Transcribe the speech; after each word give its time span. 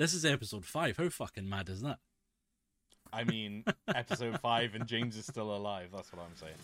This 0.00 0.14
is 0.14 0.24
episode 0.24 0.64
five. 0.64 0.96
How 0.96 1.10
fucking 1.10 1.46
mad 1.46 1.68
is 1.68 1.82
that? 1.82 1.98
I 3.12 3.22
mean, 3.22 3.64
episode 3.94 4.40
five, 4.40 4.74
and 4.74 4.86
James 4.86 5.14
is 5.14 5.26
still 5.26 5.54
alive. 5.54 5.90
That's 5.94 6.10
what 6.10 6.22
I'm 6.22 6.34
saying. 6.36 6.54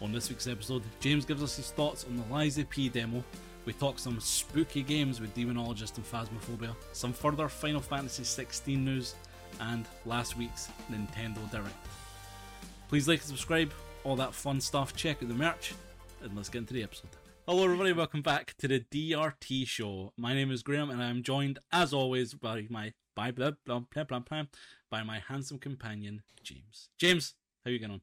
On 0.00 0.10
this 0.10 0.30
week's 0.30 0.46
episode, 0.46 0.82
James 0.98 1.26
gives 1.26 1.42
us 1.42 1.54
his 1.54 1.70
thoughts 1.70 2.06
on 2.06 2.16
the 2.16 2.60
of 2.62 2.70
P 2.70 2.88
demo. 2.88 3.22
We 3.66 3.74
talk 3.74 3.98
some 3.98 4.18
spooky 4.20 4.82
games 4.82 5.20
with 5.20 5.36
Demonologist 5.36 5.98
and 5.98 6.06
Phasmophobia, 6.06 6.74
some 6.94 7.12
further 7.12 7.46
Final 7.46 7.82
Fantasy 7.82 8.24
16 8.24 8.82
news, 8.82 9.16
and 9.60 9.84
last 10.06 10.38
week's 10.38 10.70
Nintendo 10.90 11.50
Direct. 11.50 11.76
Please 12.88 13.06
like 13.06 13.18
and 13.18 13.28
subscribe, 13.28 13.70
all 14.02 14.16
that 14.16 14.32
fun 14.32 14.62
stuff. 14.62 14.96
Check 14.96 15.22
out 15.22 15.28
the 15.28 15.34
merch, 15.34 15.74
and 16.22 16.34
let's 16.34 16.48
get 16.48 16.60
into 16.60 16.72
the 16.72 16.84
episode. 16.84 17.10
Hello, 17.44 17.64
everybody. 17.64 17.92
Welcome 17.92 18.22
back 18.22 18.54
to 18.58 18.68
the 18.68 18.78
DRT 18.78 19.66
show. 19.66 20.12
My 20.16 20.32
name 20.32 20.52
is 20.52 20.62
Graham, 20.62 20.90
and 20.90 21.02
I 21.02 21.10
am 21.10 21.24
joined, 21.24 21.58
as 21.72 21.92
always, 21.92 22.34
by 22.34 22.68
my 22.70 22.92
by 23.16 23.32
blah 23.32 23.50
blah 23.66 23.80
blah 23.80 24.04
blah 24.04 24.20
blah 24.20 24.44
by 24.88 25.02
my 25.02 25.18
handsome 25.18 25.58
companion 25.58 26.22
James. 26.44 26.90
James, 26.98 27.34
how 27.64 27.70
are 27.70 27.72
you 27.72 27.80
getting 27.80 27.94
on? 27.94 28.00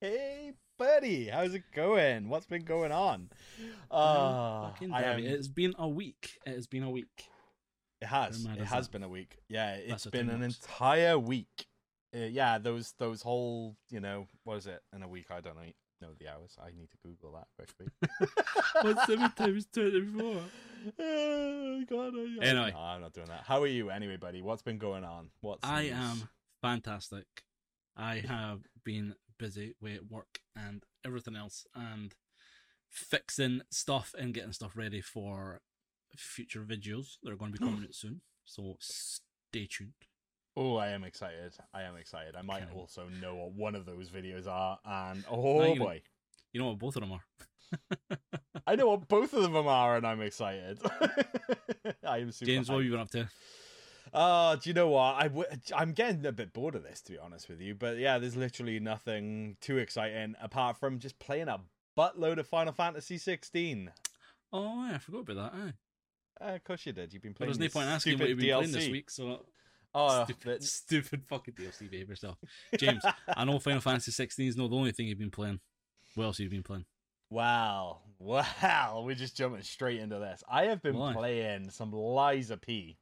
Hey, 0.00 0.52
buddy, 0.78 1.26
how's 1.26 1.52
it 1.54 1.64
going? 1.74 2.28
What's 2.28 2.46
been 2.46 2.64
going 2.64 2.92
on? 2.92 3.30
Uh, 3.90 4.70
am, 4.80 5.18
it. 5.18 5.24
It's 5.24 5.48
been 5.48 5.74
a 5.80 5.88
week. 5.88 6.38
It 6.46 6.54
has 6.54 6.68
been 6.68 6.84
a 6.84 6.90
week. 6.90 7.28
it 8.00 8.06
has. 8.06 8.44
It 8.44 8.66
has 8.66 8.86
that? 8.86 8.92
been 8.92 9.02
a 9.02 9.08
week. 9.08 9.36
Yeah, 9.48 9.78
That's 9.78 9.92
it's 9.94 10.06
a 10.06 10.10
been 10.12 10.30
an 10.30 10.44
entire 10.44 11.18
week. 11.18 11.66
Uh, 12.14 12.20
yeah, 12.20 12.58
those 12.58 12.94
those 12.98 13.20
whole, 13.22 13.74
you 13.90 13.98
know, 13.98 14.28
what 14.44 14.58
is 14.58 14.68
it? 14.68 14.80
In 14.94 15.02
a 15.02 15.08
week, 15.08 15.26
I 15.32 15.40
don't 15.40 15.56
know, 15.56 15.72
know 16.00 16.10
the 16.18 16.28
hours. 16.28 16.56
I 16.62 16.70
need 16.76 16.90
to 16.90 16.96
Google 17.04 17.32
that 17.32 17.48
quickly. 17.56 17.88
What's 18.82 19.06
seven 19.06 19.30
times 19.32 19.66
twenty-four? 19.72 20.42
oh 20.98 21.80
uh, 21.80 21.84
God! 21.88 22.12
I, 22.14 22.44
Anyway. 22.44 22.72
no, 22.72 22.78
I'm 22.80 23.00
not 23.00 23.12
doing 23.12 23.28
that. 23.28 23.42
How 23.44 23.62
are 23.62 23.66
you, 23.66 23.90
anyway, 23.90 24.16
buddy? 24.16 24.42
What's 24.42 24.62
been 24.62 24.78
going 24.78 25.04
on? 25.04 25.30
What's 25.40 25.66
I 25.68 25.82
news? 25.84 25.92
am 25.92 26.28
fantastic. 26.62 27.26
I 27.96 28.16
have 28.26 28.60
been 28.84 29.14
busy 29.38 29.74
with 29.80 30.00
work 30.10 30.40
and 30.54 30.82
everything 31.04 31.36
else, 31.36 31.66
and 31.74 32.14
fixing 32.90 33.62
stuff 33.70 34.14
and 34.18 34.32
getting 34.34 34.52
stuff 34.52 34.72
ready 34.76 35.00
for 35.00 35.60
future 36.16 36.62
videos 36.62 37.16
that 37.22 37.32
are 37.32 37.36
going 37.36 37.52
to 37.52 37.58
be 37.58 37.64
coming 37.64 37.82
out 37.88 37.94
soon. 37.94 38.20
So 38.44 38.76
stay 38.80 39.66
tuned. 39.70 39.92
Oh, 40.56 40.76
I 40.76 40.88
am 40.88 41.04
excited. 41.04 41.52
I 41.74 41.82
am 41.82 41.96
excited. 41.96 42.34
I 42.34 42.42
might 42.42 42.64
also 42.74 43.08
know 43.20 43.34
what 43.34 43.52
one 43.52 43.74
of 43.74 43.84
those 43.84 44.08
videos 44.08 44.46
are, 44.46 44.78
and 44.84 45.24
oh 45.30 45.62
you 45.64 45.74
know- 45.78 45.84
boy, 45.84 46.02
You 46.52 46.60
know 46.60 46.68
what 46.68 46.78
both 46.78 46.96
of 46.96 47.02
them 47.02 47.12
are. 47.12 48.18
I 48.66 48.76
know 48.76 48.86
what 48.88 49.06
both 49.08 49.34
of 49.34 49.52
them 49.52 49.66
are, 49.66 49.96
and 49.96 50.06
I'm 50.06 50.22
excited. 50.22 50.78
I 52.06 52.18
am 52.18 52.32
super. 52.32 52.50
James, 52.50 52.68
what 52.68 52.76
have 52.76 52.82
hyped. 52.82 52.84
you 52.86 52.90
been 52.92 53.00
up 53.00 53.10
to? 53.10 53.28
Uh, 54.14 54.56
do 54.56 54.70
you 54.70 54.74
know 54.74 54.88
what? 54.88 55.16
I 55.16 55.24
w- 55.28 55.48
I'm 55.74 55.92
getting 55.92 56.24
a 56.24 56.32
bit 56.32 56.52
bored 56.52 56.74
of 56.74 56.82
this, 56.84 57.02
to 57.02 57.12
be 57.12 57.18
honest 57.18 57.48
with 57.48 57.60
you. 57.60 57.74
But 57.74 57.98
yeah, 57.98 58.18
there's 58.18 58.36
literally 58.36 58.78
nothing 58.80 59.56
too 59.60 59.78
exciting 59.78 60.36
apart 60.40 60.78
from 60.78 61.00
just 61.00 61.18
playing 61.18 61.48
a 61.48 61.60
buttload 61.98 62.38
of 62.38 62.46
Final 62.46 62.72
Fantasy 62.72 63.18
16. 63.18 63.90
Oh, 64.52 64.86
yeah, 64.88 64.94
I 64.94 64.98
forgot 64.98 65.28
about 65.28 65.52
that. 65.52 65.60
Aye. 65.60 65.72
Uh, 66.52 66.54
of 66.54 66.64
course 66.64 66.86
you 66.86 66.92
did. 66.92 67.12
You've 67.12 67.22
been 67.22 67.32
But 67.32 67.38
playing. 67.38 67.58
there's 67.58 67.74
no 67.74 67.80
point 67.80 67.90
asking 67.92 68.18
what 68.18 68.28
you've 68.28 68.38
been 68.38 68.46
DLC. 68.48 68.52
playing 68.58 68.72
this 68.72 68.88
week. 68.88 69.10
So 69.10 69.44
Oh, 69.98 70.24
stupid, 70.24 70.62
stupid 70.62 71.24
fucking 71.26 71.54
DLC, 71.54 71.90
behave 71.90 72.08
yourself. 72.08 72.36
James, 72.76 73.02
I 73.28 73.44
know 73.44 73.58
Final 73.58 73.80
Fantasy 73.80 74.10
16 74.12 74.48
is 74.48 74.56
not 74.56 74.70
the 74.70 74.76
only 74.76 74.92
thing 74.92 75.06
you've 75.08 75.18
been 75.18 75.30
playing. 75.30 75.60
What 76.14 76.24
else 76.24 76.38
have 76.38 76.44
you 76.44 76.50
been 76.50 76.62
playing? 76.62 76.84
Wow, 77.30 78.00
wow, 78.18 79.02
we're 79.04 79.14
just 79.16 79.36
jumping 79.36 79.62
straight 79.62 80.00
into 80.00 80.18
this. 80.18 80.44
I 80.48 80.66
have 80.66 80.82
been 80.82 80.96
Why? 80.96 81.12
playing 81.12 81.70
some 81.70 81.92
Liza 81.92 82.56
P. 82.56 82.98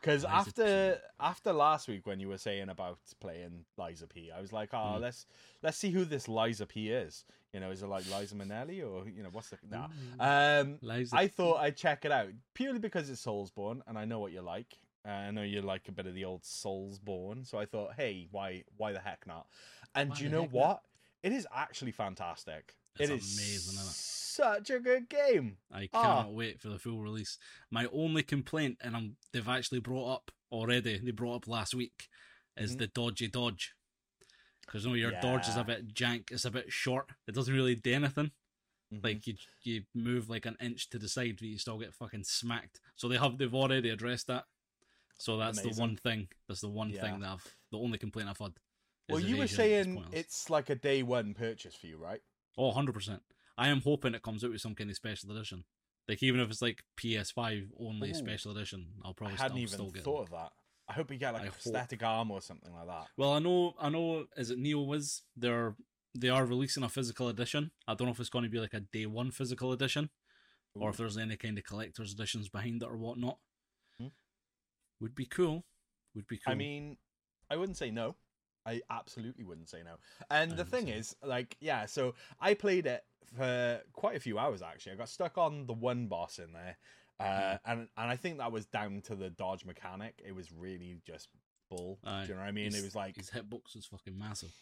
Because 0.00 0.22
after 0.26 0.98
after 1.18 1.50
last 1.50 1.88
week 1.88 2.06
when 2.06 2.20
you 2.20 2.28
were 2.28 2.36
saying 2.36 2.68
about 2.68 2.98
playing 3.20 3.64
Liza 3.78 4.06
P, 4.06 4.30
I 4.30 4.38
was 4.38 4.52
like, 4.52 4.68
oh, 4.74 4.96
Mm. 4.98 5.00
let's 5.00 5.24
let's 5.62 5.78
see 5.78 5.90
who 5.90 6.04
this 6.04 6.28
Liza 6.28 6.66
P 6.66 6.90
is. 6.90 7.24
You 7.54 7.60
know, 7.60 7.70
is 7.70 7.82
it 7.82 7.86
like 7.86 8.04
Liza 8.10 8.34
Minnelli 8.34 8.80
or 8.86 9.08
you 9.08 9.22
know 9.22 9.30
what's 9.32 9.48
the 9.48 9.56
nah. 9.70 9.88
Um, 10.20 10.78
Liza 10.82 11.16
I 11.16 11.26
thought 11.28 11.56
I'd 11.60 11.76
check 11.78 12.04
it 12.04 12.12
out 12.12 12.28
purely 12.52 12.80
because 12.80 13.08
it's 13.08 13.24
Soulsborne 13.24 13.80
and 13.86 13.96
I 13.96 14.04
know 14.04 14.18
what 14.18 14.32
you 14.32 14.42
like. 14.42 14.76
Uh, 15.06 15.10
I 15.10 15.30
know 15.30 15.42
you 15.42 15.60
like 15.60 15.88
a 15.88 15.92
bit 15.92 16.06
of 16.06 16.14
the 16.14 16.24
old 16.24 16.42
Soulsborne, 16.42 17.46
so 17.46 17.58
I 17.58 17.66
thought, 17.66 17.94
hey, 17.96 18.26
why 18.30 18.64
why 18.76 18.92
the 18.92 19.00
heck 19.00 19.26
not? 19.26 19.46
And 19.94 20.10
Why 20.10 20.16
do 20.16 20.24
you 20.24 20.30
know 20.30 20.42
heck 20.42 20.52
not? 20.52 20.60
what? 20.60 20.82
It 21.22 21.32
is 21.32 21.46
actually 21.54 21.92
fantastic. 21.92 22.74
It's 22.98 23.10
It 23.10 23.14
is 23.14 23.38
amazing, 23.38 23.74
isn't 23.74 23.86
it? 23.88 23.94
such 23.94 24.70
a 24.70 24.80
good 24.80 25.08
game. 25.08 25.58
I 25.72 25.88
Ah. 25.92 26.02
cannot 26.02 26.32
wait 26.34 26.60
for 26.60 26.68
the 26.68 26.78
full 26.78 27.00
release. 27.00 27.38
My 27.70 27.86
only 27.92 28.22
complaint, 28.22 28.78
and 28.80 28.96
I'm, 28.96 29.16
they've 29.32 29.48
actually 29.48 29.80
brought 29.80 30.12
up 30.12 30.30
already, 30.50 30.98
they 30.98 31.10
brought 31.10 31.36
up 31.36 31.48
last 31.48 31.74
week, 31.74 32.08
is 32.56 32.74
Mhm. 32.74 32.78
the 32.78 32.86
dodgy 32.88 33.28
dodge. 33.28 33.74
Because 34.60 34.84
you 34.84 34.90
know, 34.90 34.96
your 34.96 35.12
dodge 35.20 35.48
is 35.48 35.56
a 35.56 35.64
bit 35.64 35.92
jank, 35.94 36.30
it's 36.32 36.44
a 36.44 36.50
bit 36.50 36.72
short, 36.72 37.10
it 37.26 37.32
doesn't 37.34 37.54
really 37.54 37.74
do 37.74 37.92
anything. 37.92 38.32
Mhm. 38.92 39.04
Like 39.04 39.26
you, 39.26 39.36
you 39.62 39.84
move 39.94 40.28
like 40.30 40.46
an 40.46 40.56
inch 40.60 40.88
to 40.90 40.98
the 40.98 41.08
side, 41.08 41.36
but 41.36 41.42
you 41.48 41.58
still 41.58 41.78
get 41.78 41.94
fucking 41.94 42.24
smacked. 42.24 42.80
So 42.96 43.08
they 43.08 43.18
have, 43.18 43.38
they've 43.38 43.54
already 43.54 43.90
addressed 43.90 44.26
that. 44.28 44.46
So 45.18 45.36
that's 45.38 45.60
the 45.62 45.70
one 45.80 45.96
thing. 45.96 46.28
That's 46.48 46.60
the 46.60 46.68
one 46.68 46.90
Yeah. 46.90 47.00
thing 47.02 47.20
that 47.20 47.30
I've, 47.30 47.56
the 47.70 47.78
only 47.78 47.98
complaint 47.98 48.28
I've 48.28 48.38
had. 48.38 48.52
well, 49.08 49.20
you 49.20 49.36
were 49.36 49.46
saying 49.46 50.02
it's 50.12 50.50
like 50.50 50.70
a 50.70 50.74
day 50.74 51.02
one 51.02 51.34
purchase 51.34 51.74
for 51.74 51.86
you, 51.86 51.96
right? 51.98 52.20
Oh, 52.58 52.72
100%. 52.72 53.20
I 53.56 53.68
am 53.68 53.80
hoping 53.80 54.14
it 54.14 54.22
comes 54.22 54.42
out 54.44 54.50
with 54.50 54.60
some 54.60 54.74
kind 54.74 54.90
of 54.90 54.96
special 54.96 55.30
edition. 55.30 55.64
Like, 56.08 56.22
even 56.22 56.40
if 56.40 56.50
it's 56.50 56.60
like 56.62 56.82
PS5 57.00 57.68
only 57.78 58.10
Ooh. 58.10 58.14
special 58.14 58.52
edition, 58.52 58.86
I'll 59.04 59.14
probably 59.14 59.36
I 59.38 59.42
hadn't 59.42 59.56
still, 59.56 59.62
even 59.62 59.72
still 59.72 59.90
get 59.90 60.04
thought 60.04 60.20
it. 60.20 60.24
of 60.24 60.30
that. 60.30 60.52
I 60.88 60.92
hope 60.92 61.10
you 61.10 61.16
get 61.16 61.32
like 61.32 61.42
I 61.44 61.46
a 61.46 61.50
hope- 61.50 61.60
static 61.60 62.02
arm 62.02 62.30
or 62.30 62.42
something 62.42 62.72
like 62.74 62.86
that. 62.88 63.06
Well, 63.16 63.32
I 63.32 63.38
know, 63.38 63.74
I 63.80 63.88
know, 63.88 64.26
is 64.36 64.50
it 64.50 64.58
Neowiz? 64.58 65.22
They're, 65.36 65.76
they 66.14 66.28
are 66.28 66.44
releasing 66.44 66.82
a 66.82 66.88
physical 66.88 67.28
edition. 67.28 67.70
I 67.88 67.94
don't 67.94 68.06
know 68.06 68.12
if 68.12 68.20
it's 68.20 68.28
going 68.28 68.44
to 68.44 68.50
be 68.50 68.60
like 68.60 68.74
a 68.74 68.80
day 68.80 69.06
one 69.06 69.30
physical 69.30 69.72
edition 69.72 70.10
or 70.74 70.90
if 70.90 70.96
there's 70.96 71.16
any 71.16 71.36
kind 71.36 71.56
of 71.56 71.64
collector's 71.64 72.12
editions 72.12 72.48
behind 72.48 72.82
it 72.82 72.86
or 72.88 72.96
whatnot. 72.96 73.38
Hmm. 74.98 75.04
Would 75.04 75.14
be 75.14 75.26
cool. 75.26 75.64
Would 76.14 76.26
be 76.28 76.38
cool. 76.38 76.52
I 76.52 76.54
mean, 76.54 76.96
I 77.50 77.56
wouldn't 77.56 77.76
say 77.76 77.90
no. 77.90 78.16
I 78.66 78.80
absolutely 78.90 79.44
wouldn't 79.44 79.68
say 79.68 79.82
no. 79.84 79.96
And 80.30 80.52
I 80.52 80.56
the 80.56 80.64
thing 80.64 80.86
say 80.86 80.92
is, 80.94 81.16
like, 81.22 81.56
yeah, 81.60 81.84
so 81.86 82.14
I 82.40 82.54
played 82.54 82.86
it 82.86 83.04
for 83.36 83.80
quite 83.92 84.16
a 84.16 84.20
few 84.20 84.38
hours 84.38 84.62
actually. 84.62 84.92
I 84.92 84.96
got 84.96 85.08
stuck 85.10 85.36
on 85.36 85.66
the 85.66 85.72
one 85.74 86.06
boss 86.06 86.38
in 86.38 86.52
there. 86.52 86.76
Uh, 87.20 87.58
Hmm. 87.64 87.70
and 87.72 87.88
and 87.96 88.10
I 88.10 88.16
think 88.16 88.38
that 88.38 88.50
was 88.52 88.66
down 88.66 89.02
to 89.02 89.14
the 89.14 89.30
dodge 89.30 89.64
mechanic. 89.64 90.20
It 90.26 90.34
was 90.34 90.50
really 90.52 91.00
just 91.06 91.28
bull. 91.70 91.98
Aye. 92.04 92.22
Do 92.22 92.28
you 92.28 92.34
know 92.34 92.40
what 92.40 92.48
I 92.48 92.52
mean? 92.52 92.74
It 92.74 92.82
was 92.82 92.94
like 92.94 93.16
his 93.16 93.30
hitbox 93.30 93.74
was 93.76 93.86
fucking 93.86 94.18
massive. 94.18 94.52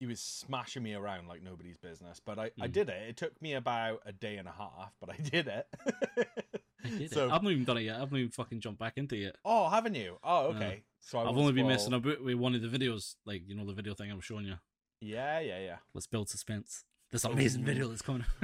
he 0.00 0.06
was 0.06 0.20
smashing 0.20 0.82
me 0.82 0.94
around 0.94 1.28
like 1.28 1.42
nobody's 1.44 1.76
business. 1.76 2.20
But 2.24 2.36
I, 2.38 2.50
I 2.60 2.66
Mm. 2.66 2.72
did 2.72 2.88
it. 2.88 3.08
It 3.10 3.16
took 3.16 3.40
me 3.40 3.52
about 3.54 4.00
a 4.04 4.12
day 4.12 4.36
and 4.36 4.48
a 4.48 4.52
half, 4.52 4.92
but 5.00 5.10
I 5.10 5.16
did 5.30 5.46
it. 5.46 5.66
I 6.84 6.88
did 6.88 7.12
so, 7.12 7.26
it. 7.28 7.32
I've 7.32 7.42
not 7.42 7.52
even 7.52 7.64
done 7.64 7.78
it 7.78 7.82
yet. 7.82 8.00
I've 8.00 8.10
not 8.10 8.18
even 8.18 8.30
fucking 8.30 8.60
jumped 8.60 8.78
back 8.80 8.94
into 8.96 9.16
it 9.16 9.36
oh, 9.44 9.68
haven't 9.68 9.94
you? 9.94 10.18
Oh, 10.22 10.46
okay. 10.48 10.82
So 11.00 11.18
I 11.18 11.22
I've 11.22 11.26
won't 11.28 11.38
only 11.38 11.52
been 11.52 11.64
spoil- 11.64 11.70
messing 11.70 11.92
about 11.94 12.22
with 12.24 12.34
one 12.36 12.54
of 12.54 12.62
the 12.62 12.68
videos, 12.68 13.14
like 13.26 13.42
you 13.46 13.54
know 13.54 13.66
the 13.66 13.72
video 13.72 13.94
thing 13.94 14.10
I 14.10 14.14
was 14.14 14.24
showing 14.24 14.46
you. 14.46 14.54
Yeah, 15.00 15.40
yeah, 15.40 15.58
yeah. 15.58 15.76
Let's 15.94 16.06
build 16.06 16.28
suspense. 16.28 16.84
This 17.10 17.24
amazing 17.24 17.64
video 17.64 17.88
that's 17.88 18.02
coming. 18.02 18.24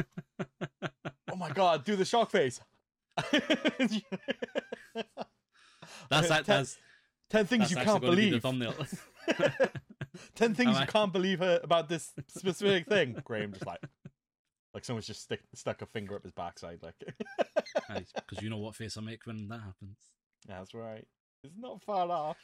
Oh 1.31 1.37
my 1.37 1.50
god, 1.50 1.84
do 1.84 1.94
the 1.94 2.06
shock 2.06 2.31
face. 2.31 2.59
that's 3.32 3.93
ten, 6.10 6.28
that. 6.28 6.44
That's, 6.47 6.78
ten 7.31 7.47
things 7.47 7.71
that's 7.71 7.71
you 7.72 7.77
can't 7.77 8.00
going 8.00 8.16
be 8.16 8.31
the 8.31 8.38
believe. 8.38 8.43
thumbnail. 8.43 8.75
ten 10.34 10.54
things 10.54 10.77
you 10.77 10.82
I- 10.82 10.87
can't 10.87 11.12
believe 11.12 11.43
uh, 11.43 11.60
about 11.62 11.88
this 11.88 12.12
specific 12.28 12.87
thing. 12.88 13.21
Graham 13.25 13.53
just 13.53 13.66
like, 13.66 13.81
like 14.74 14.84
someone's 14.84 15.06
just 15.06 15.22
stick, 15.22 15.40
stuck 15.54 15.82
a 15.82 15.86
finger 15.86 16.16
up 16.16 16.22
his 16.22 16.32
backside. 16.32 16.80
Like, 16.82 16.94
Because 17.88 18.42
you 18.42 18.50
know 18.50 18.58
what 18.58 18.76
face 18.76 18.96
I 18.96 19.00
make 19.00 19.24
when 19.26 19.48
that 19.48 19.60
happens. 19.60 19.96
that's 20.46 20.74
right. 20.74 21.06
It's 21.44 21.56
not 21.58 21.82
far 21.82 22.10
off. 22.10 22.36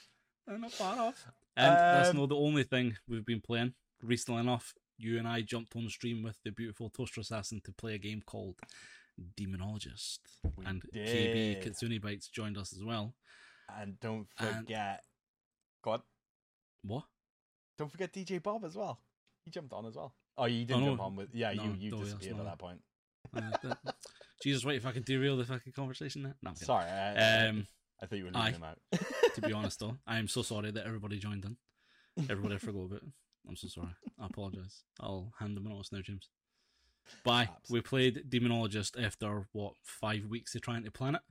I'm 0.48 0.60
not 0.60 0.72
far 0.72 0.98
off. 0.98 1.26
And 1.56 1.74
that's 1.76 2.10
Um, 2.10 2.16
not 2.18 2.28
the 2.30 2.36
only 2.36 2.62
thing 2.64 2.96
we've 3.08 3.24
been 3.26 3.40
playing. 3.40 3.74
Recently 4.02 4.40
enough, 4.40 4.74
you 4.98 5.18
and 5.18 5.26
I 5.28 5.40
jumped 5.42 5.74
on 5.76 5.88
stream 5.88 6.22
with 6.22 6.38
the 6.44 6.50
beautiful 6.50 6.90
Toaster 6.90 7.20
Assassin 7.20 7.60
to 7.64 7.72
play 7.72 7.94
a 7.94 7.98
game 7.98 8.22
called 8.24 8.58
Demonologist. 9.38 10.18
We 10.56 10.64
and 10.66 10.82
KB 10.94 11.32
did. 11.32 11.62
Kitsune 11.62 11.98
Bites 12.00 12.28
joined 12.28 12.58
us 12.58 12.72
as 12.72 12.82
well. 12.84 13.14
And 13.74 13.98
don't 14.00 14.28
And- 14.38 14.56
forget, 14.66 15.02
God, 15.82 16.02
What? 16.82 17.04
don't 17.78 17.90
forget 17.90 18.12
DJ 18.12 18.42
Bob 18.42 18.64
as 18.64 18.76
well. 18.76 19.00
He 19.44 19.50
jumped 19.50 19.72
on 19.72 19.86
as 19.86 19.96
well. 19.96 20.14
Oh, 20.36 20.46
you 20.46 20.64
didn't 20.64 20.84
jump 20.84 21.00
on 21.00 21.16
with. 21.16 21.28
Yeah, 21.32 21.52
No, 21.52 21.64
you 21.64 21.74
you 21.78 21.90
disappeared 21.90 22.38
at 22.38 22.44
that 22.44 22.58
point. 22.58 22.80
Uh, 23.34 23.74
Jesus, 24.42 24.64
wait, 24.64 24.76
if 24.76 24.86
I 24.86 24.92
can 24.92 25.02
derail 25.02 25.36
the 25.36 25.44
fucking 25.44 25.72
conversation 25.72 26.22
there. 26.22 26.34
No, 26.42 26.50
I'm. 26.50 26.56
Sorry, 26.56 26.84
I, 26.84 27.46
Um, 27.46 27.66
I 28.02 28.06
thought 28.06 28.18
you 28.18 28.24
were 28.24 28.30
leaving 28.32 28.54
him 28.54 28.64
out. 28.64 28.78
to 29.34 29.40
be 29.40 29.52
honest, 29.52 29.80
though, 29.80 29.96
I 30.06 30.18
am 30.18 30.28
so 30.28 30.42
sorry 30.42 30.70
that 30.70 30.86
everybody 30.86 31.18
joined 31.18 31.44
in. 31.44 31.56
Everybody 32.28 32.58
forgot 32.58 32.84
about. 32.84 33.02
I'm 33.48 33.56
so 33.56 33.68
sorry. 33.68 33.88
I 34.20 34.26
apologize. 34.26 34.82
I'll 35.00 35.32
hand 35.38 35.56
them 35.56 35.66
a 35.66 35.70
notice 35.70 35.92
now, 35.92 36.00
James. 36.00 36.28
Bye. 37.24 37.46
Perhaps. 37.46 37.70
We 37.70 37.80
played 37.82 38.24
Demonologist 38.30 39.02
after 39.02 39.46
what 39.52 39.74
five 39.82 40.26
weeks 40.26 40.54
of 40.54 40.62
trying 40.62 40.84
to 40.84 40.90
plan 40.90 41.14
it. 41.16 41.22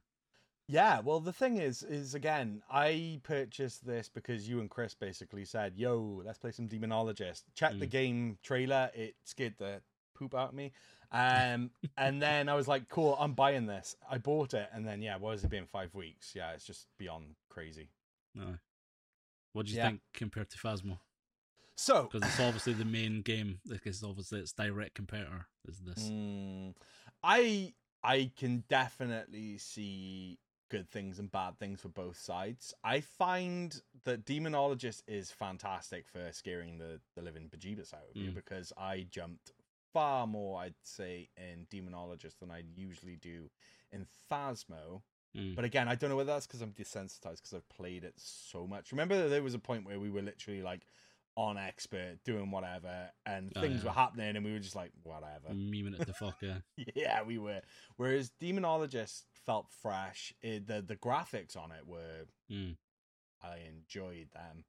Yeah, 0.68 1.02
well, 1.02 1.20
the 1.20 1.34
thing 1.34 1.58
is, 1.58 1.84
is 1.84 2.16
again, 2.16 2.64
I 2.70 3.20
purchased 3.24 3.86
this 3.86 4.08
because 4.08 4.48
you 4.48 4.62
and 4.62 4.70
Chris 4.70 4.94
basically 4.96 5.44
said, 5.46 5.78
"Yo, 5.78 6.22
let's 6.26 6.38
play 6.40 6.52
some 6.52 6.70
Demonologist." 6.70 7.44
Check 7.54 7.78
the 7.80 7.86
Mm. 7.88 7.92
game 7.92 8.38
trailer; 8.44 8.90
it 8.96 9.16
scared 9.26 9.58
the 9.58 9.82
poop 10.14 10.34
out 10.34 10.50
of 10.50 10.56
me. 10.56 10.72
Um, 11.12 11.72
and 11.98 12.22
then 12.22 12.48
I 12.48 12.56
was 12.56 12.68
like, 12.68 12.88
"Cool, 12.88 13.16
I'm 13.20 13.34
buying 13.34 13.66
this." 13.66 13.96
I 14.10 14.18
bought 14.20 14.54
it, 14.54 14.70
and 14.72 14.88
then 14.88 15.02
yeah, 15.02 15.18
what 15.18 15.32
has 15.32 15.44
it 15.44 15.50
been? 15.50 15.66
Five 15.68 15.94
weeks? 15.96 16.34
Yeah, 16.34 16.52
it's 16.54 16.66
just 16.66 16.88
beyond 16.98 17.36
crazy. 17.50 17.90
No. 18.34 18.58
What 19.52 19.66
do 19.66 19.72
you 19.74 19.78
Yeah. 19.78 19.90
think 19.90 20.02
compared 20.14 20.50
to 20.52 20.58
Phasmo? 20.58 21.00
So, 21.76 22.04
Because 22.04 22.28
it's 22.28 22.40
obviously 22.40 22.74
the 22.74 22.86
main 22.86 23.22
game. 23.22 23.60
Like 23.66 23.86
it's 23.86 24.04
obviously 24.04 24.40
its 24.40 24.54
direct 24.54 24.96
competitor 24.96 25.48
is 25.68 25.80
this. 25.80 26.12
Mm, 26.12 26.76
I 27.24 27.74
I 28.04 28.32
can 28.36 28.64
definitely 28.68 29.58
see 29.58 30.40
good 30.74 30.90
things 30.90 31.20
and 31.20 31.32
bad 31.32 31.60
things 31.60 31.80
for 31.82 31.90
both 31.90 32.18
sides. 32.20 32.74
I 32.84 33.00
find 33.02 33.80
that 34.06 34.26
Demonologist 34.26 35.04
is 35.08 35.30
fantastic 35.30 36.08
for 36.08 36.32
scaring 36.32 36.80
the, 36.80 37.00
the 37.16 37.22
living 37.22 37.48
bejeebus 37.56 37.94
out 37.94 38.02
of 38.10 38.16
you 38.16 38.32
Mm. 38.32 38.36
because 38.36 38.74
I 38.76 39.06
jumped 39.12 39.52
far 39.94 40.26
more, 40.26 40.60
I'd 40.62 40.74
say, 40.84 41.30
in 41.38 41.68
Demonologist 41.72 42.40
than 42.40 42.50
I 42.50 42.64
usually 42.76 43.18
do 43.18 43.52
in 43.92 44.08
Phasmo. 44.32 45.04
Mm. 45.38 45.56
But 45.56 45.64
again, 45.66 45.88
I 45.88 45.94
don't 45.94 46.10
know 46.10 46.16
whether 46.16 46.34
that's 46.34 46.48
because 46.48 46.62
I'm 46.64 46.72
desensitized 46.74 47.38
because 47.38 47.54
I've 47.54 47.70
played 47.70 48.04
it 48.04 48.16
so 48.18 48.66
much. 48.66 48.92
Remember, 48.92 49.30
there 49.30 49.44
was 49.44 49.54
a 49.54 49.60
point 49.60 49.86
where 49.86 50.00
we 50.00 50.10
were 50.10 50.24
literally 50.24 50.64
like 50.64 50.88
on 51.36 51.58
expert 51.58 52.18
doing 52.24 52.50
whatever, 52.52 53.10
and 53.26 53.52
Oh, 53.56 53.62
things 53.62 53.82
yeah. 53.82 53.90
were 53.90 53.94
happening, 53.96 54.36
and 54.36 54.46
we 54.46 54.54
were 54.54 54.60
just 54.60 54.76
like, 54.76 54.92
whatever. 55.04 55.50
Memeing 55.52 56.00
it 56.00 56.06
the 56.08 56.14
fuck 56.14 56.38
yeah. 56.42 56.60
Yeah, 56.96 57.22
we 57.24 57.38
were. 57.40 57.62
Whereas 57.98 58.32
Demonologist 58.42 59.24
felt 59.46 59.68
fresh. 59.82 60.34
It, 60.42 60.68
the 60.68 60.82
the 60.82 60.96
graphics 60.96 61.56
on 61.58 61.72
it 61.72 61.86
were. 61.88 62.26
Mm. 62.52 62.78
I 63.42 63.58
enjoyed 63.68 64.30
them. 64.34 64.64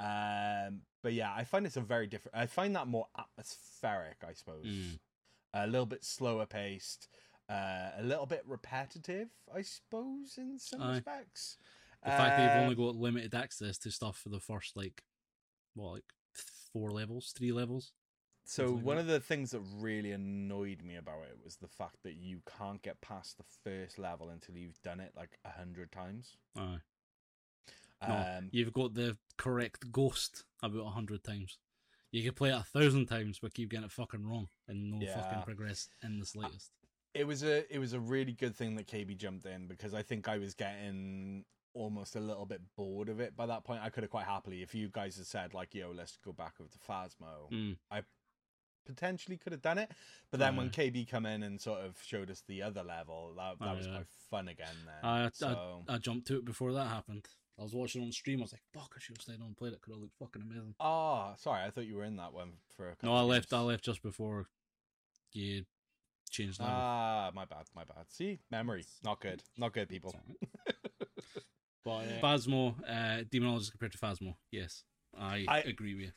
Um, 0.00 0.80
but 1.02 1.12
yeah, 1.14 1.32
I 1.32 1.44
find 1.44 1.64
it's 1.64 1.76
a 1.76 1.80
very 1.80 2.06
different. 2.06 2.36
I 2.36 2.46
find 2.46 2.74
that 2.76 2.86
more 2.88 3.06
atmospheric. 3.16 4.18
I 4.28 4.32
suppose 4.32 4.66
Mm. 4.66 4.98
a 5.54 5.66
little 5.66 5.86
bit 5.86 6.04
slower 6.04 6.44
paced, 6.46 7.08
uh, 7.48 7.90
a 7.96 8.02
little 8.02 8.26
bit 8.26 8.42
repetitive. 8.46 9.28
I 9.54 9.62
suppose 9.62 10.36
in 10.38 10.58
some 10.58 10.82
Aye. 10.82 10.94
respects. 10.96 11.56
The 12.04 12.10
fact 12.10 12.36
that 12.36 12.42
you've 12.42 12.52
Um, 12.56 12.62
only 12.64 12.74
got 12.76 12.94
limited 12.96 13.34
access 13.34 13.78
to 13.78 13.90
stuff 13.90 14.16
for 14.18 14.28
the 14.28 14.40
first 14.40 14.76
like 14.76 15.02
what 15.74 15.92
like 15.92 16.12
four 16.72 16.90
levels, 16.90 17.32
three 17.32 17.52
levels. 17.52 17.92
So 18.48 18.66
like 18.66 18.84
one 18.84 18.96
that. 18.96 19.02
of 19.02 19.06
the 19.08 19.20
things 19.20 19.50
that 19.50 19.60
really 19.78 20.12
annoyed 20.12 20.82
me 20.82 20.94
about 20.96 21.24
it 21.24 21.38
was 21.44 21.56
the 21.56 21.66
fact 21.68 21.96
that 22.04 22.14
you 22.14 22.40
can't 22.58 22.80
get 22.82 23.00
past 23.00 23.38
the 23.38 23.44
first 23.64 23.98
level 23.98 24.28
until 24.28 24.56
you've 24.56 24.80
done 24.82 25.00
it 25.00 25.12
like 25.16 25.38
a 25.44 25.50
hundred 25.50 25.90
times. 25.92 26.36
No, 26.54 26.78
Um, 28.02 28.48
you've 28.52 28.72
got 28.72 28.94
the 28.94 29.16
correct 29.36 29.90
ghost 29.90 30.44
about 30.62 30.86
a 30.86 30.90
hundred 30.90 31.24
times. 31.24 31.58
You 32.12 32.22
could 32.24 32.36
play 32.36 32.50
it 32.50 32.54
a 32.54 32.62
thousand 32.62 33.06
times 33.06 33.38
but 33.40 33.52
keep 33.54 33.70
getting 33.70 33.86
it 33.86 33.90
fucking 33.92 34.24
wrong 34.24 34.48
and 34.68 34.90
no 34.90 35.00
Yeah. 35.00 35.20
fucking 35.20 35.42
progress 35.42 35.88
in 36.02 36.18
the 36.18 36.26
slightest. 36.26 36.72
it 37.14 37.26
was 37.26 37.42
a 37.42 37.64
it 37.74 37.78
was 37.78 37.94
a 37.94 38.00
really 38.00 38.32
good 38.32 38.54
thing 38.54 38.76
that 38.76 38.86
KB 38.86 39.16
jumped 39.16 39.46
in 39.46 39.66
because 39.66 39.94
I 39.94 40.02
think 40.02 40.28
I 40.28 40.36
was 40.38 40.54
getting 40.54 41.44
almost 41.72 42.14
a 42.14 42.20
little 42.20 42.46
bit 42.46 42.60
bored 42.76 43.08
of 43.08 43.20
it 43.20 43.34
by 43.34 43.46
that 43.46 43.64
point. 43.64 43.82
I 43.82 43.88
could 43.90 44.02
have 44.04 44.10
quite 44.10 44.24
happily, 44.26 44.62
if 44.62 44.74
you 44.74 44.88
guys 44.88 45.16
had 45.16 45.26
said 45.26 45.52
like, 45.54 45.74
"Yo, 45.74 45.90
let's 45.92 46.16
go 46.18 46.32
back 46.32 46.54
over 46.60 46.68
to 46.70 46.78
Phasmo," 46.78 47.50
Mm. 47.50 47.76
Potentially 48.86 49.36
could 49.36 49.52
have 49.52 49.62
done 49.62 49.78
it. 49.78 49.90
But 50.30 50.40
then 50.40 50.56
when 50.56 50.70
KB 50.70 51.08
come 51.08 51.26
in 51.26 51.42
and 51.42 51.60
sort 51.60 51.80
of 51.80 51.96
showed 52.02 52.30
us 52.30 52.42
the 52.46 52.62
other 52.62 52.82
level, 52.82 53.34
that 53.36 53.58
that 53.58 53.68
Aye, 53.68 53.76
was 53.76 53.86
quite 53.86 54.06
fun 54.30 54.48
again. 54.48 54.74
Then, 54.84 55.10
I, 55.10 55.30
so 55.32 55.82
I 55.88 55.94
I 55.94 55.98
jumped 55.98 56.26
to 56.28 56.38
it 56.38 56.44
before 56.44 56.72
that 56.72 56.88
happened. 56.88 57.26
I 57.58 57.62
was 57.62 57.74
watching 57.74 58.02
on 58.02 58.12
stream. 58.12 58.40
I 58.40 58.42
was 58.42 58.52
like, 58.52 58.62
"Fuck! 58.72 58.92
I 58.96 59.00
should 59.00 59.16
have 59.16 59.22
stayed 59.22 59.40
on 59.40 59.46
and 59.48 59.56
played 59.56 59.72
it. 59.72 59.80
Could 59.80 59.92
have 59.92 60.00
looked 60.00 60.16
fucking 60.18 60.42
amazing." 60.42 60.74
oh, 60.80 61.34
sorry, 61.38 61.64
I 61.64 61.70
thought 61.70 61.86
you 61.86 61.96
were 61.96 62.04
in 62.04 62.16
that 62.16 62.32
one 62.32 62.52
for. 62.76 62.88
A 62.88 62.96
couple 62.96 63.10
No, 63.10 63.16
I 63.16 63.22
left. 63.22 63.52
I 63.52 63.60
left 63.60 63.84
just 63.84 64.02
before 64.02 64.46
you 65.32 65.64
changed 66.30 66.60
that. 66.60 66.68
Ah, 66.68 67.30
my 67.34 67.44
bad, 67.44 67.64
my 67.74 67.84
bad. 67.84 68.06
See, 68.08 68.40
memory, 68.50 68.84
not 69.04 69.20
good, 69.20 69.42
not 69.56 69.72
good, 69.72 69.88
people. 69.88 70.14
but 71.84 71.90
uh, 71.90 72.20
Phasmo, 72.22 72.74
uh, 72.86 73.24
Demonologist 73.24 73.70
compared 73.70 73.92
to 73.92 73.98
Phasmo, 73.98 74.34
yes, 74.50 74.84
I, 75.18 75.44
I- 75.48 75.58
agree 75.60 75.94
with 75.94 76.04
you. 76.04 76.12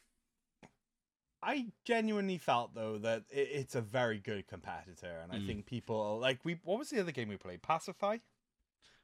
I 1.42 1.68
genuinely 1.86 2.38
felt 2.38 2.74
though 2.76 2.98
that 3.00 3.24
it, 3.30 3.50
it's 3.52 3.76
a 3.76 3.82
very 3.82 4.20
good 4.20 4.48
competitor, 4.48 5.20
and 5.24 5.32
I 5.32 5.38
Mm. 5.38 5.48
think 5.48 5.66
people 5.66 6.20
like 6.20 6.44
we. 6.44 6.60
What 6.64 6.80
was 6.80 6.90
the 6.90 7.00
other 7.00 7.12
game 7.12 7.30
we 7.30 7.38
played? 7.38 7.62
Pacify. 7.62 8.18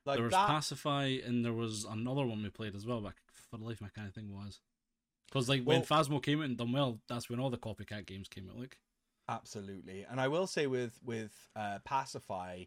Like 0.06 0.16
there 0.18 0.24
was 0.26 0.32
that. 0.34 0.48
Pacify, 0.48 1.06
and 1.26 1.44
there 1.46 1.54
was 1.54 1.86
another 1.86 2.26
one 2.26 2.44
we 2.44 2.50
played 2.50 2.76
as 2.76 2.86
well. 2.86 3.02
But 3.02 3.14
for 3.50 3.58
the 3.58 3.64
life, 3.64 3.82
my 3.82 3.90
kind 3.90 4.08
of 4.08 4.14
thing 4.14 4.34
was 4.34 4.60
because 5.28 5.48
like 5.50 5.64
when 5.64 5.80
Well- 5.80 5.86
Phasmo 6.04 6.22
came 6.22 6.40
out 6.40 6.46
and 6.46 6.58
done 6.58 6.72
well, 6.72 7.00
that's 7.08 7.30
when 7.30 7.40
all 7.40 7.50
the 7.50 7.58
copycat 7.58 8.06
games 8.06 8.28
came 8.28 8.50
out. 8.50 8.58
Like, 8.60 8.80
Absolutely, 9.28 10.04
and 10.04 10.22
I 10.22 10.28
will 10.28 10.46
say 10.46 10.68
with 10.68 11.00
with 11.04 11.48
uh, 11.56 11.80
pacify, 11.84 12.66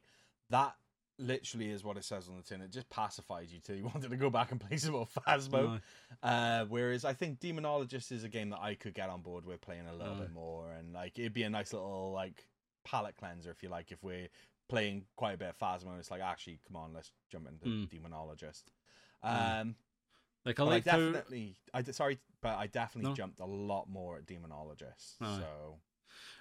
that 0.51 0.75
literally 1.19 1.71
is 1.71 1.85
what 1.85 1.97
it 1.97 2.05
says 2.05 2.29
on 2.29 2.37
the 2.37 2.43
tin. 2.43 2.61
It 2.61 2.71
just 2.71 2.89
pacifies 2.91 3.53
you 3.53 3.61
till 3.61 3.77
you 3.77 3.85
wanted 3.95 4.11
to 4.11 4.17
go 4.17 4.31
back 4.31 4.53
and 4.53 4.61
play 4.61 4.77
some 4.77 4.93
more 4.93 5.07
Phasmo. 5.27 5.81
Uh, 6.23 6.65
whereas 6.69 7.05
I 7.05 7.13
think 7.13 7.41
Demonologist 7.41 8.13
is 8.13 8.25
a 8.25 8.29
game 8.29 8.51
that 8.51 8.61
I 8.61 8.75
could 8.75 8.95
get 8.95 9.09
on 9.11 9.23
board 9.23 9.45
with 9.45 9.61
playing 9.61 9.87
a 9.87 9.93
little 9.95 10.15
Aye. 10.15 10.21
bit 10.21 10.33
more, 10.33 10.71
and 10.73 10.93
like 10.93 11.19
it'd 11.19 11.33
be 11.33 11.43
a 11.45 11.51
nice 11.51 11.73
little 11.73 12.13
like 12.13 12.47
palate 12.85 13.17
cleanser 13.17 13.51
if 13.51 13.63
you 13.63 13.69
like. 13.69 13.93
If 13.93 14.03
we're 14.03 14.29
playing 14.69 15.05
quite 15.17 15.33
a 15.35 15.39
bit 15.39 15.49
of 15.49 15.59
Phasmo, 15.59 15.99
it's 15.99 16.11
like 16.11 16.21
actually, 16.21 16.61
come 16.67 16.77
on, 16.77 16.93
let's 16.93 17.11
jump 17.31 17.49
into 17.49 17.67
Mm. 17.67 17.89
Demonologist. 17.89 18.65
Mm. 19.25 19.61
Um, 19.61 19.75
like 20.45 20.61
I 20.61 20.63
I 20.63 20.67
like 20.67 20.87
how 20.87 20.97
definitely, 20.99 21.57
I 21.75 21.83
sorry, 21.83 22.19
but 22.41 22.57
I 22.57 22.67
definitely 22.69 23.11
No. 23.11 23.15
jumped 23.15 23.41
a 23.41 23.45
lot 23.47 23.89
more 23.89 24.17
at 24.19 24.27
Demonologist. 24.27 25.17
So 25.21 25.81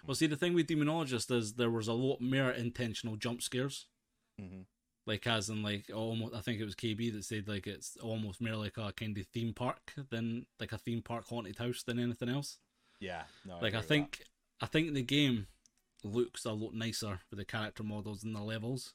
well, 0.06 0.15
see 0.15 0.27
the 0.27 0.35
thing 0.38 0.53
with 0.53 0.68
Demonologist 0.68 1.31
is 1.35 1.53
there 1.53 1.71
was 1.71 1.88
a 1.88 1.94
lot 1.94 2.21
more 2.21 2.51
intentional 2.51 3.15
jump 3.15 3.41
scares. 3.41 3.88
Mhm. 4.39 4.66
like 5.06 5.25
as 5.28 5.50
in 5.50 5.63
like 5.63 5.89
almost 5.94 6.36
I 6.36 6.42
think 6.42 6.60
it 6.60 6.66
was 6.66 6.75
KB 6.75 7.12
that 7.13 7.24
said 7.24 7.48
like 7.48 7.68
it's 7.68 7.98
almost 8.01 8.42
more 8.42 8.56
like 8.56 8.78
a 8.78 8.92
kind 8.94 9.18
of 9.18 9.25
theme 9.28 9.54
park 9.54 9.94
than 10.10 10.45
like 10.60 10.72
a 10.74 10.78
theme 10.78 11.01
park 11.01 11.25
haunted 11.28 11.57
house 11.57 11.84
than 11.84 12.00
anything 12.00 12.30
else. 12.30 12.57
yeah, 13.00 13.24
no, 13.45 13.56
like 13.56 13.63
I 13.63 13.68
agree 13.68 13.78
with 13.80 13.88
think 13.88 14.24
I 14.62 14.66
think 14.66 14.94
the 14.94 15.04
game 15.04 15.48
looks 16.04 16.45
a 16.45 16.51
lot 16.51 16.74
nicer 16.74 17.19
with 17.30 17.39
the 17.39 17.45
character 17.45 17.84
models 17.84 18.24
and 18.24 18.36
the 18.36 18.42
levels. 18.42 18.94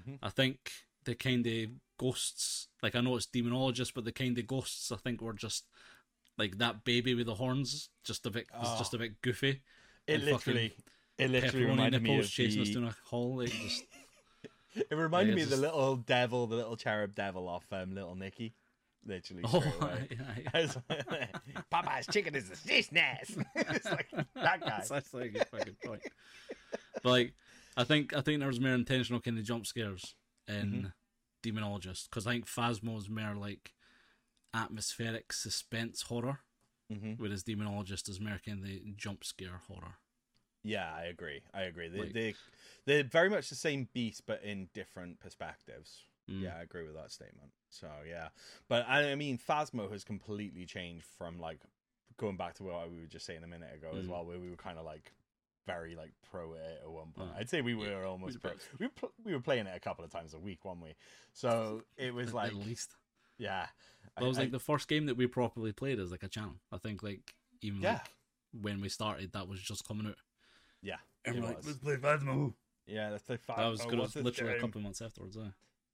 Mhm. 0.00 0.18
I 0.22 0.30
think 0.30 0.70
the 1.04 1.14
kind 1.14 1.46
of 1.46 1.70
ghosts 1.98 2.68
like 2.82 2.94
I 2.94 3.00
know 3.00 3.16
it's 3.16 3.26
demonologist, 3.26 3.94
but 3.94 4.04
the 4.04 4.12
kind 4.12 4.36
of 4.38 4.46
ghosts 4.46 4.92
I 4.92 4.96
think 4.96 5.20
were 5.22 5.32
just 5.32 5.64
like 6.38 6.58
that 6.58 6.84
baby 6.84 7.14
with 7.14 7.26
the 7.26 7.34
horns, 7.34 7.88
just 8.04 8.26
a 8.26 8.30
bit 8.30 8.46
was 8.52 8.78
just 8.78 8.92
Oh. 8.92 8.96
a 8.96 9.00
bit 9.00 9.20
goofy. 9.22 9.62
it 10.06 10.22
literally, 10.22 10.76
it 11.18 11.30
literally 11.30 11.64
reminded 11.66 12.02
me 12.02 12.18
of 12.18 12.28
chasing 12.28 12.60
us 12.62 12.70
down 12.70 12.84
a 12.84 12.90
hall. 13.08 13.36
Like 13.38 13.50
just 13.50 13.84
It 14.90 14.94
reminded 14.94 15.34
me 15.34 15.42
it's 15.42 15.52
of 15.52 15.58
the 15.60 15.66
little 15.66 15.96
devil, 15.96 16.46
the 16.46 16.56
little 16.56 16.76
cherub 16.76 17.14
devil 17.14 17.48
off 17.48 17.64
um, 17.72 17.94
Little 17.94 18.14
Nicky. 18.14 18.54
Literally. 19.06 19.42
oh, 19.46 19.62
yeah, 20.10 20.66
like, 20.90 21.34
Popeye's 21.72 22.06
chicken 22.08 22.34
is 22.34 22.50
a 22.50 22.56
snitch 22.56 22.90
nest. 22.92 23.38
it's 23.54 23.84
like 23.86 24.10
that 24.34 24.60
guy. 24.60 24.66
That's 24.66 24.90
actually 24.90 25.26
a 25.26 25.30
good 25.30 25.46
fucking 25.48 25.76
point. 25.84 26.02
But 27.02 27.10
like, 27.10 27.34
I 27.76 27.84
think 27.84 28.14
I 28.14 28.20
think 28.20 28.40
there 28.40 28.48
was 28.48 28.60
more 28.60 28.74
intentional 28.74 29.20
kind 29.20 29.38
of 29.38 29.44
jump 29.44 29.66
scares 29.66 30.14
in 30.48 30.54
Mm-hmm. 30.54 30.86
Demonologist 31.58 32.10
because 32.10 32.26
I 32.26 32.32
think 32.32 32.46
Phasmo 32.46 32.98
is 32.98 33.08
more 33.08 33.34
like 33.36 33.72
atmospheric 34.54 35.32
suspense 35.32 36.02
horror, 36.02 36.40
hmm 36.92 37.12
whereas 37.16 37.44
Demonologist 37.44 38.08
is 38.08 38.20
more 38.20 38.40
kind 38.44 38.58
of 38.58 38.64
the 38.64 38.82
jump 38.96 39.24
scare 39.24 39.60
horror. 39.68 39.98
Yeah, 40.66 40.90
I 40.94 41.04
agree. 41.04 41.40
I 41.54 41.62
agree. 41.62 41.88
They, 41.88 41.98
Like- 42.00 42.12
they, 42.12 42.34
they're 42.86 43.04
very 43.04 43.28
much 43.30 43.48
the 43.48 43.54
same 43.54 43.88
beast, 43.94 44.22
but 44.26 44.42
in 44.42 44.68
different 44.74 45.20
perspectives. 45.20 46.02
Mm. 46.30 46.42
Yeah, 46.42 46.56
I 46.58 46.62
agree 46.62 46.82
with 46.84 46.94
that 46.94 47.12
statement. 47.12 47.52
So 47.70 47.86
yeah, 48.08 48.28
but 48.68 48.84
I, 48.88 49.12
I 49.12 49.14
mean, 49.14 49.38
Phasmo 49.38 49.90
has 49.92 50.02
completely 50.02 50.66
changed 50.66 51.04
from 51.18 51.38
like 51.38 51.60
going 52.16 52.36
back 52.36 52.54
to 52.54 52.64
what 52.64 52.90
we 52.90 52.98
were 53.00 53.06
just 53.06 53.26
saying 53.26 53.44
a 53.44 53.46
minute 53.46 53.72
ago 53.74 53.96
as 53.96 54.06
Mm. 54.06 54.08
well, 54.08 54.24
where 54.24 54.38
we 54.38 54.50
were 54.50 54.56
kind 54.56 54.78
of 54.78 54.84
like 54.84 55.12
very 55.68 55.94
like 55.94 56.12
pro 56.30 56.54
it 56.54 56.80
at 56.82 56.90
one 56.90 57.12
point. 57.14 57.30
Oh. 57.32 57.38
I'd 57.38 57.48
say 57.50 57.60
we 57.60 57.74
were 57.74 57.86
Yeah, 58.00 58.06
almost 58.06 58.34
we 58.34 58.40
pro. 58.40 58.50
were 58.52 58.56
We 58.80 58.86
were, 58.86 58.92
pl- 58.96 59.12
we 59.24 59.32
were 59.34 59.40
playing 59.40 59.66
it 59.66 59.76
a 59.76 59.80
couple 59.80 60.04
of 60.04 60.10
times 60.10 60.34
a 60.34 60.38
week, 60.38 60.64
weren't 60.64 60.82
we? 60.82 60.94
So 61.32 61.82
it 61.96 62.12
was 62.14 62.32
like, 62.40 62.48
at 62.50 62.56
least 62.56 62.96
yeah, 63.38 63.66
that 64.16 64.24
was 64.24 64.38
I- 64.38 64.42
like 64.42 64.50
the 64.52 64.58
first 64.58 64.88
game 64.88 65.06
that 65.06 65.16
we 65.16 65.26
properly 65.28 65.72
played 65.72 66.00
as 66.00 66.10
like 66.10 66.22
a 66.24 66.28
channel. 66.28 66.54
I 66.72 66.78
think 66.78 67.02
like 67.04 67.34
even 67.62 67.82
Yeah. 67.82 67.94
like 67.94 68.10
when 68.62 68.80
we 68.80 68.88
started, 68.88 69.32
that 69.34 69.46
was 69.48 69.60
just 69.62 69.86
coming 69.86 70.06
out. 70.08 70.16
Yeah, 70.82 70.96
And 71.24 71.36
we're 71.36 71.46
like, 71.46 71.56
was. 71.58 71.66
let's 71.66 71.78
play 71.78 71.96
Phasmo. 71.96 72.54
yeah. 72.86 73.10
That's 73.10 73.22
the 73.24 73.38
That 73.48 73.68
was 73.70 73.80
Phasmo, 73.80 73.90
good. 73.90 73.98
what's 74.00 74.14
this 74.14 74.24
Literally 74.24 74.56
a 74.56 74.60
couple 74.60 74.78
of 74.78 74.84
months 74.84 75.02
afterwards. 75.02 75.36
Eh? 75.36 75.40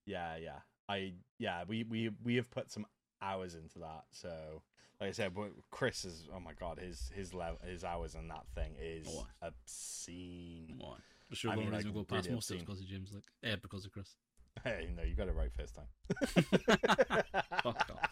Yeah, 0.07 0.37
yeah. 0.37 0.59
I 0.89 1.15
yeah, 1.39 1.65
we 1.67 1.85
we 1.85 2.11
we 2.25 2.37
have 2.37 2.51
put 2.51 2.71
some 2.71 2.87
hours 3.21 3.55
into 3.55 3.79
that. 3.79 4.05
So, 4.11 4.63
like 5.01 5.09
I 5.11 5.13
said, 5.13 5.33
but 5.35 5.51
Chris 5.71 6.05
is 6.05 6.29
oh 6.35 6.41
my 6.41 6.53
god, 6.59 6.79
his 6.81 7.11
his 7.15 7.33
level 7.33 7.59
his 7.67 7.85
hours 7.85 8.15
in 8.15 8.29
that 8.29 8.45
thing 8.55 8.75
is 8.81 9.07
Oh. 9.09 9.27
obscene. 9.41 10.75
What? 10.79 10.99
Sure, 11.33 11.51
I 11.53 11.55
the 11.55 11.61
mean, 11.61 11.67
only 11.69 11.77
reason 11.79 11.95
like, 11.95 12.09
go 12.09 12.15
past 12.17 12.27
really 12.27 12.35
most 12.35 12.51
of 12.51 12.57
it 12.57 12.59
is 12.59 12.63
obscene. 12.63 12.67
because 12.67 12.81
of 12.81 12.87
James, 12.89 13.13
like, 13.15 13.53
eh, 13.53 13.57
because 13.63 13.85
of 13.87 13.93
Chris. 13.93 14.17
Hey, 14.65 14.91
no, 14.95 15.03
you 15.03 15.15
got 15.15 15.29
it 15.29 15.35
right 15.35 15.51
first 15.51 15.75
time. 15.77 15.87
Fuck 17.63 17.91
off. 17.91 18.11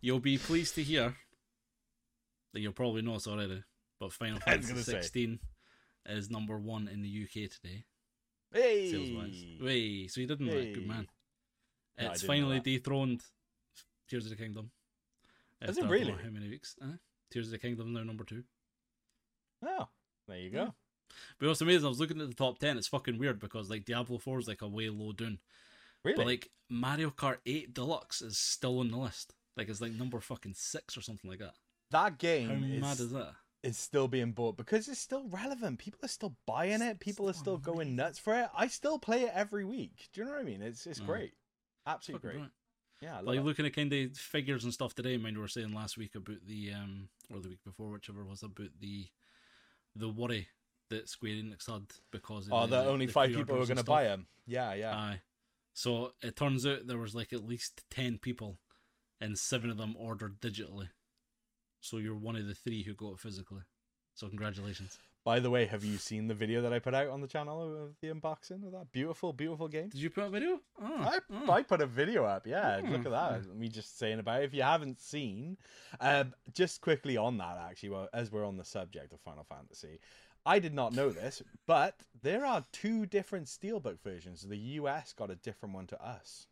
You'll 0.00 0.20
be 0.20 0.38
pleased 0.38 0.76
to 0.76 0.82
hear 0.84 1.16
that 2.52 2.60
you'll 2.60 2.72
probably 2.72 3.02
know 3.02 3.14
this 3.14 3.26
already, 3.26 3.64
but 4.02 4.12
Final 4.12 4.40
Fantasy 4.40 4.72
gonna 4.72 4.82
say. 4.82 4.92
16 5.00 5.38
is 6.06 6.28
number 6.28 6.58
one 6.58 6.88
in 6.88 7.02
the 7.02 7.22
UK 7.22 7.48
today, 7.48 7.84
Hey, 8.52 8.90
sales 8.90 9.12
wise. 9.12 9.44
Wait, 9.60 10.10
so 10.10 10.20
you 10.20 10.26
didn't 10.26 10.46
know 10.46 10.58
that? 10.58 10.74
Good 10.74 10.88
man. 10.88 11.06
No, 12.00 12.10
It's 12.10 12.24
finally 12.24 12.58
dethroned 12.58 13.22
Tears 14.08 14.24
of 14.24 14.30
the 14.30 14.36
Kingdom. 14.36 14.72
Is 15.60 15.68
it 15.68 15.70
After 15.70 15.80
I 15.80 15.82
don't 15.82 15.90
really? 15.92 16.22
How 16.24 16.30
many 16.30 16.48
weeks? 16.48 16.74
Uh, 16.82 16.96
Tears 17.30 17.46
of 17.46 17.52
the 17.52 17.58
Kingdom 17.58 17.92
now 17.92 18.02
number 18.02 18.24
two. 18.24 18.42
Oh, 19.64 19.86
there 20.26 20.38
you 20.38 20.50
go. 20.50 20.74
But 21.38 21.46
what's 21.46 21.60
amazing, 21.60 21.86
I 21.86 21.90
was 21.90 22.00
looking 22.00 22.20
at 22.20 22.28
the 22.28 22.34
top 22.34 22.58
10, 22.58 22.78
it's 22.78 22.88
fucking 22.88 23.18
weird 23.18 23.38
because 23.38 23.70
like 23.70 23.84
Diablo 23.84 24.18
4 24.18 24.40
is 24.40 24.48
like 24.48 24.62
a 24.62 24.68
way 24.68 24.88
low 24.88 25.12
down. 25.12 25.38
Really? 26.02 26.16
But 26.16 26.26
like 26.26 26.50
Mario 26.68 27.10
Kart 27.10 27.36
8 27.46 27.72
Deluxe 27.72 28.20
is 28.20 28.36
still 28.36 28.80
on 28.80 28.90
the 28.90 28.96
list. 28.96 29.34
Like 29.56 29.68
it's 29.68 29.80
like 29.80 29.92
number 29.92 30.18
fucking 30.18 30.54
six 30.56 30.96
or 30.96 31.02
something 31.02 31.30
like 31.30 31.38
that. 31.38 31.54
that 31.92 32.18
game 32.18 32.48
How 32.48 32.54
is, 32.54 32.80
mad 32.80 33.00
is 33.00 33.12
that? 33.12 33.34
Is 33.62 33.78
still 33.78 34.08
being 34.08 34.32
bought 34.32 34.56
because 34.56 34.88
it's 34.88 34.98
still 35.00 35.24
relevant. 35.28 35.78
People 35.78 36.00
are 36.04 36.08
still 36.08 36.34
buying 36.46 36.82
it. 36.82 36.98
People 37.00 37.28
are 37.28 37.32
still 37.34 37.58
going 37.58 37.94
nuts 37.94 38.18
for 38.18 38.34
it. 38.34 38.48
I 38.56 38.66
still 38.66 38.98
play 38.98 39.22
it 39.22 39.32
every 39.34 39.64
week. 39.64 40.08
Do 40.12 40.20
you 40.20 40.24
know 40.26 40.32
what 40.32 40.40
I 40.40 40.44
mean? 40.44 40.62
It's 40.62 40.86
it's 40.86 41.00
Mm. 41.00 41.06
great. 41.06 41.34
Absolutely 41.86 42.20
great. 42.20 42.32
brilliant. 42.34 42.52
Yeah, 43.00 43.20
Like 43.20 43.38
it. 43.38 43.42
looking 43.42 43.66
at 43.66 43.74
kind 43.74 43.92
of 43.92 44.16
figures 44.16 44.64
and 44.64 44.72
stuff 44.72 44.94
today. 44.94 45.16
Mind 45.16 45.36
we 45.36 45.42
were 45.42 45.48
saying 45.48 45.72
last 45.72 45.96
week 45.96 46.14
about 46.14 46.44
the 46.46 46.72
um 46.72 47.08
or 47.32 47.40
the 47.40 47.48
week 47.48 47.64
before, 47.64 47.90
whichever 47.90 48.24
was 48.24 48.42
about 48.42 48.70
the 48.80 49.08
the 49.94 50.08
worry 50.08 50.48
that 50.88 51.08
Square 51.08 51.34
Enix 51.34 51.66
had 51.70 51.84
because 52.10 52.46
of 52.48 52.52
Oh, 52.52 52.66
the, 52.66 52.82
that 52.82 52.86
only 52.88 53.06
the 53.06 53.12
five 53.12 53.30
people 53.32 53.56
were 53.58 53.64
going 53.66 53.76
to 53.76 53.84
buy 53.84 54.04
them. 54.04 54.26
Yeah, 54.46 54.74
yeah. 54.74 54.94
Aye. 54.96 55.20
So 55.74 56.12
it 56.22 56.36
turns 56.36 56.66
out 56.66 56.86
there 56.86 56.98
was 56.98 57.14
like 57.14 57.32
at 57.32 57.44
least 57.46 57.84
ten 57.90 58.18
people, 58.18 58.58
and 59.20 59.38
seven 59.38 59.70
of 59.70 59.78
them 59.78 59.94
ordered 59.96 60.40
digitally. 60.40 60.88
So 61.82 61.98
you're 61.98 62.14
one 62.16 62.36
of 62.36 62.46
the 62.46 62.54
three 62.54 62.82
who 62.82 62.94
got 62.94 63.12
it 63.14 63.18
physically. 63.18 63.60
So 64.14 64.28
congratulations. 64.28 64.98
By 65.24 65.38
the 65.40 65.50
way, 65.50 65.66
have 65.66 65.84
you 65.84 65.98
seen 65.98 66.26
the 66.26 66.34
video 66.34 66.62
that 66.62 66.72
I 66.72 66.78
put 66.80 66.94
out 66.94 67.08
on 67.08 67.20
the 67.20 67.28
channel 67.28 67.62
of 67.62 67.94
the 68.00 68.08
unboxing 68.08 68.64
of 68.66 68.72
that 68.72 68.90
beautiful, 68.92 69.32
beautiful 69.32 69.68
game? 69.68 69.88
Did 69.88 70.00
you 70.00 70.10
put 70.10 70.24
a 70.24 70.30
video? 70.30 70.60
Oh, 70.80 70.96
I, 70.96 71.18
oh. 71.32 71.50
I 71.52 71.62
put 71.62 71.80
a 71.80 71.86
video 71.86 72.24
up. 72.24 72.44
Yeah, 72.46 72.80
Hmm. 72.80 72.90
look 72.92 73.06
at 73.06 73.12
that. 73.12 73.54
Me 73.54 73.68
just 73.68 73.98
saying 73.98 74.18
about 74.18 74.42
it. 74.42 74.46
If 74.46 74.54
you 74.54 74.62
haven't 74.62 75.00
seen, 75.00 75.58
um, 76.00 76.34
just 76.54 76.80
quickly 76.80 77.16
on 77.16 77.38
that, 77.38 77.56
actually, 77.68 77.90
well, 77.90 78.08
as 78.12 78.32
we're 78.32 78.44
on 78.46 78.56
the 78.56 78.64
subject 78.64 79.12
of 79.12 79.20
Final 79.20 79.44
Fantasy, 79.44 80.00
I 80.44 80.58
did 80.58 80.74
not 80.74 80.92
know 80.92 81.10
this, 81.10 81.40
but 81.66 82.00
there 82.20 82.44
are 82.44 82.64
two 82.72 83.06
different 83.06 83.46
steelbook 83.46 84.00
versions. 84.02 84.42
The 84.42 84.56
US 84.80 85.12
got 85.12 85.30
a 85.30 85.36
different 85.36 85.74
one 85.74 85.86
to 85.88 86.04
us. 86.04 86.48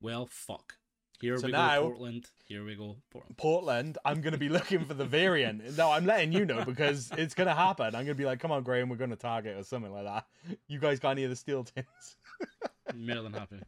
Well, 0.00 0.26
fuck. 0.30 0.77
Here 1.20 1.36
So 1.38 1.46
we 1.46 1.52
now- 1.52 1.80
go, 1.80 1.88
Portland. 1.88 2.30
Here 2.44 2.64
we 2.64 2.74
go, 2.76 2.96
Portland. 3.10 3.36
Portland, 3.36 3.98
I'm 4.04 4.20
going 4.20 4.32
to 4.32 4.38
be 4.38 4.48
looking 4.48 4.84
for 4.84 4.94
the 4.94 5.04
variant. 5.04 5.76
No, 5.76 5.90
I'm 5.90 6.06
letting 6.06 6.32
you 6.32 6.44
know 6.44 6.64
because 6.64 7.10
it's 7.18 7.34
going 7.34 7.48
to 7.48 7.54
happen. 7.54 7.86
I'm 7.86 7.92
going 7.92 8.06
to 8.08 8.14
be 8.14 8.24
like, 8.24 8.40
come 8.40 8.52
on, 8.52 8.62
Graham, 8.62 8.88
we're 8.88 8.96
going 8.96 9.10
to 9.10 9.16
Target 9.16 9.56
or 9.58 9.64
something 9.64 9.92
like 9.92 10.04
that. 10.04 10.24
You 10.68 10.78
guys 10.78 10.98
got 11.00 11.10
any 11.10 11.24
of 11.24 11.30
the 11.30 11.36
steel 11.36 11.64
tins? 11.64 12.16
More 12.96 13.22
than 13.22 13.32
happy. 13.32 13.58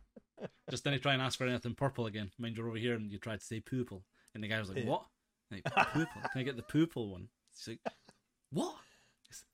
Just 0.70 0.84
then 0.84 0.92
he 0.94 0.98
try 0.98 1.12
and 1.12 1.20
ask 1.20 1.36
for 1.36 1.46
anything 1.46 1.74
purple 1.74 2.06
again. 2.06 2.30
Mind 2.38 2.56
you're 2.56 2.68
over 2.68 2.78
here 2.78 2.94
and 2.94 3.10
you 3.10 3.18
tried 3.18 3.40
to 3.40 3.44
say 3.46 3.60
poople. 3.60 4.02
And 4.34 4.42
the 4.44 4.48
guy 4.48 4.58
was 4.60 4.68
like, 4.68 4.78
Yeah. 4.78 4.90
What? 4.90 5.06
Like, 5.50 5.64
poople. 5.64 6.30
Can 6.32 6.40
I 6.40 6.42
get 6.44 6.56
the 6.56 6.62
poople 6.62 7.10
one? 7.10 7.28
He's 7.52 7.68
like, 7.68 7.80
What? 8.52 8.76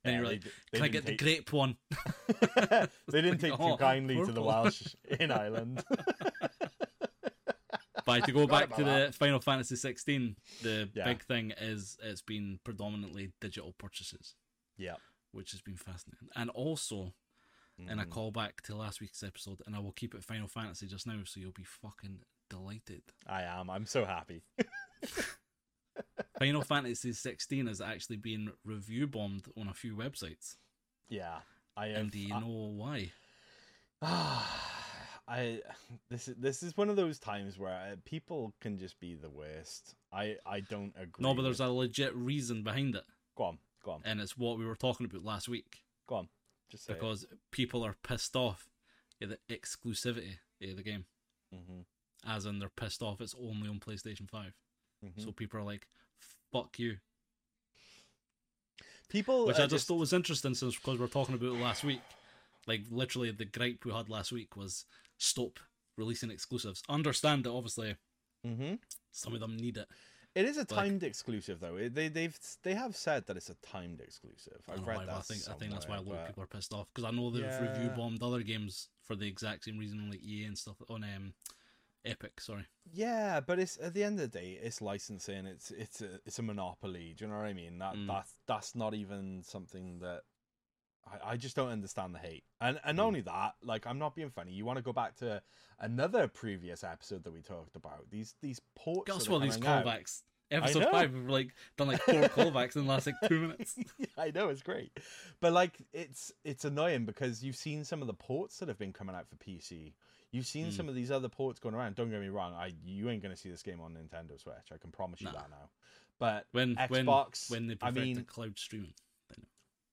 And 0.04 0.12
Yeah, 0.14 0.20
you're 0.20 0.28
like, 0.28 0.44
d- 0.44 0.50
they 0.72 0.78
Can 0.78 0.84
I 0.84 0.88
get 0.88 1.06
the 1.06 1.16
grape 1.16 1.52
one? 1.52 1.76
they 3.08 3.20
didn't 3.22 3.38
take 3.40 3.54
Oh, 3.58 3.72
too 3.72 3.76
kindly 3.78 4.16
to 4.16 4.30
the. 4.32 4.42
Welsh 4.42 4.94
in 5.18 5.30
Ireland. 5.32 5.82
But 8.06 8.24
to 8.24 8.32
go 8.32 8.46
back 8.46 8.74
to 8.76 8.82
about 8.82 9.06
the 9.08 9.12
Final 9.12 9.40
Fantasy 9.40 9.76
16, 9.76 10.36
the 10.62 10.88
Yeah. 10.94 11.04
big 11.04 11.22
thing 11.24 11.50
is 11.58 11.98
it's 12.02 12.22
been 12.22 12.60
predominantly 12.64 13.32
digital 13.40 13.72
purchases, 13.74 14.34
yeah. 14.78 14.96
which 15.32 15.50
has 15.50 15.60
been 15.60 15.76
fascinating. 15.76 16.28
And 16.34 16.48
also, 16.50 17.12
in 17.78 17.98
a 17.98 18.06
Mm. 18.06 18.08
callback 18.08 18.60
to 18.62 18.74
last 18.74 19.00
week's 19.02 19.22
episode, 19.22 19.60
and 19.66 19.76
I 19.76 19.80
will 19.80 19.92
keep 19.92 20.14
it 20.14 20.24
Final 20.24 20.48
Fantasy 20.48 20.86
just 20.86 21.06
now, 21.06 21.22
so 21.24 21.40
you'll 21.40 21.52
be 21.52 21.64
fucking 21.64 22.22
delighted. 22.48 23.02
I 23.26 23.42
am. 23.42 23.68
I'm 23.68 23.84
so 23.86 24.04
happy. 24.06 24.44
Final 26.38 26.62
Fantasy 26.64 27.12
16 27.12 27.66
has 27.66 27.80
actually 27.80 28.16
been 28.16 28.52
review 28.64 29.06
bombed 29.06 29.48
on 29.56 29.68
a 29.68 29.74
few 29.74 29.94
websites. 29.96 30.56
Yeah. 31.08 31.40
I 31.76 31.88
have. 31.88 31.96
And 32.02 32.10
do 32.10 32.18
you 32.18 32.34
I- 32.34 32.40
know 32.40 32.72
why? 32.76 33.12
I 35.28 35.60
this 36.10 36.28
is 36.28 36.36
this 36.36 36.62
is 36.62 36.76
one 36.76 36.88
of 36.88 36.96
those 36.96 37.18
times 37.18 37.58
where 37.58 37.72
uh, 37.74 37.96
people 38.04 38.54
can 38.60 38.78
just 38.78 38.98
be 39.00 39.14
the 39.14 39.30
worst. 39.30 39.94
I 40.12 40.36
I 40.46 40.60
don't 40.60 40.92
agree. 40.96 41.22
No, 41.22 41.34
but 41.34 41.42
there's 41.42 41.60
a 41.60 41.68
legit 41.68 42.14
reason 42.14 42.62
behind 42.62 42.94
it, 42.94 43.04
go 43.36 43.44
on, 43.44 43.58
go 43.84 43.92
on, 43.92 44.02
and 44.04 44.20
it's 44.20 44.36
what 44.36 44.58
we 44.58 44.64
were 44.64 44.76
talking 44.76 45.06
about 45.06 45.24
last 45.24 45.48
week. 45.48 45.82
go 46.06 46.16
on. 46.16 46.28
Just 46.70 46.84
say 46.86 46.94
Because 46.94 47.26
people 47.52 47.84
are 47.84 47.94
pissed 48.02 48.34
off 48.34 48.68
at 49.22 49.28
the 49.28 49.38
exclusivity 49.48 50.36
of 50.62 50.76
the 50.76 50.82
game, 50.82 51.04
hmm 51.52 51.80
as 52.28 52.44
in 52.44 52.58
they're 52.58 52.68
pissed 52.68 53.02
off 53.02 53.20
it's 53.20 53.36
only 53.40 53.68
on 53.68 53.78
PlayStation 53.78 54.28
5. 54.28 54.52
hmm 55.00 55.08
So 55.22 55.30
people 55.30 55.60
are 55.60 55.62
like, 55.62 55.86
fuck 56.52 56.76
you. 56.76 56.96
people, 59.08 59.46
Which 59.46 59.58
I 59.60 59.66
just 59.66 59.86
thought 59.86 59.98
was 59.98 60.12
interesting 60.12 60.54
since 60.54 60.74
because 60.74 60.98
we're 60.98 61.06
talking 61.06 61.36
about 61.36 61.50
it 61.54 61.62
last 61.62 61.84
week. 61.84 62.00
Like, 62.66 62.82
literally, 62.90 63.30
the 63.30 63.44
gripe 63.44 63.84
we 63.84 63.92
had 63.92 64.08
last 64.08 64.32
week 64.32 64.56
was 64.56 64.84
stop 65.18 65.58
releasing 65.96 66.30
exclusives. 66.30 66.82
Understand 66.88 67.44
that 67.44 67.52
obviously 67.52 67.96
hmm 68.44 68.74
some 69.12 69.34
of 69.34 69.40
them 69.40 69.56
need 69.56 69.76
it. 69.76 69.88
It 70.34 70.44
is 70.44 70.58
a 70.58 70.64
timed 70.64 71.02
exclusive 71.02 71.60
though. 71.60 71.88
They 71.88 72.08
they've 72.08 72.38
they 72.62 72.74
have 72.74 72.94
said 72.94 73.26
that 73.26 73.36
it's 73.36 73.48
a 73.48 73.54
timed 73.62 74.00
exclusive. 74.00 74.62
I 74.68 74.74
I've 74.74 74.82
know 74.82 74.86
read 74.86 74.98
why, 74.98 75.06
that. 75.06 75.16
I 75.16 75.20
think 75.22 75.42
I 75.48 75.54
think 75.54 75.72
that's 75.72 75.88
why 75.88 75.96
a 75.96 76.00
lot 76.00 76.06
somewhere, 76.06 76.20
of 76.20 76.26
people 76.26 76.42
are 76.42 76.46
pissed 76.46 76.72
off 76.74 76.88
because 76.94 77.04
I 77.04 77.10
know 77.14 77.30
they've 77.30 77.58
review 77.60 77.90
bombed 77.90 78.22
other 78.22 78.42
games 78.42 78.88
for 79.04 79.16
the 79.16 79.26
exact 79.26 79.64
same 79.64 79.78
reason, 79.78 80.10
like 80.10 80.22
EA 80.22 80.44
and 80.44 80.58
stuff 80.58 80.76
on 80.90 81.04
um, 81.04 81.32
Epic. 82.04 82.40
Sorry, 82.40 82.66
Yeah, 82.92 83.40
but 83.40 83.58
it's 83.58 83.78
at 83.82 83.94
the 83.94 84.04
end 84.04 84.20
of 84.20 84.30
the 84.30 84.38
day, 84.38 84.58
it's 84.62 84.80
licensing. 84.80 85.46
It's 85.46 85.70
it's 85.70 86.00
a 86.00 86.20
it's 86.24 86.38
a 86.38 86.42
monopoly. 86.42 87.14
Do 87.16 87.24
you 87.24 87.30
know 87.30 87.36
what 87.38 87.46
I 87.46 87.52
mean? 87.52 87.78
That 87.78 87.96
Mm. 87.96 88.06
that's 88.06 88.34
that's 88.46 88.74
not 88.74 88.94
even 88.94 89.42
something 89.42 89.98
that 90.00 90.22
I, 91.06 91.32
I 91.32 91.36
just 91.36 91.54
don't 91.56 91.68
understand 91.70 92.14
the 92.14 92.18
hate. 92.18 92.44
And 92.60 92.80
and 92.84 92.98
Mm. 92.98 93.02
only 93.02 93.20
that, 93.22 93.54
like 93.62 93.86
I'm 93.86 93.98
not 93.98 94.14
being 94.16 94.30
funny. 94.30 94.52
You 94.52 94.64
want 94.64 94.76
to 94.78 94.82
go 94.82 94.92
back 94.92 95.16
to 95.16 95.42
another 95.80 96.28
previous 96.28 96.82
episode 96.84 97.24
that 97.24 97.32
we 97.32 97.42
talked 97.42 97.76
about 97.76 98.10
these 98.10 98.34
these 98.42 98.60
ports. 98.74 99.10
are 99.10 99.30
what? 99.30 99.42
These 99.42 99.56
coming 99.56 99.68
out. 99.68 99.84
callbacks. 99.84 100.22
Episode 100.48 100.86
five, 100.92 101.12
we've 101.12 101.28
like 101.28 101.54
done 101.76 101.88
like 101.88 102.00
four 102.02 102.14
callbacks 102.28 102.76
in 102.76 102.84
the 102.84 102.88
last 102.88 103.06
like 103.06 103.16
two 103.26 103.40
minutes. 103.40 103.74
I 104.18 104.30
know 104.30 104.48
it's 104.48 104.62
great, 104.62 104.92
but 105.40 105.52
like 105.52 105.76
it's 105.92 106.30
it's 106.44 106.64
annoying 106.64 107.04
because 107.04 107.42
you've 107.42 107.56
seen 107.56 107.82
some 107.84 108.00
of 108.00 108.06
the 108.06 108.14
ports 108.14 108.58
that 108.58 108.68
have 108.68 108.78
been 108.78 108.92
coming 108.92 109.16
out 109.16 109.26
for 109.28 109.34
PC. 109.36 109.92
You've 110.30 110.46
seen 110.46 110.68
Mm. 110.68 110.72
some 110.72 110.88
of 110.88 110.94
these 110.94 111.10
other 111.10 111.28
ports 111.28 111.58
going 111.58 111.74
around. 111.74 111.96
Don't 111.96 112.10
get 112.10 112.20
me 112.20 112.28
wrong, 112.28 112.52
I 112.54 112.72
you 112.84 113.10
ain't 113.10 113.22
gonna 113.24 113.36
see 113.36 113.50
this 113.50 113.62
game 113.62 113.80
on 113.80 113.94
Nintendo 113.94 114.40
Switch. 114.40 114.54
I 114.72 114.76
can 114.78 114.92
promise 114.92 115.20
you 115.20 115.26
Nah. 115.26 115.32
that 115.32 115.50
now. 115.50 115.70
But 116.20 116.46
When 116.52 116.76
Xbox, 116.76 117.50
when 117.50 117.66
when 117.66 117.66
they 117.68 117.76
I 117.82 117.90
mean- 117.90 118.14
the 118.16 118.22
cloud 118.22 118.56
streaming. 118.56 118.94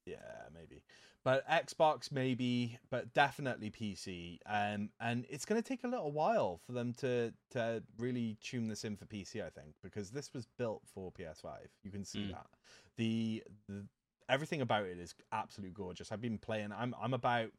Yeah, 0.05 0.17
maybe. 0.53 0.83
But 1.23 1.47
Xbox 1.47 2.11
maybe, 2.11 2.77
but 2.89 3.13
definitely 3.13 3.71
PC. 3.71 4.39
Um, 4.45 4.89
and 4.99 5.25
it's 5.29 5.45
going 5.45 5.61
to 5.61 5.65
take 5.67 5.85
a 5.85 5.87
little 5.87 6.11
while 6.11 6.59
for 6.65 6.73
them 6.73 6.93
to 6.95 7.33
to 7.51 7.81
really 7.97 8.37
tune 8.41 8.67
this 8.67 8.83
in 8.83 8.97
for 8.97 9.05
PC. 9.05 9.45
I 9.45 9.49
think 9.49 9.75
because 9.81 10.11
this 10.11 10.33
was 10.33 10.45
built 10.57 10.81
for 10.93 11.11
PS5. 11.13 11.47
You 11.83 11.91
can 11.91 12.03
see 12.03 12.23
Mm. 12.25 12.31
that 12.31 12.47
the 12.97 13.43
the 13.69 13.85
everything 14.27 14.59
about 14.61 14.85
it 14.85 14.97
is 14.99 15.15
absolutely 15.31 15.73
gorgeous. 15.73 16.11
I've 16.11 16.21
been 16.21 16.37
playing. 16.37 16.73
I'm 16.73 16.93
I'm 17.01 17.13
about. 17.13 17.51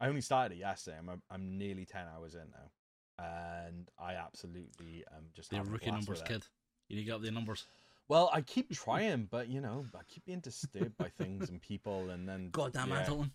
I 0.00 0.06
only 0.06 0.20
started 0.20 0.54
it 0.54 0.60
yesterday. 0.60 0.98
I'm 0.98 1.20
I'm 1.28 1.58
nearly 1.58 1.84
ten 1.86 2.06
hours 2.14 2.36
in 2.36 2.52
now, 2.52 3.24
and 3.24 3.90
I 3.98 4.14
absolutely 4.14 5.04
am 5.12 5.24
just 5.34 5.52
a 5.52 5.60
rookie 5.62 5.90
numbers, 5.90 6.22
kid. 6.22 6.44
You 6.88 6.94
need 6.96 7.02
to 7.02 7.06
get 7.06 7.14
up 7.16 7.22
the 7.22 7.32
numbers. 7.32 7.66
Well, 8.08 8.30
I 8.32 8.40
keep 8.40 8.70
trying, 8.72 9.28
but 9.30 9.48
you 9.48 9.60
know, 9.60 9.84
I 9.94 10.00
keep 10.08 10.24
being 10.24 10.40
disturbed 10.40 10.96
by 10.96 11.10
things 11.18 11.50
and 11.50 11.60
people, 11.60 12.10
and 12.10 12.28
then 12.28 12.48
Goddamn 12.52 12.88
yeah. 12.88 13.00
Anton. 13.00 13.30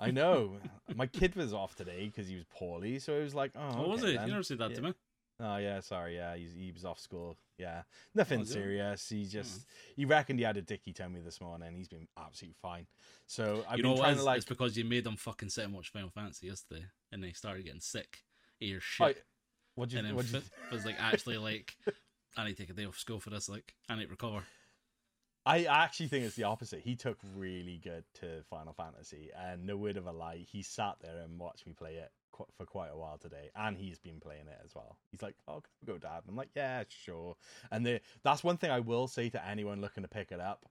I 0.00 0.10
know. 0.10 0.56
My 0.94 1.06
kid 1.06 1.34
was 1.34 1.52
off 1.52 1.74
today 1.74 2.06
because 2.06 2.28
he 2.28 2.36
was 2.36 2.44
poorly, 2.56 2.98
so 3.00 3.12
it 3.14 3.22
was 3.22 3.34
like, 3.34 3.52
oh, 3.56 3.76
What 3.80 3.88
was 3.88 4.00
okay 4.04 4.14
it? 4.14 4.16
then. 4.18 4.26
You 4.28 4.32
never 4.32 4.42
said 4.44 4.58
that 4.58 4.70
yeah. 4.70 4.76
to 4.76 4.82
me. 4.82 4.94
Oh 5.40 5.56
yeah, 5.56 5.80
sorry, 5.80 6.14
yeah, 6.16 6.36
he's, 6.36 6.54
he 6.56 6.70
was 6.70 6.84
off 6.84 7.00
school. 7.00 7.36
Yeah, 7.58 7.82
oh, 7.82 7.90
nothing 8.14 8.40
Oh, 8.42 8.44
serious. 8.44 9.08
He 9.08 9.24
hmm. 9.24 9.30
just 9.30 9.66
he 9.96 10.04
reckoned 10.04 10.38
he 10.38 10.44
had 10.44 10.56
a 10.56 10.62
dicky 10.62 10.92
tummy 10.92 11.20
this 11.20 11.40
morning. 11.40 11.74
He's 11.74 11.88
been 11.88 12.06
absolutely 12.16 12.56
fine. 12.62 12.86
So 13.26 13.64
I've 13.68 13.78
you 13.78 13.82
been 13.82 13.96
trying 13.96 14.16
to 14.16 14.22
like. 14.22 14.36
it's 14.38 14.46
because 14.46 14.76
you 14.76 14.84
made 14.84 15.04
them 15.04 15.16
fucking 15.16 15.48
sit 15.48 15.64
and 15.64 15.74
watch 15.74 15.90
Final 15.90 16.10
Fantasy 16.10 16.46
yesterday, 16.46 16.84
and 17.10 17.22
they 17.22 17.32
started 17.32 17.64
getting 17.64 17.80
sick 17.80 18.22
of 18.62 18.68
your 18.68 18.78
Oh, 19.00 19.08
shit. 19.08 19.24
what 19.74 19.88
did 19.88 19.94
you 19.94 19.98
and 19.98 20.08
then 20.08 20.14
what 20.16 20.32
you? 20.32 20.40
Was 20.70 20.86
like 20.86 20.96
actually 21.00 21.38
like, 21.38 21.76
I 22.36 22.44
need 22.44 22.56
to 22.56 22.62
take 22.62 22.70
a 22.70 22.74
day 22.74 22.84
off 22.86 22.98
school 22.98 23.20
for 23.20 23.30
this. 23.30 23.48
Like, 23.48 23.74
I 23.88 23.96
need 23.96 24.04
to 24.06 24.10
recover. 24.10 24.44
I 25.46 25.64
actually 25.64 26.08
think 26.08 26.24
it's 26.24 26.36
the 26.36 26.44
opposite. 26.44 26.80
He 26.80 26.96
took 26.96 27.18
really 27.36 27.78
good 27.82 28.04
to 28.20 28.42
Final 28.48 28.72
Fantasy, 28.72 29.30
and 29.36 29.66
no 29.66 29.76
word 29.76 29.96
of 29.98 30.06
a 30.06 30.12
lie, 30.12 30.38
he 30.50 30.62
sat 30.62 30.96
there 31.02 31.18
and 31.18 31.38
watched 31.38 31.66
me 31.66 31.74
play 31.74 31.96
it 31.96 32.10
qu- 32.32 32.46
for 32.56 32.64
quite 32.64 32.88
a 32.90 32.96
while 32.96 33.18
today, 33.18 33.50
and 33.54 33.76
he's 33.76 33.98
been 33.98 34.20
playing 34.20 34.48
it 34.48 34.58
as 34.64 34.74
well. 34.74 34.96
He's 35.10 35.20
like, 35.20 35.36
"Oh, 35.46 35.60
can 35.60 35.70
we 35.82 35.92
go, 35.92 35.98
Dad?" 35.98 36.22
I'm 36.26 36.34
like, 36.34 36.48
"Yeah, 36.56 36.84
sure." 36.88 37.36
And 37.70 37.84
the, 37.84 38.00
that's 38.22 38.42
one 38.42 38.56
thing 38.56 38.70
I 38.70 38.80
will 38.80 39.06
say 39.06 39.28
to 39.28 39.46
anyone 39.46 39.82
looking 39.82 40.02
to 40.02 40.08
pick 40.08 40.32
it 40.32 40.40
up: 40.40 40.64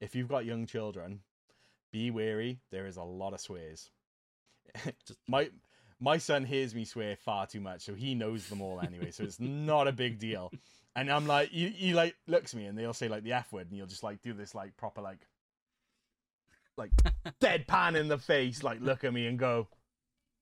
if 0.00 0.14
you've 0.14 0.28
got 0.28 0.44
young 0.44 0.64
children, 0.66 1.22
be 1.92 2.12
wary. 2.12 2.60
There 2.70 2.86
is 2.86 2.96
a 2.96 3.02
lot 3.02 3.34
of 3.34 3.40
swears. 3.40 3.90
Just- 5.06 5.18
my 5.26 5.50
my 5.98 6.18
son 6.18 6.44
hears 6.44 6.72
me 6.72 6.84
swear 6.84 7.16
far 7.16 7.48
too 7.48 7.60
much, 7.60 7.82
so 7.82 7.94
he 7.94 8.14
knows 8.14 8.48
them 8.48 8.62
all 8.62 8.80
anyway. 8.80 9.10
So 9.10 9.24
it's 9.24 9.40
not 9.40 9.88
a 9.88 9.92
big 9.92 10.20
deal. 10.20 10.52
And 10.96 11.10
I'm 11.10 11.26
like, 11.26 11.52
you, 11.52 11.68
he 11.68 11.94
like 11.94 12.16
looks 12.26 12.52
at 12.54 12.58
me, 12.60 12.66
and 12.66 12.76
they'll 12.76 12.92
say 12.92 13.08
like 13.08 13.22
the 13.22 13.32
f 13.32 13.52
word, 13.52 13.68
and 13.68 13.76
you'll 13.76 13.86
just 13.86 14.02
like 14.02 14.22
do 14.22 14.32
this 14.32 14.54
like 14.54 14.76
proper 14.76 15.00
like 15.00 15.26
like 16.76 16.90
deadpan 17.40 17.96
in 17.96 18.08
the 18.08 18.18
face, 18.18 18.62
like 18.62 18.80
look 18.80 19.04
at 19.04 19.12
me 19.12 19.26
and 19.26 19.38
go, 19.38 19.68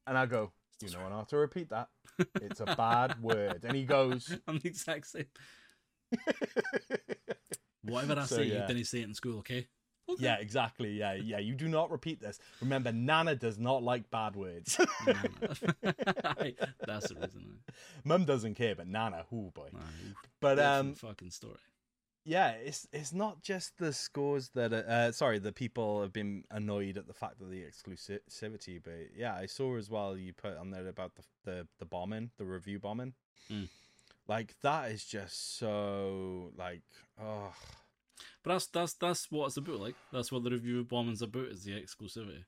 and 0.06 0.16
I 0.16 0.26
go, 0.26 0.52
you 0.82 0.90
know, 0.90 1.00
I'm 1.00 1.10
not 1.10 1.28
to 1.30 1.36
repeat 1.36 1.70
that. 1.70 1.88
It's 2.36 2.60
a 2.60 2.66
bad 2.66 3.20
word, 3.22 3.64
and 3.64 3.76
he 3.76 3.84
goes, 3.84 4.36
I'm 4.46 4.58
the 4.58 4.68
exact 4.68 5.06
same. 5.08 5.26
Whatever 7.82 8.20
I 8.20 8.24
So, 8.24 8.36
say, 8.36 8.44
yeah. 8.44 8.62
you 8.62 8.66
didn't 8.68 8.84
say 8.86 9.00
it 9.00 9.08
in 9.08 9.14
school, 9.14 9.38
okay? 9.38 9.66
Okay. 10.10 10.24
yeah, 10.24 10.36
exactly, 10.40 10.90
yeah, 10.92 11.14
yeah. 11.14 11.38
You 11.38 11.54
do 11.54 11.68
not 11.68 11.90
repeat 11.90 12.20
this. 12.20 12.38
Remember, 12.60 12.92
Nana 12.92 13.34
does 13.34 13.58
not 13.58 13.82
like 13.82 14.10
bad 14.10 14.36
words. 14.36 14.78
That's 15.06 15.60
the 17.08 17.16
reason. 17.20 17.58
Mum 18.04 18.24
doesn't 18.24 18.54
care, 18.54 18.74
but 18.74 18.86
Nana, 18.86 19.24
oh 19.32 19.50
boy. 19.54 19.68
But 20.40 20.58
um, 20.58 20.94
fucking 20.94 21.30
story. 21.30 21.58
yeah, 22.24 22.50
it's 22.52 22.88
it's 22.92 23.12
not 23.12 23.42
just 23.42 23.76
the 23.78 23.92
scores 23.92 24.50
that 24.54 24.72
are, 24.72 24.84
uh, 24.88 25.12
sorry, 25.12 25.38
the 25.38 25.52
people 25.52 26.00
have 26.02 26.12
been 26.12 26.44
annoyed 26.50 26.96
at 26.96 27.06
the 27.06 27.14
fact 27.14 27.40
of 27.42 27.50
the 27.50 27.62
exclusivity, 27.62 28.80
but 28.82 29.08
yeah, 29.16 29.34
I 29.34 29.46
saw 29.46 29.76
as 29.76 29.90
well 29.90 30.16
you 30.16 30.32
put 30.32 30.56
on 30.56 30.70
there 30.70 30.86
about 30.88 31.12
the 31.16 31.22
the, 31.44 31.66
the 31.80 31.84
bombing, 31.86 32.30
the 32.38 32.44
review 32.46 32.78
bombing. 32.78 33.12
Mm. 33.52 33.68
Like 34.26 34.54
that 34.62 34.90
is 34.90 35.04
just 35.04 35.58
so 35.58 36.52
like 36.56 36.82
oh 37.20 37.52
But 38.48 38.54
that's 38.54 38.66
that's 38.68 38.94
that's 38.94 39.30
what 39.30 39.48
it's 39.48 39.58
about. 39.58 39.78
Like 39.78 39.94
that's 40.10 40.32
what 40.32 40.42
the 40.42 40.48
review 40.50 40.80
of 40.80 40.88
bombing's 40.88 41.20
about 41.20 41.48
is 41.48 41.64
the 41.64 41.72
exclusivity. 41.72 42.44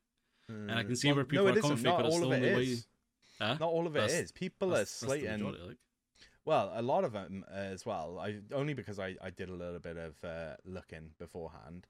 And 0.49 0.73
I 0.73 0.83
can 0.83 0.97
see 0.97 1.09
Well, 1.09 1.17
where 1.17 1.25
people 1.27 1.45
no, 1.45 1.51
are 1.53 1.59
it 1.59 1.61
coming 1.61 1.77
isn't. 1.77 1.85
from, 1.85 1.93
Not 1.93 1.97
but 1.99 2.07
it's 2.07 2.15
all 2.15 2.21
the 2.23 2.27
of 2.37 2.43
it 2.43 2.53
only 2.55 2.57
way. 2.57 2.77
Huh? 3.39 3.57
Not 3.61 3.69
all 3.69 3.87
of 3.87 3.97
it 3.97 4.11
is. 4.11 4.33
People 4.33 4.69
are 4.75 4.79
That's, 4.79 4.99
that's 4.99 5.01
the 5.01 5.07
slating. 5.21 5.45
like. 5.69 5.77
Well, 6.47 6.73
a 6.75 6.81
lot 6.81 7.05
of 7.05 7.13
them 7.13 7.45
as 7.53 7.85
well. 7.85 8.19
I 8.19 8.39
only 8.55 8.73
because 8.73 8.99
I 8.99 9.15
I 9.23 9.29
did 9.29 9.51
a 9.51 9.55
little 9.55 9.79
bit 9.79 9.99
of 9.99 10.15
uh, 10.25 10.57
looking 10.65 11.11
beforehand, 11.19 11.87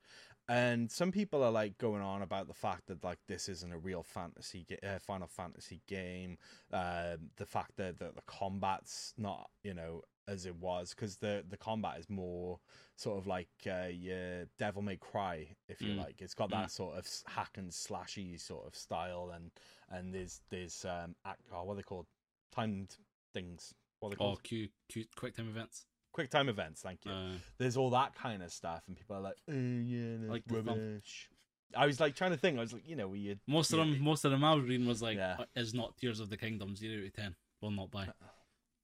and 0.50 0.90
some 0.90 1.12
people 1.12 1.42
are 1.44 1.52
like 1.52 1.78
going 1.78 2.02
on 2.02 2.22
about 2.22 2.48
the 2.48 2.54
fact 2.54 2.88
that 2.88 3.04
like 3.04 3.18
this 3.28 3.48
isn't 3.48 3.72
a 3.72 3.78
real 3.78 4.02
fantasy 4.02 4.66
ga- 4.68 4.96
uh, 4.96 4.98
Final 4.98 5.28
Fantasy 5.28 5.80
game. 5.86 6.36
Uh, 6.72 7.16
the 7.36 7.46
fact 7.46 7.76
that, 7.76 7.98
that 8.00 8.16
the 8.16 8.22
combat's 8.26 9.14
not 9.16 9.48
you 9.62 9.74
know 9.74 10.02
as 10.26 10.46
it 10.46 10.56
was 10.56 10.90
because 10.90 11.16
the 11.16 11.44
the 11.48 11.56
combat 11.56 11.98
is 11.98 12.10
more 12.10 12.58
sort 12.96 13.18
of 13.18 13.26
like 13.26 13.48
uh, 13.66 13.86
your 13.90 14.46
Devil 14.58 14.82
May 14.82 14.96
Cry, 14.96 15.54
if 15.68 15.80
you 15.80 15.92
Mm. 15.92 15.98
like. 15.98 16.20
It's 16.20 16.34
got 16.34 16.50
that 16.50 16.66
Mm. 16.66 16.70
sort 16.70 16.98
of 16.98 17.06
hack 17.26 17.56
and 17.56 17.70
slashy 17.70 18.38
sort 18.40 18.66
of 18.66 18.74
style, 18.74 19.30
and 19.34 19.52
and 19.88 20.12
there's 20.12 20.40
there's 20.50 20.84
um 20.84 21.14
act, 21.24 21.42
oh, 21.52 21.62
what 21.64 21.74
are 21.74 21.76
they 21.76 21.82
called 21.82 22.06
timed 22.52 22.96
things. 23.32 23.72
What 24.00 24.08
are 24.08 24.10
they 24.10 24.16
called? 24.16 24.38
Oh, 24.38 24.42
Q, 24.42 24.68
Q, 24.88 25.04
quick 25.16 25.36
time 25.36 25.48
events. 25.48 25.86
Quick 26.12 26.30
time 26.30 26.48
events 26.48 26.82
thank 26.82 27.04
you 27.04 27.12
Uh, 27.12 27.32
there's 27.58 27.76
all 27.76 27.90
that 27.90 28.14
kind 28.14 28.42
of 28.42 28.52
stuff 28.52 28.82
and 28.88 28.96
people 28.96 29.16
are 29.16 29.20
like 29.20 29.36
oh 29.48 29.52
yeah 29.52 30.16
no, 30.18 30.32
Like 30.32 30.42
rubbish 30.50 31.28
i 31.76 31.86
was 31.86 32.00
like 32.00 32.14
trying 32.16 32.32
to 32.32 32.36
think 32.36 32.58
i 32.58 32.60
was 32.60 32.72
like 32.72 32.86
you 32.86 32.96
know 32.96 33.06
we 33.08 33.26
had 33.26 33.38
most 33.46 33.72
of 33.72 33.78
them, 33.78 34.00
most 34.02 34.24
of 34.24 34.30
them 34.32 34.42
I 34.44 34.54
was 34.54 34.64
reading 34.64 34.86
was 34.88 35.00
like, 35.02 35.16
Yeah. 35.16 35.36
uh, 35.38 35.44
"Is 35.54 35.72
not 35.72 35.96
Tears 35.96 36.18
of 36.20 36.28
the 36.30 36.36
Kingdom 36.36 36.74
zero 36.74 37.00
to 37.02 37.10
ten? 37.10 37.36
Will 37.60 37.70
not 37.70 37.90
buy." 37.90 38.08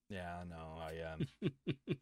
yeah 0.08 0.44
no 0.48 0.78
i 0.80 0.92
um 1.12 1.26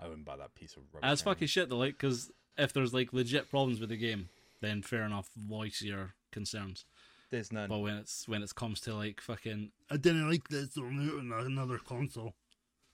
i 0.00 0.08
wouldn't 0.08 0.24
buy 0.24 0.36
that 0.36 0.54
piece 0.54 0.72
of 0.76 0.82
rubbish 0.92 1.08
That's 1.08 1.22
fucking 1.22 1.46
shit 1.48 1.68
though. 1.68 1.76
Like, 1.78 1.92
because 1.98 2.30
if 2.58 2.72
there's 2.72 2.92
like 2.92 3.12
legit 3.12 3.48
problems 3.50 3.78
with 3.80 3.90
the 3.90 3.96
game, 3.96 4.28
then 4.60 4.82
fair 4.82 5.02
enough, 5.04 5.28
voice 5.36 5.82
your 5.82 6.14
concerns. 6.32 6.84
there's 7.30 7.52
none 7.52 7.68
But 7.68 7.78
when 7.78 7.94
it's 7.94 8.26
when 8.26 8.42
it 8.42 8.52
comes 8.54 8.80
to 8.82 8.94
like 8.94 9.20
fucking, 9.20 9.70
I 9.90 9.96
didn't 9.98 10.28
like 10.28 10.48
this 10.48 10.76
on 10.76 11.32
another 11.46 11.78
console. 11.78 12.34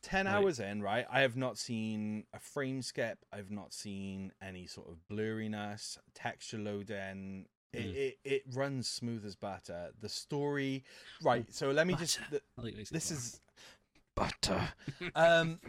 10 0.06 0.26
Right. 0.26 0.32
hours 0.34 0.60
in 0.60 0.80
right 0.82 1.04
i 1.10 1.20
have 1.22 1.36
not 1.36 1.58
seen 1.58 2.24
a 2.32 2.38
frame 2.38 2.80
skip 2.80 3.18
i've 3.32 3.50
not 3.50 3.72
seen 3.72 4.32
any 4.40 4.64
sort 4.66 4.88
of 4.88 4.98
blurriness 5.10 5.98
texture 6.14 6.58
loading 6.58 7.46
it, 7.72 7.78
Mm. 7.78 7.94
it, 7.94 8.18
it 8.24 8.42
runs 8.54 8.86
smooth 8.86 9.26
as 9.26 9.34
butter 9.34 9.90
the 10.00 10.08
story 10.08 10.84
right 11.22 11.52
so 11.52 11.72
let 11.72 11.86
me 11.88 11.94
just 11.94 12.20
the, 12.30 12.40
like 12.56 12.76
this 12.90 13.10
is 13.10 13.40
butter. 14.14 14.68
um, 15.16 15.60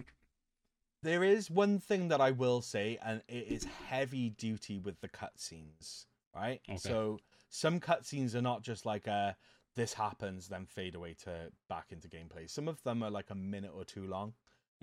there 1.03 1.23
is 1.23 1.49
one 1.49 1.79
thing 1.79 2.07
that 2.09 2.21
I 2.21 2.31
will 2.31 2.61
say, 2.61 2.97
and 3.03 3.21
it 3.27 3.47
is 3.47 3.65
heavy 3.87 4.29
duty 4.29 4.79
with 4.79 4.99
the 5.01 5.09
cutscenes. 5.09 6.05
Right. 6.35 6.61
Okay. 6.69 6.77
So 6.77 7.19
some 7.49 7.79
cutscenes 7.79 8.35
are 8.35 8.41
not 8.41 8.61
just 8.61 8.85
like 8.85 9.07
a 9.07 9.35
this 9.77 9.93
happens 9.93 10.49
then 10.49 10.65
fade 10.65 10.95
away 10.95 11.13
to 11.23 11.51
back 11.69 11.91
into 11.91 12.07
gameplay. 12.09 12.49
Some 12.49 12.67
of 12.67 12.81
them 12.83 13.03
are 13.03 13.11
like 13.11 13.29
a 13.29 13.35
minute 13.35 13.71
or 13.73 13.85
two 13.85 14.07
long. 14.07 14.33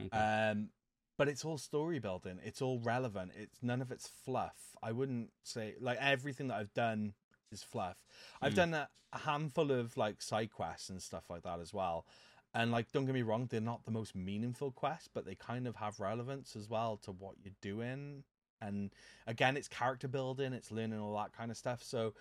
Okay. 0.00 0.16
Um, 0.16 0.70
but 1.18 1.28
it's 1.28 1.44
all 1.44 1.59
story 1.59 1.98
building. 1.98 2.38
It's 2.44 2.62
all 2.62 2.78
relevant. 2.78 3.33
It's 3.37 3.62
none 3.62 3.83
of 3.83 3.90
it's 3.90 4.09
fluff. 4.09 4.76
I 4.83 4.92
wouldn't 4.92 5.30
say 5.42 5.74
like 5.80 5.98
everything 6.00 6.48
that 6.48 6.57
I've 6.59 6.72
done 6.74 7.14
is 7.50 7.62
fluff. 7.62 7.96
I've 8.40 8.52
Hmm. 8.52 8.57
done 8.57 8.74
a, 8.74 8.88
a 9.12 9.18
handful 9.18 9.72
of 9.72 9.96
like 9.96 10.22
side 10.22 10.52
quests 10.52 10.88
and 10.90 11.02
stuff 11.02 11.24
like 11.28 11.42
that 11.42 11.59
as 11.61 11.74
well. 11.74 12.07
And 12.54 12.70
like, 12.70 12.92
don't 12.92 13.04
get 13.04 13.14
me 13.14 13.22
wrong, 13.22 13.48
they're 13.50 13.61
not 13.61 13.85
the 13.85 13.90
most 13.90 14.14
meaningful 14.14 14.70
quests, 14.70 15.09
but 15.12 15.26
they 15.26 15.35
kind 15.35 15.66
of 15.66 15.74
have 15.76 15.98
relevance 15.98 16.54
as 16.54 16.68
well 16.70 16.96
to 16.98 17.11
what 17.11 17.35
you're 17.42 17.52
doing. 17.61 18.22
And 18.61 18.92
again, 19.26 19.57
it's 19.57 19.66
character 19.66 20.07
building, 20.07 20.52
it's 20.52 20.70
learning 20.70 21.00
all 21.00 21.16
that 21.16 21.33
kind 21.33 21.50
of 21.50 21.57
stuff. 21.57 21.83
So, 21.83 22.14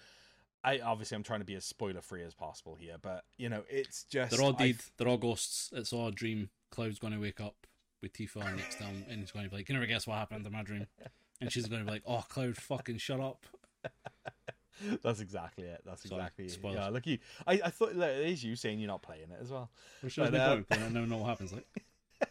I 0.63 0.79
obviously 0.79 1.15
I'm 1.15 1.23
trying 1.23 1.41
to 1.41 1.45
be 1.45 1.55
as 1.55 1.65
spoiler 1.65 2.01
free 2.01 2.23
as 2.23 2.33
possible 2.33 2.75
here, 2.75 2.95
but 3.01 3.25
you 3.37 3.49
know, 3.49 3.63
it's 3.69 4.03
just 4.03 4.31
They're 4.31 4.41
all 4.41 4.55
I 4.57 4.67
dead. 4.67 4.77
They're 4.97 5.07
all 5.07 5.17
ghosts. 5.17 5.69
It's 5.73 5.91
all 5.91 6.07
a 6.07 6.11
dream. 6.11 6.49
Cloud's 6.71 6.99
going 6.99 7.13
to 7.13 7.19
wake 7.19 7.41
up 7.41 7.55
with 8.01 8.13
Tifa 8.13 8.55
next 8.55 8.79
time, 8.79 9.05
and 9.09 9.19
he's 9.19 9.31
going 9.31 9.45
to 9.45 9.49
be 9.49 9.57
like, 9.57 9.69
"You 9.69 9.75
never 9.75 9.85
guess 9.85 10.07
what 10.07 10.17
happened 10.17 10.45
in 10.45 10.51
my 10.51 10.63
dream." 10.63 10.87
And 11.41 11.51
she's 11.51 11.67
going 11.67 11.81
to 11.81 11.85
be 11.85 11.91
like, 11.91 12.03
"Oh, 12.05 12.23
Cloud, 12.29 12.55
fucking 12.55 12.97
shut 12.99 13.19
up." 13.19 13.45
That's 15.03 15.19
exactly 15.19 15.65
it. 15.65 15.81
That's 15.85 16.07
Sorry, 16.07 16.21
exactly 16.21 16.45
it. 16.45 16.51
spoilers. 16.51 16.79
Yeah, 16.79 16.89
look 16.89 17.05
you. 17.05 17.19
I, 17.45 17.61
I 17.65 17.69
thought 17.69 17.95
like, 17.95 18.11
it 18.11 18.29
is 18.29 18.43
you 18.43 18.55
saying 18.55 18.79
you're 18.79 18.87
not 18.87 19.01
playing 19.01 19.29
it 19.31 19.37
as 19.41 19.51
well. 19.51 19.69
Which 20.01 20.17
is 20.17 20.31
no 20.31 20.47
point 20.47 20.69
playing 20.69 20.83
it. 20.83 20.91
Now 20.93 21.05
know 21.05 21.17
what 21.17 21.27
happens. 21.27 21.53
Like, 21.53 21.67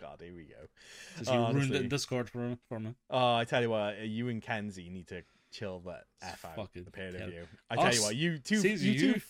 God, 0.00 0.20
here 0.20 0.34
we 0.34 0.44
go. 0.44 0.54
because 1.18 1.32
you 1.32 1.40
ruined 1.40 1.74
it 1.74 1.82
in 1.82 1.88
Discord 1.88 2.28
for 2.28 2.58
for 2.68 2.80
me. 2.80 2.94
Oh, 3.10 3.36
I 3.36 3.44
tell 3.44 3.62
you 3.62 3.70
what, 3.70 4.00
you 4.00 4.28
and 4.28 4.42
Kenzie 4.42 4.90
need 4.90 5.06
to 5.08 5.22
chill 5.56 5.80
but 5.84 6.04
f 6.22 6.44
out. 6.44 6.56
fucking 6.56 6.84
The 6.84 6.90
pair 6.90 7.08
of 7.08 7.14
you. 7.32 7.46
I 7.70 7.76
tell 7.76 7.86
Us- 7.86 7.96
you 7.96 8.02
what, 8.02 8.16
you 8.16 8.38
two, 8.38 8.60
you, 8.60 8.74
you- 8.74 9.14
two, 9.14 9.20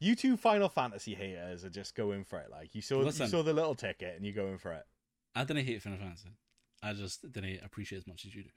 you 0.00 0.14
two 0.16 0.36
Final 0.36 0.68
Fantasy 0.68 1.14
haters 1.14 1.64
are 1.64 1.70
just 1.70 1.94
going 1.94 2.24
for 2.24 2.38
it. 2.40 2.50
Like 2.50 2.74
you 2.74 2.82
saw, 2.82 2.98
Listen. 2.98 3.26
you 3.26 3.30
saw 3.30 3.42
the 3.42 3.52
little 3.52 3.74
ticket 3.74 4.16
and 4.16 4.24
you're 4.24 4.34
going 4.34 4.58
for 4.58 4.72
it. 4.72 4.84
I 5.34 5.44
didn't 5.44 5.64
hate 5.64 5.80
Final 5.82 5.98
Fantasy. 5.98 6.30
I 6.82 6.92
just 6.92 7.22
didn't 7.32 7.62
appreciate 7.64 7.98
it 7.98 8.02
as 8.02 8.06
much 8.06 8.24
as 8.26 8.34
you 8.34 8.42
do. 8.44 8.50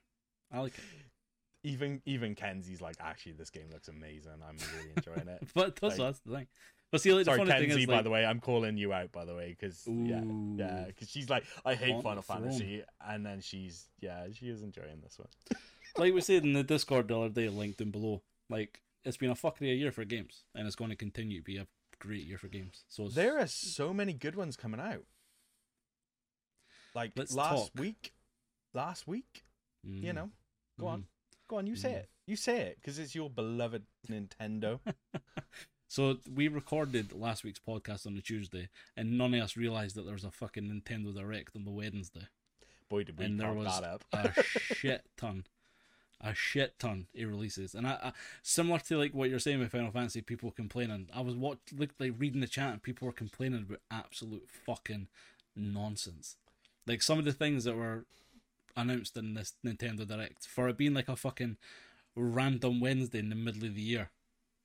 I 0.51 0.59
like 0.59 0.77
it, 0.77 0.83
Even 1.63 2.01
even 2.05 2.35
Kenzie's 2.35 2.79
like, 2.81 2.95
actually, 2.99 3.31
this 3.33 3.49
game 3.49 3.69
looks 3.71 3.87
amazing. 3.87 4.33
I'm 4.47 4.57
really 4.75 4.91
enjoying 4.95 5.27
it. 5.27 5.47
but 5.55 5.75
that's 5.77 5.97
Like- 5.97 6.07
that's 6.07 6.19
the 6.19 6.35
thing. 6.35 6.47
But 6.91 7.01
see, 7.01 7.11
like, 7.11 7.25
Sorry, 7.25 7.39
Kenzie. 7.39 7.67
thing 7.67 7.79
is, 7.79 7.85
by 7.87 7.95
like, 7.95 8.03
the 8.03 8.09
way, 8.11 8.23
I'm 8.25 8.39
calling 8.39 8.77
you 8.77 8.93
out. 8.93 9.11
By 9.11 9.25
the 9.25 9.33
way, 9.35 9.49
because 9.59 9.83
yeah, 9.87 10.21
yeah, 10.55 10.83
because 10.87 11.09
she's 11.09 11.29
like, 11.29 11.43
I 11.65 11.73
hate 11.73 12.01
Final. 12.03 12.21
Fantasy, 12.21 12.83
and 13.05 13.25
then 13.25 13.41
she's 13.41 13.87
yeah, 13.99 14.27
she 14.31 14.47
is 14.49 14.61
enjoying 14.61 15.01
this 15.01 15.17
one. 15.17 15.27
Like 15.97 16.13
we 16.13 16.21
said 16.21 16.43
in 16.43 16.53
the 16.53 16.63
Discord 16.63 17.07
the 17.07 17.17
other 17.19 17.29
day, 17.29 17.49
linked 17.49 17.79
down 17.79 17.91
below. 17.91 18.21
Like 18.49 18.81
it's 19.03 19.17
been 19.17 19.29
a 19.31 19.35
fuckery 19.35 19.71
a 19.71 19.75
year 19.75 19.91
for 19.91 20.05
games, 20.05 20.43
and 20.53 20.65
it's 20.67 20.75
going 20.75 20.89
to 20.89 20.95
continue 20.95 21.39
to 21.39 21.43
be 21.43 21.57
a 21.57 21.67
great 21.99 22.23
year 22.25 22.37
for 22.37 22.47
games. 22.47 22.83
So 22.87 23.05
it's, 23.05 23.15
There 23.15 23.39
are 23.39 23.47
so 23.47 23.93
many 23.93 24.13
good 24.13 24.35
ones 24.35 24.55
coming 24.57 24.79
out. 24.79 25.03
Like 26.93 27.11
Let's 27.15 27.33
last 27.35 27.73
talk. 27.73 27.81
week, 27.81 28.13
last 28.73 29.07
week, 29.07 29.43
you 29.83 30.11
Mm, 30.11 30.15
know, 30.15 30.29
go 30.79 30.87
on, 30.87 31.01
mm. 31.01 31.05
go 31.47 31.57
on, 31.57 31.67
you 31.67 31.75
say 31.75 31.89
Mm. 31.91 31.95
it, 31.97 32.09
you 32.25 32.35
say 32.35 32.59
it, 32.61 32.77
because 32.81 32.97
it's 32.99 33.13
your 33.15 33.29
beloved 33.29 33.83
Nintendo. 34.09 34.79
So 35.87 36.17
we 36.33 36.47
recorded 36.47 37.13
last 37.13 37.43
week's 37.43 37.59
podcast 37.59 38.07
on 38.07 38.17
a 38.17 38.21
Tuesday, 38.21 38.69
and 38.97 39.17
none 39.19 39.35
of 39.35 39.41
us 39.43 39.55
realized 39.55 39.95
that 39.95 40.01
there 40.03 40.15
was 40.15 40.23
a 40.23 40.31
fucking 40.31 40.63
Nintendo 40.63 41.15
Direct 41.15 41.55
on 41.55 41.63
the 41.63 41.69
Wednesday. 41.71 42.27
Boy, 42.89 43.03
did 43.03 43.19
we 43.19 43.25
And 43.25 43.39
there 43.39 43.53
was 43.53 43.79
that 43.79 43.83
up. 43.83 44.03
a 44.11 44.33
shit 44.75 45.05
ton, 45.15 45.45
a 46.25 46.33
shit 46.33 46.79
ton 46.79 47.05
of 47.15 47.29
releases, 47.29 47.75
and 47.75 47.85
I, 47.87 47.91
I 48.03 48.11
similar 48.41 48.79
to 48.79 48.97
like 48.97 49.13
what 49.13 49.29
you're 49.29 49.39
saying 49.39 49.59
with 49.59 49.71
Final 49.71 49.91
Fantasy, 49.91 50.21
people 50.21 50.49
complaining. 50.51 51.07
I 51.13 51.21
was 51.21 51.35
what 51.35 51.59
like 51.77 51.91
reading 51.99 52.41
the 52.41 52.47
chat, 52.47 52.73
and 52.73 52.81
people 52.83 53.05
were 53.05 53.13
complaining 53.13 53.65
about 53.67 53.81
absolute 53.91 54.49
fucking 54.65 55.07
nonsense. 55.55 56.35
Like 56.87 57.01
some 57.01 57.19
of 57.19 57.25
the 57.25 57.33
things 57.33 57.63
that 57.65 57.75
were 57.75 58.05
announced 58.75 59.15
in 59.15 59.35
this 59.35 59.53
Nintendo 59.65 60.07
Direct 60.07 60.45
for 60.45 60.67
it 60.67 60.77
being 60.77 60.93
like 60.93 61.07
a 61.09 61.15
fucking 61.15 61.57
random 62.15 62.79
Wednesday 62.79 63.19
in 63.19 63.29
the 63.29 63.35
middle 63.35 63.65
of 63.65 63.75
the 63.75 63.81
year. 63.81 64.09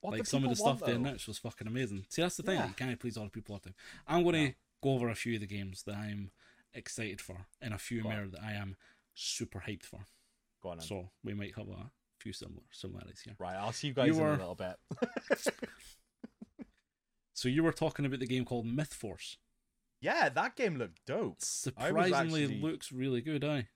What 0.01 0.13
like 0.13 0.25
some 0.25 0.43
of 0.43 0.49
the 0.49 0.55
stuff 0.55 0.79
they 0.79 0.93
announced 0.93 1.27
was 1.27 1.37
fucking 1.37 1.67
amazing. 1.67 2.05
See, 2.09 2.23
that's 2.23 2.37
the 2.37 2.43
thing. 2.43 2.57
Yeah. 2.57 2.67
You 2.67 2.73
can't 2.73 2.99
please 2.99 3.17
all 3.17 3.25
the 3.25 3.29
people 3.29 3.53
all 3.53 3.59
the 3.63 3.69
time. 3.69 3.75
I'm 4.07 4.23
going 4.23 4.33
to 4.35 4.45
No. 4.47 4.53
go 4.81 4.93
over 4.95 5.09
a 5.09 5.15
few 5.15 5.35
of 5.35 5.41
the 5.41 5.47
games 5.47 5.83
that 5.83 5.95
I'm 5.95 6.31
excited 6.73 7.21
for, 7.21 7.45
and 7.61 7.71
a 7.73 7.77
few 7.77 8.01
more 8.01 8.25
that 8.31 8.41
I 8.41 8.53
am 8.53 8.77
super 9.13 9.63
hyped 9.67 9.83
for. 9.83 10.05
Go 10.61 10.69
on. 10.69 10.77
Then. 10.77 10.87
So 10.87 11.09
we 11.23 11.33
might 11.33 11.55
have 11.55 11.67
a 11.69 11.89
few 12.19 12.33
similar 12.33 12.61
similarities 12.71 13.21
here. 13.25 13.35
Right, 13.39 13.55
I'll 13.55 13.71
see 13.71 13.87
you 13.87 13.93
guys 13.93 14.07
You 14.07 14.13
in 14.13 14.19
were- 14.21 14.33
a 14.33 14.37
little 14.37 14.55
bit. 14.55 14.75
So 17.33 17.49
you 17.49 17.63
were 17.63 17.71
talking 17.71 18.05
about 18.05 18.19
the 18.19 18.27
game 18.27 18.45
called 18.45 18.65
Myth 18.67 18.93
Force. 18.93 19.37
yeah, 19.99 20.29
that 20.29 20.55
game 20.55 20.75
looked 20.77 20.99
dope. 21.07 21.37
Surprisingly, 21.41 22.43
actually- 22.43 22.61
looks 22.61 22.91
really 22.91 23.21
good. 23.21 23.43
Aye. 23.43 23.67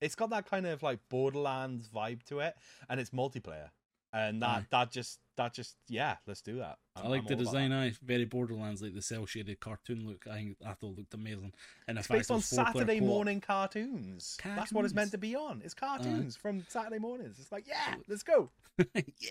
It's 0.00 0.14
got 0.14 0.30
that 0.30 0.46
kind 0.48 0.66
of 0.66 0.82
like 0.82 0.98
Borderlands 1.10 1.88
vibe 1.88 2.22
to 2.24 2.40
it, 2.40 2.54
and 2.88 2.98
it's 2.98 3.10
multiplayer. 3.10 3.68
And 4.12 4.42
that 4.42 4.64
that 4.70 4.90
just 4.90 5.20
that 5.36 5.54
just 5.54 5.76
yeah, 5.88 6.16
let's 6.26 6.40
do 6.42 6.56
that. 6.58 6.78
I 6.96 7.00
I'm- 7.02 7.10
like 7.10 7.20
I'm 7.22 7.26
the 7.28 7.36
design. 7.36 7.70
that. 7.70 7.76
Aye, 7.78 7.92
very 8.02 8.24
Borderlands, 8.24 8.82
like 8.82 8.92
the 8.94 9.02
cell 9.02 9.24
shaded 9.24 9.60
cartoon 9.60 10.06
look. 10.06 10.26
I 10.28 10.34
think 10.34 10.56
I 10.66 10.70
it 10.72 10.82
looked 10.82 11.14
amazing. 11.14 11.52
And 11.86 11.96
It's 11.98 12.08
based 12.08 12.30
on 12.30 12.40
Saturday 12.40 12.98
morning 13.00 13.40
cartoons. 13.40 14.36
That's 14.44 14.72
what 14.72 14.84
it's 14.84 14.94
meant 14.94 15.12
to 15.12 15.18
be 15.18 15.36
on. 15.36 15.62
It's 15.64 15.74
cartoons 15.74 16.34
from 16.36 16.64
Saturday 16.68 16.98
mornings. 16.98 17.38
It's 17.38 17.52
like, 17.52 17.68
yeah, 17.68 17.94
let's 18.08 18.24
go. 18.24 18.50
yeah. 18.94 19.30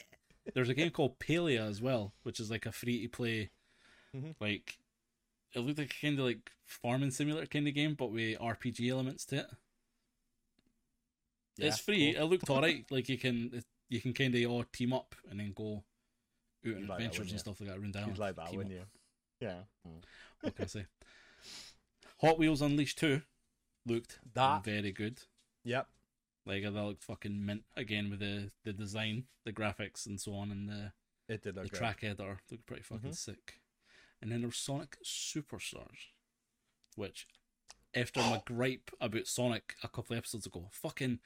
There's 0.53 0.69
a 0.69 0.73
game 0.73 0.89
called 0.91 1.19
Palia 1.19 1.67
as 1.69 1.81
well, 1.81 2.13
which 2.23 2.39
is 2.39 2.49
like 2.49 2.65
a 2.65 2.71
free 2.71 3.01
to 3.03 3.09
play, 3.09 3.49
Mhm. 4.15 4.35
like 4.39 4.79
it 5.53 5.59
looked 5.59 5.77
like 5.79 5.93
a 5.93 6.01
kind 6.05 6.17
of 6.19 6.25
like 6.25 6.51
farming 6.65 7.11
simulator 7.11 7.47
kind 7.47 7.67
of 7.67 7.73
game, 7.73 7.95
but 7.95 8.11
with 8.11 8.39
RPG 8.39 8.89
elements 8.89 9.25
to 9.25 9.39
it. 9.39 9.47
Yeah, 11.57 11.67
it's 11.67 11.79
free. 11.79 12.13
cool. 12.13 12.23
It 12.23 12.25
looked 12.27 12.49
alright. 12.49 12.85
like 12.89 13.09
you 13.09 13.17
can 13.17 13.63
you 13.89 13.99
can 14.01 14.13
kind 14.13 14.33
of 14.35 14.51
all 14.51 14.63
team 14.71 14.93
up 14.93 15.15
and 15.29 15.39
then 15.39 15.51
go 15.53 15.75
out 15.77 15.83
You'd 16.63 16.77
on 16.77 16.87
like 16.87 16.97
adventures 16.99 17.19
wouldn't 17.19 17.31
and 17.31 17.39
stuff 17.39 17.59
like 17.61 17.69
that 17.69 17.77
around 17.77 17.93
the 17.93 17.99
You'd 17.99 18.03
island. 18.05 18.19
like 18.19 18.35
that, 18.35 18.53
wouldn't 18.55 18.79
up. 18.79 18.87
you? 19.41 19.47
Yeah. 19.47 19.91
What 20.41 20.55
can 20.55 20.65
I 20.65 20.67
say? 20.67 20.85
Hot 22.21 22.37
Wheels 22.37 22.61
Unleashed 22.61 22.99
2 22.99 23.21
looked 23.85 24.19
That- 24.33 24.63
very 24.63 24.91
good. 24.91 25.21
Yep. 25.63 25.87
Like 26.45 26.63
that 26.63 26.71
looked 26.71 27.03
fucking 27.03 27.45
mint 27.45 27.63
again 27.75 28.09
with 28.09 28.19
the 28.19 28.51
the 28.63 28.73
design, 28.73 29.27
the 29.45 29.53
graphics, 29.53 30.05
and 30.05 30.19
so 30.19 30.33
on, 30.33 30.51
and 30.51 30.67
the 30.67 30.93
It 31.27 31.43
did 31.43 31.55
look 31.55 31.69
the 31.69 31.77
track 31.77 32.03
editor 32.03 32.39
looked 32.49 32.65
pretty 32.65 32.81
fucking 32.83 33.11
Mhm. 33.11 33.15
sick. 33.15 33.61
And 34.21 34.31
then 34.31 34.41
there 34.41 34.47
was 34.49 34.57
Sonic 34.57 34.97
Superstars, 35.03 36.07
which 36.95 37.27
after 37.93 38.19
my 38.21 38.41
gripe 38.45 38.91
about 38.99 39.27
Sonic 39.27 39.75
a 39.83 39.87
couple 39.87 40.13
of 40.13 40.17
episodes 40.17 40.45
ago, 40.47 40.69
fucking 40.71 41.19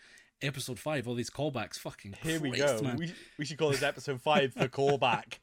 episode 0.43 0.77
five, 0.79 1.07
all 1.07 1.15
these 1.15 1.29
callbacks, 1.29 1.77
fucking 1.79 2.15
Here 2.21 2.39
we 2.39 2.51
go. 2.51 2.79
man. 2.81 2.97
We, 2.97 3.13
we 3.39 3.45
should 3.45 3.57
call 3.57 3.71
this 3.71 3.81
episode 3.83 4.21
five 4.21 4.53
the 4.53 4.69
callback. 4.69 5.39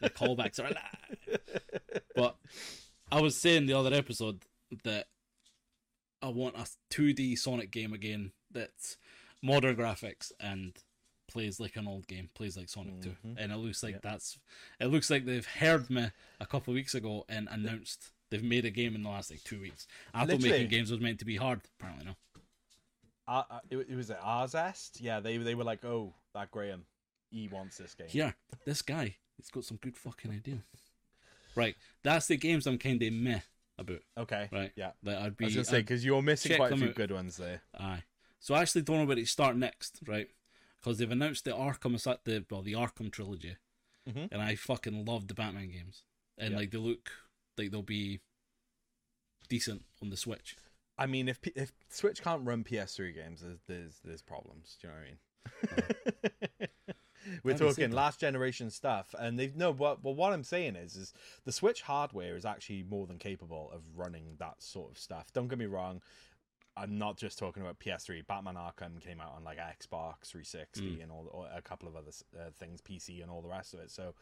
the 0.00 0.10
callbacks 0.10 0.58
are 0.58 0.66
alive. 0.66 1.40
But 2.14 2.36
I 3.12 3.20
was 3.20 3.36
saying 3.40 3.66
the 3.66 3.74
other 3.78 3.94
episode 3.94 4.42
that 4.84 5.06
I 6.22 6.28
want 6.28 6.56
a 6.56 6.66
2D 6.92 7.38
Sonic 7.38 7.70
game 7.70 7.92
again 7.92 8.32
that's 8.50 8.96
modern 9.42 9.76
graphics 9.76 10.32
and 10.40 10.72
plays 11.30 11.58
like 11.60 11.76
an 11.76 11.86
old 11.88 12.06
game, 12.06 12.30
plays 12.34 12.56
like 12.56 12.68
Sonic 12.68 13.00
2. 13.02 13.08
Mhm. 13.26 13.34
And 13.38 13.52
it 13.52 13.56
looks 13.56 13.82
like 13.82 13.92
Yep. 13.94 14.02
that's 14.02 14.38
it 14.80 14.86
looks 14.86 15.10
like 15.10 15.24
they've 15.26 15.46
heard 15.46 15.90
me 15.90 16.08
a 16.40 16.46
couple 16.46 16.72
of 16.72 16.76
weeks 16.76 16.94
ago 16.94 17.24
and 17.28 17.48
announced 17.50 18.12
they've 18.30 18.42
made 18.42 18.64
a 18.64 18.70
game 18.70 18.94
in 18.94 19.02
the 19.02 19.08
last 19.08 19.30
like 19.30 19.42
two 19.44 19.60
weeks. 19.60 19.86
Thought 20.12 20.28
Literally. 20.28 20.50
making 20.50 20.68
games 20.68 20.90
was 20.90 21.00
meant 21.00 21.18
to 21.20 21.24
be 21.24 21.36
hard, 21.36 21.60
apparently 21.78 22.06
no. 22.06 22.14
Uh, 23.28 23.42
uh, 23.50 23.58
it, 23.70 23.76
it 23.90 23.94
was 23.96 24.10
at 24.10 24.20
Arzest. 24.20 25.00
Yeah, 25.00 25.20
they 25.20 25.36
they 25.38 25.54
were 25.54 25.64
like, 25.64 25.84
oh, 25.84 26.14
that 26.34 26.50
Graham, 26.50 26.84
he 27.30 27.48
wants 27.48 27.78
this 27.78 27.94
game. 27.94 28.08
Yeah, 28.10 28.32
this 28.64 28.82
guy, 28.82 29.16
he's 29.36 29.50
got 29.50 29.64
some 29.64 29.78
good 29.78 29.96
fucking 29.96 30.30
idea. 30.30 30.58
Right, 31.56 31.76
that's 32.02 32.26
the 32.26 32.36
games 32.36 32.66
I'm 32.66 32.78
kind 32.78 33.02
of 33.02 33.12
meh 33.12 33.40
about. 33.78 34.00
Okay. 34.18 34.48
Right, 34.52 34.72
Yeah. 34.76 34.90
that 35.04 35.18
I'd 35.22 35.36
be. 35.36 35.44
I 35.44 35.46
was 35.46 35.54
gonna 35.54 35.64
say 35.64 35.80
because 35.80 36.04
you're 36.04 36.22
missing 36.22 36.56
quite 36.56 36.72
a 36.72 36.76
few 36.76 36.88
out. 36.88 36.94
good 36.94 37.10
ones 37.12 37.36
there. 37.36 37.62
Aye. 37.78 38.02
So 38.40 38.54
I 38.54 38.60
actually 38.62 38.82
don't 38.82 38.98
know 38.98 39.04
where 39.06 39.16
to 39.16 39.24
start 39.24 39.56
next, 39.56 40.00
right? 40.06 40.28
Because 40.76 40.98
they've 40.98 41.10
announced 41.10 41.44
the 41.44 41.52
Arkham 41.52 41.94
the 42.24 42.44
well 42.50 42.62
the 42.62 42.72
Arkham 42.74 43.10
trilogy, 43.10 43.56
Mhm. 44.08 44.28
and 44.32 44.42
I 44.42 44.54
fucking 44.56 45.04
love 45.06 45.28
the 45.28 45.34
Batman 45.34 45.70
games, 45.70 46.02
and 46.36 46.52
Yeah. 46.52 46.58
like 46.58 46.70
they 46.72 46.78
look 46.78 47.10
like 47.56 47.70
they'll 47.70 47.82
be 47.82 48.20
decent 49.48 49.84
on 50.02 50.10
the 50.10 50.16
Switch. 50.16 50.56
I 50.96 51.06
mean, 51.06 51.28
if 51.28 51.40
P- 51.40 51.52
if 51.56 51.72
Switch 51.88 52.22
can't 52.22 52.46
run 52.46 52.62
PS3 52.64 53.14
games, 53.14 53.40
there's 53.42 53.58
there's, 53.66 54.00
there's 54.04 54.22
problems. 54.22 54.76
Do 54.80 54.88
you 54.88 54.92
know 54.92 54.98
what 55.00 55.72
I 55.72 56.66
mean? 56.66 56.68
We're 57.42 57.56
talking 57.56 57.90
last 57.90 58.20
generation 58.20 58.70
stuff, 58.70 59.14
and 59.18 59.38
they've 59.38 59.56
no. 59.56 59.72
But 59.72 60.02
but 60.02 60.12
what 60.12 60.32
I'm 60.32 60.44
saying 60.44 60.76
is, 60.76 60.94
is 60.94 61.12
the 61.44 61.52
Switch 61.52 61.82
hardware 61.82 62.36
is 62.36 62.44
actually 62.44 62.82
more 62.82 63.06
than 63.06 63.18
capable 63.18 63.70
of 63.74 63.80
running 63.96 64.36
that 64.38 64.62
sort 64.62 64.90
of 64.90 64.98
stuff. 64.98 65.32
Don't 65.32 65.48
get 65.48 65.58
me 65.58 65.66
wrong. 65.66 66.02
I'm 66.76 66.98
not 66.98 67.16
just 67.16 67.38
talking 67.38 67.62
about 67.62 67.78
PS3. 67.78 68.26
Batman 68.26 68.56
Arkham 68.56 69.00
came 69.00 69.20
out 69.20 69.32
on 69.36 69.44
like 69.44 69.58
Xbox 69.58 70.26
360 70.26 70.82
Mm. 70.82 71.02
and 71.04 71.12
all, 71.12 71.46
a 71.54 71.62
couple 71.62 71.88
of 71.88 71.94
other 71.96 72.10
uh, 72.36 72.50
things, 72.58 72.80
PC 72.82 73.22
and 73.22 73.30
all 73.30 73.40
the 73.42 73.48
rest 73.48 73.74
of 73.74 73.80
it. 73.80 73.90
So 73.92 74.14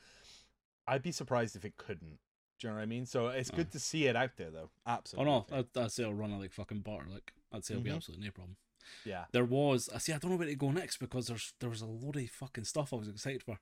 I'd 0.86 1.02
be 1.02 1.12
surprised 1.12 1.56
if 1.56 1.64
it 1.64 1.76
couldn't. 1.78 2.18
Do 2.62 2.68
you 2.68 2.70
know 2.74 2.76
what 2.76 2.82
I 2.84 2.86
mean? 2.86 3.06
So 3.06 3.26
it's 3.26 3.50
good 3.50 3.72
to 3.72 3.80
see 3.80 4.06
it 4.06 4.14
out 4.14 4.36
there, 4.36 4.50
though. 4.50 4.70
Absolutely. 4.86 5.32
Oh 5.32 5.44
no, 5.50 5.58
I'd, 5.58 5.76
I'd 5.76 5.90
say 5.90 6.04
I'll 6.04 6.14
run 6.14 6.30
it 6.30 6.38
like 6.38 6.52
fucking 6.52 6.80
butter. 6.82 7.06
Like 7.10 7.32
I'd 7.52 7.64
say 7.64 7.74
it'll 7.74 7.82
be 7.82 7.90
Mhm. 7.90 7.96
absolutely 7.96 8.26
no 8.26 8.30
problem. 8.30 8.56
yeah. 9.04 9.24
There 9.32 9.44
was, 9.44 9.88
I 9.92 9.98
see, 9.98 10.12
I 10.12 10.18
don't 10.18 10.30
know 10.30 10.36
where 10.36 10.46
to 10.46 10.54
go 10.54 10.70
next 10.70 10.98
because 10.98 11.26
there's 11.26 11.54
there 11.60 11.68
was 11.70 11.80
a 11.82 11.86
load 11.86 12.16
of 12.16 12.30
fucking 12.30 12.64
stuff 12.64 12.92
I 12.92 12.96
was 12.96 13.08
excited 13.08 13.42
for. 13.42 13.58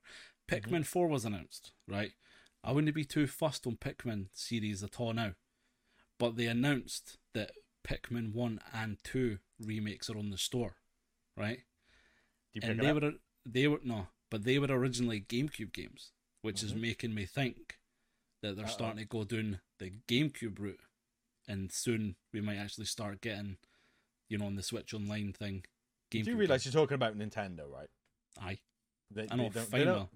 Mm-hmm. 0.49 0.75
Pikmin 0.75 0.85
Four 0.85 1.07
was 1.07 1.25
announced, 1.25 1.71
right? 1.87 2.11
I 2.63 2.71
wouldn't 2.73 2.93
be 2.93 3.03
too 3.05 3.25
fussed 3.25 3.65
on 3.65 3.77
Pikmin 3.77 4.27
series 4.33 4.83
at 4.83 4.99
all 4.99 5.13
now, 5.13 5.33
but 6.19 6.35
they 6.35 6.45
announced 6.45 7.17
that 7.33 7.53
Pikmin 7.83 8.33
One 8.33 8.59
and 8.71 8.97
Two 9.03 9.39
remakes 9.59 10.11
are 10.11 10.17
on 10.17 10.29
the 10.29 10.37
store, 10.37 10.75
right? 11.35 11.57
Do 11.57 12.53
you 12.53 12.61
pick 12.61 12.69
and 12.69 12.79
it 12.79 12.83
they 12.83 12.89
up? 12.91 13.01
were 13.01 13.11
they 13.47 13.67
were 13.67 13.79
no, 13.83 14.09
but 14.29 14.43
they 14.43 14.59
were 14.59 14.67
originally 14.67 15.21
GameCube 15.21 15.73
games, 15.73 16.11
which 16.43 16.61
is 16.61 16.73
Mhm. 16.73 16.81
making 16.81 17.13
me 17.15 17.25
think 17.25 17.79
that 18.41 18.55
they're 18.55 18.65
Uh-oh. 18.65 18.71
starting 18.71 18.99
to 18.99 19.05
go 19.05 19.23
down 19.23 19.59
the 19.79 19.91
GameCube 20.07 20.59
route, 20.59 20.79
and 21.47 21.71
soon 21.71 22.15
we 22.33 22.41
might 22.41 22.57
actually 22.57 22.85
start 22.85 23.21
getting, 23.21 23.57
you 24.29 24.37
know, 24.37 24.45
on 24.45 24.55
the 24.55 24.63
Switch 24.63 24.93
Online 24.93 25.33
thing. 25.33 25.63
You 26.11 26.23
do 26.23 26.31
GameCube 26.31 26.39
realize 26.39 26.63
games. 26.63 26.73
you're 26.73 26.83
talking 26.83 26.95
about 26.95 27.17
Nintendo, 27.17 27.69
right? 27.71 27.89
Aye, 28.41 28.59
They, 29.09 29.27
I 29.29 29.35
know, 29.35 29.49
they 29.49 29.59
don't, 29.59 29.69
fine 29.69 29.85
they. 29.85 30.07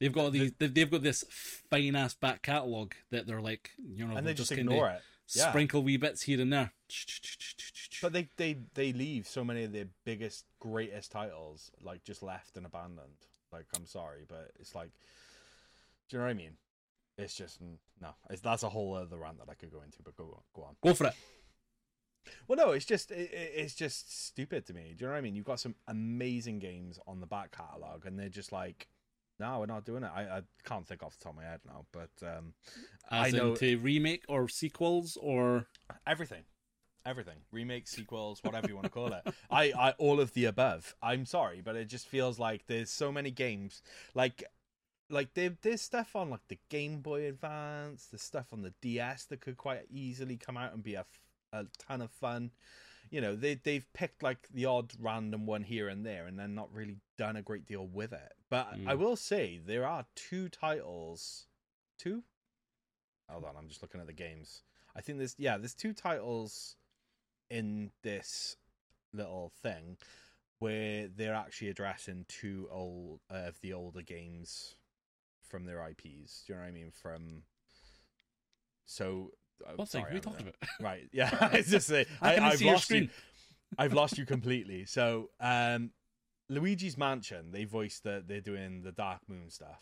They've 0.00 0.12
got 0.12 0.32
these. 0.32 0.52
They've, 0.58 0.72
they've 0.72 0.90
got 0.90 1.02
this 1.02 1.24
fine 1.70 1.94
ass 1.94 2.14
back 2.14 2.42
catalog 2.42 2.92
that 3.10 3.26
they're 3.26 3.42
like, 3.42 3.70
you 3.78 4.06
know, 4.06 4.16
and 4.16 4.26
they'll 4.26 4.34
just 4.34 4.52
ignore 4.52 4.88
it. 4.88 5.02
Yeah. 5.34 5.50
Sprinkle 5.50 5.82
wee 5.82 5.96
bits 5.96 6.22
here 6.22 6.40
and 6.40 6.52
there. 6.52 6.72
But 8.02 8.12
they, 8.12 8.28
they 8.36 8.56
they 8.74 8.92
leave 8.92 9.28
so 9.28 9.44
many 9.44 9.62
of 9.64 9.72
their 9.72 9.86
biggest, 10.04 10.46
greatest 10.58 11.12
titles 11.12 11.70
like 11.82 12.02
just 12.02 12.22
left 12.22 12.56
and 12.56 12.66
abandoned. 12.66 13.26
Like 13.52 13.66
I'm 13.76 13.86
sorry, 13.86 14.24
but 14.26 14.50
it's 14.58 14.74
like, 14.74 14.90
do 16.08 16.16
you 16.16 16.18
know 16.18 16.24
what 16.24 16.30
I 16.30 16.34
mean? 16.34 16.56
It's 17.20 17.34
just 17.34 17.60
no. 18.00 18.08
It's, 18.30 18.40
that's 18.40 18.62
a 18.62 18.68
whole 18.68 18.94
other 18.94 19.16
rant 19.18 19.38
that 19.38 19.48
I 19.50 19.54
could 19.54 19.70
go 19.70 19.82
into, 19.82 19.98
but 20.02 20.16
go 20.16 20.24
on, 20.24 20.42
go 20.54 20.62
on. 20.62 20.76
Go 20.82 20.94
for 20.94 21.06
it. 21.06 21.14
Well, 22.46 22.56
no, 22.58 22.70
it's 22.72 22.84
just 22.84 23.10
it, 23.10 23.30
it- 23.32 23.52
it's 23.56 23.74
just 23.74 24.26
stupid 24.26 24.66
to 24.66 24.74
me. 24.74 24.94
Do 24.96 25.04
you 25.04 25.06
know 25.06 25.12
what 25.12 25.18
I 25.18 25.20
mean? 25.22 25.34
You've 25.34 25.46
got 25.46 25.60
some 25.60 25.74
amazing 25.88 26.58
games 26.58 26.98
on 27.06 27.20
the 27.20 27.26
back 27.26 27.50
catalog, 27.56 28.06
and 28.06 28.18
they're 28.18 28.28
just 28.28 28.52
like, 28.52 28.88
no, 29.38 29.58
we're 29.60 29.66
not 29.66 29.84
doing 29.84 30.02
it. 30.04 30.10
I, 30.14 30.22
I 30.38 30.42
can't 30.64 30.86
think 30.86 31.02
off 31.02 31.16
the 31.18 31.24
top 31.24 31.32
of 31.32 31.36
my 31.38 31.44
head 31.44 31.60
now, 31.66 31.86
but 31.92 32.10
um, 32.22 32.52
I 33.08 33.28
As 33.28 33.32
know 33.34 33.50
in 33.52 33.56
to 33.56 33.78
remake 33.78 34.24
or 34.28 34.48
sequels 34.48 35.16
or 35.20 35.66
everything 36.06 36.42
everything 37.06 37.38
remakes 37.50 37.92
sequels 37.92 38.40
whatever 38.44 38.68
you 38.68 38.74
want 38.74 38.84
to 38.84 38.90
call 38.90 39.10
it 39.10 39.22
I, 39.50 39.72
I 39.72 39.90
all 39.92 40.20
of 40.20 40.34
the 40.34 40.44
above 40.44 40.94
i'm 41.02 41.24
sorry 41.24 41.62
but 41.64 41.74
it 41.74 41.86
just 41.86 42.06
feels 42.06 42.38
like 42.38 42.66
there's 42.66 42.90
so 42.90 43.10
many 43.10 43.30
games 43.30 43.80
like 44.14 44.44
like 45.10 45.34
there, 45.34 45.56
there's 45.62 45.82
stuff 45.82 46.14
on 46.16 46.30
like 46.30 46.46
the 46.48 46.58
game 46.70 47.00
boy 47.00 47.26
advance 47.26 48.06
the 48.06 48.18
stuff 48.18 48.52
on 48.52 48.62
the 48.62 48.72
ds 48.80 49.24
that 49.26 49.40
could 49.40 49.56
quite 49.56 49.82
easily 49.90 50.36
come 50.36 50.56
out 50.56 50.72
and 50.72 50.82
be 50.82 50.94
a, 50.94 51.00
f- 51.00 51.20
a 51.52 51.66
ton 51.78 52.00
of 52.00 52.10
fun. 52.10 52.50
You 53.10 53.20
know 53.20 53.34
they, 53.34 53.54
they've 53.54 53.86
picked 53.92 54.22
like 54.22 54.46
the 54.54 54.66
odd 54.66 54.92
random 55.00 55.44
one 55.46 55.62
here 55.64 55.88
and 55.88 56.06
there 56.06 56.26
and 56.26 56.38
then 56.38 56.54
not 56.54 56.72
really 56.72 56.96
done 57.18 57.36
a 57.36 57.42
great 57.42 57.66
deal 57.66 57.86
with 57.86 58.12
it. 58.12 58.32
But 58.48 58.72
Mm. 58.78 58.88
i 58.88 58.94
will 58.94 59.16
say 59.16 59.60
there 59.64 59.86
are 59.86 60.06
two 60.14 60.48
titles. 60.48 61.46
Two? 61.98 62.22
Hold 63.28 63.44
on 63.44 63.56
i'm 63.58 63.68
just 63.68 63.82
looking 63.82 64.00
at 64.00 64.06
the 64.06 64.12
games. 64.12 64.62
I 64.96 65.00
think 65.00 65.18
there's 65.18 65.34
yeah 65.38 65.56
there's 65.58 65.74
two 65.74 65.92
titles 65.92 66.76
in 67.50 67.90
this 68.02 68.56
little 69.12 69.50
thing 69.62 69.96
where 70.60 71.08
they're 71.08 71.34
actually 71.34 71.68
addressing 71.68 72.26
two 72.28 72.68
old 72.70 73.20
uh, 73.32 73.48
of 73.48 73.60
the 73.60 73.72
older 73.72 74.02
games 74.02 74.76
from 75.50 75.64
their 75.64 75.86
IPs. 75.88 76.44
Do 76.46 76.52
you 76.52 76.54
know 76.54 76.62
what 76.62 76.68
I 76.68 76.70
mean? 76.72 76.90
From 77.02 77.42
so 78.86 79.32
uh, 79.66 79.72
what 79.76 79.88
thing? 79.88 80.02
sorry, 80.02 80.14
What 80.14 80.26
are 80.26 80.28
I'm- 80.30 80.34
talking 80.38 80.48
about? 80.48 80.68
Right, 80.80 81.08
yeah. 81.12 81.48
it's 81.52 81.70
just 81.70 81.86
say 81.88 82.06
I 82.22 82.36
I, 82.36 82.48
I've 82.50 82.62
lost 82.62 82.90
you. 82.90 83.08
I've 83.78 83.92
lost 83.92 84.18
you 84.18 84.26
completely. 84.26 84.84
So 84.86 85.30
um, 85.40 85.90
Luigi's 86.48 86.96
Mansion, 86.98 87.52
they 87.52 87.64
voiced 87.64 88.04
that 88.04 88.26
they're 88.26 88.40
doing 88.40 88.82
the 88.82 88.92
Dark 88.92 89.20
Moon 89.28 89.50
stuff. 89.50 89.80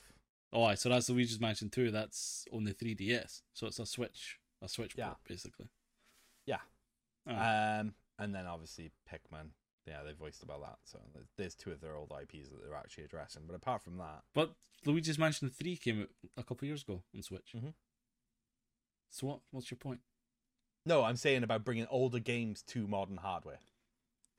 Oh, 0.52 0.64
aye, 0.64 0.74
so 0.74 0.88
that's 0.88 1.09
Luigi's 1.11 1.40
Mansion 1.40 1.68
2. 1.70 1.90
That's 1.90 2.46
on 2.52 2.64
the 2.64 2.72
3DS. 2.72 3.42
So 3.52 3.66
it's 3.66 3.78
a 3.78 3.87
Switch, 3.87 4.38
a 4.62 4.68
Switch 4.68 4.94
Yeah. 4.96 5.07
port, 5.09 5.18
basically. 5.28 5.66
Yeah. 6.46 6.59
Alright. 7.28 7.81
Um, 7.81 7.94
and 8.18 8.35
then 8.35 8.46
obviously 8.46 8.90
Pikmin. 9.11 9.50
Yeah, 9.88 10.03
they 10.03 10.12
voiced 10.12 10.42
about 10.42 10.61
that. 10.61 10.79
So 10.85 11.01
there's- 11.37 11.55
two 11.55 11.72
of 11.72 11.81
their 11.81 11.96
old 11.96 12.12
IPs 12.12 12.51
that 12.51 12.61
they're 12.62 12.74
actually 12.77 13.05
addressing. 13.05 13.46
But 13.46 13.55
apart 13.57 13.83
from 13.83 13.96
that, 13.98 14.24
but 14.35 14.55
Luigi's 14.85 15.18
Mansion 15.18 15.48
3 15.51 15.77
came 15.77 16.03
out 16.03 16.11
a 16.37 16.42
couple 16.44 16.66
of 16.66 16.68
years 16.68 16.83
ago 16.83 17.03
on 17.14 17.22
Switch. 17.22 17.53
Mhm. 17.57 17.74
So 19.11 19.27
what? 19.27 19.40
What's 19.51 19.70
your 19.70 19.79
point? 19.79 20.01
no, 20.85 21.05
I'm 21.05 21.16
saying 21.16 21.42
about 21.42 21.64
bringing 21.64 21.87
older 21.88 22.18
games 22.18 22.62
to 22.62 22.87
modern 22.87 23.18
hardware. 23.18 23.61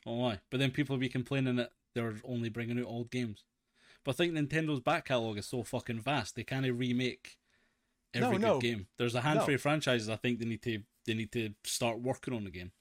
Oh, 0.05 0.23
aye. 0.25 0.39
But 0.49 0.59
then 0.59 0.71
people 0.71 0.95
will 0.95 0.99
be 1.01 1.09
complaining 1.09 1.57
that 1.57 1.73
they're 1.93 2.19
only 2.23 2.49
bringing 2.49 2.79
out 2.79 2.85
old 2.85 3.11
games. 3.11 3.43
But 4.03 4.11
I 4.11 4.15
think 4.15 4.33
Nintendo's 4.33 4.79
back 4.79 5.05
catalogue 5.05 5.37
is 5.37 5.47
so 5.47 5.63
fucking 5.63 5.99
vast. 5.99 6.35
They 6.35 6.43
can't 6.43 6.65
remake 6.65 7.37
every 8.15 8.37
No, 8.39 8.53
no. 8.55 8.59
game. 8.59 8.87
There's 8.97 9.13
a 9.13 9.21
handful 9.21 9.49
No. 9.49 9.53
of 9.55 9.61
franchises 9.61 10.09
I 10.09 10.15
think 10.15 10.39
they 10.39 10.45
need 10.45 10.61
to 10.63 10.83
they 11.05 11.13
need 11.13 11.31
to 11.33 11.53
start 11.63 11.99
working 11.99 12.33
on 12.33 12.45
again. 12.47 12.71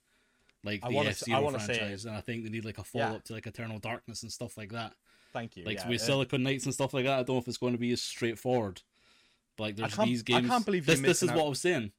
Like 0.63 0.81
I 0.83 0.89
the 0.89 0.97
F 0.97 1.07
I 1.07 1.11
Zero 1.11 1.41
wanna 1.41 1.59
say- 1.59 1.77
franchise, 1.77 2.05
and 2.05 2.15
I 2.15 2.21
think 2.21 2.43
they 2.43 2.49
need 2.49 2.65
like 2.65 2.77
a 2.77 2.83
follow 2.83 3.05
Yeah. 3.05 3.13
up 3.13 3.23
to 3.25 3.33
like 3.33 3.47
Eternal 3.47 3.79
Darkness 3.79 4.23
and 4.23 4.31
stuff 4.31 4.57
like 4.57 4.71
that. 4.73 4.93
Thank 5.31 5.55
you. 5.57 5.63
Like 5.63 5.77
yeah, 5.77 5.87
with 5.89 6.01
uh, 6.01 6.05
Silicon 6.05 6.43
Knights 6.43 6.65
and 6.65 6.73
stuff 6.73 6.93
like 6.93 7.05
that. 7.05 7.13
I 7.19 7.23
don't 7.23 7.35
know 7.35 7.37
if 7.37 7.47
it's 7.47 7.57
going 7.57 7.73
to 7.73 7.79
be 7.79 7.91
as 7.91 8.01
straightforward. 8.01 8.81
But 9.57 9.63
like 9.63 9.75
there's 9.75 9.95
these 9.97 10.23
I 10.33 10.41
can't 10.41 10.65
believe 10.65 10.85
this. 10.85 10.99
This 10.99 11.17
is 11.17 11.23
missing 11.29 11.37
what. 11.37 11.45
I 11.45 11.49
was 11.49 11.61
saying. 11.61 11.91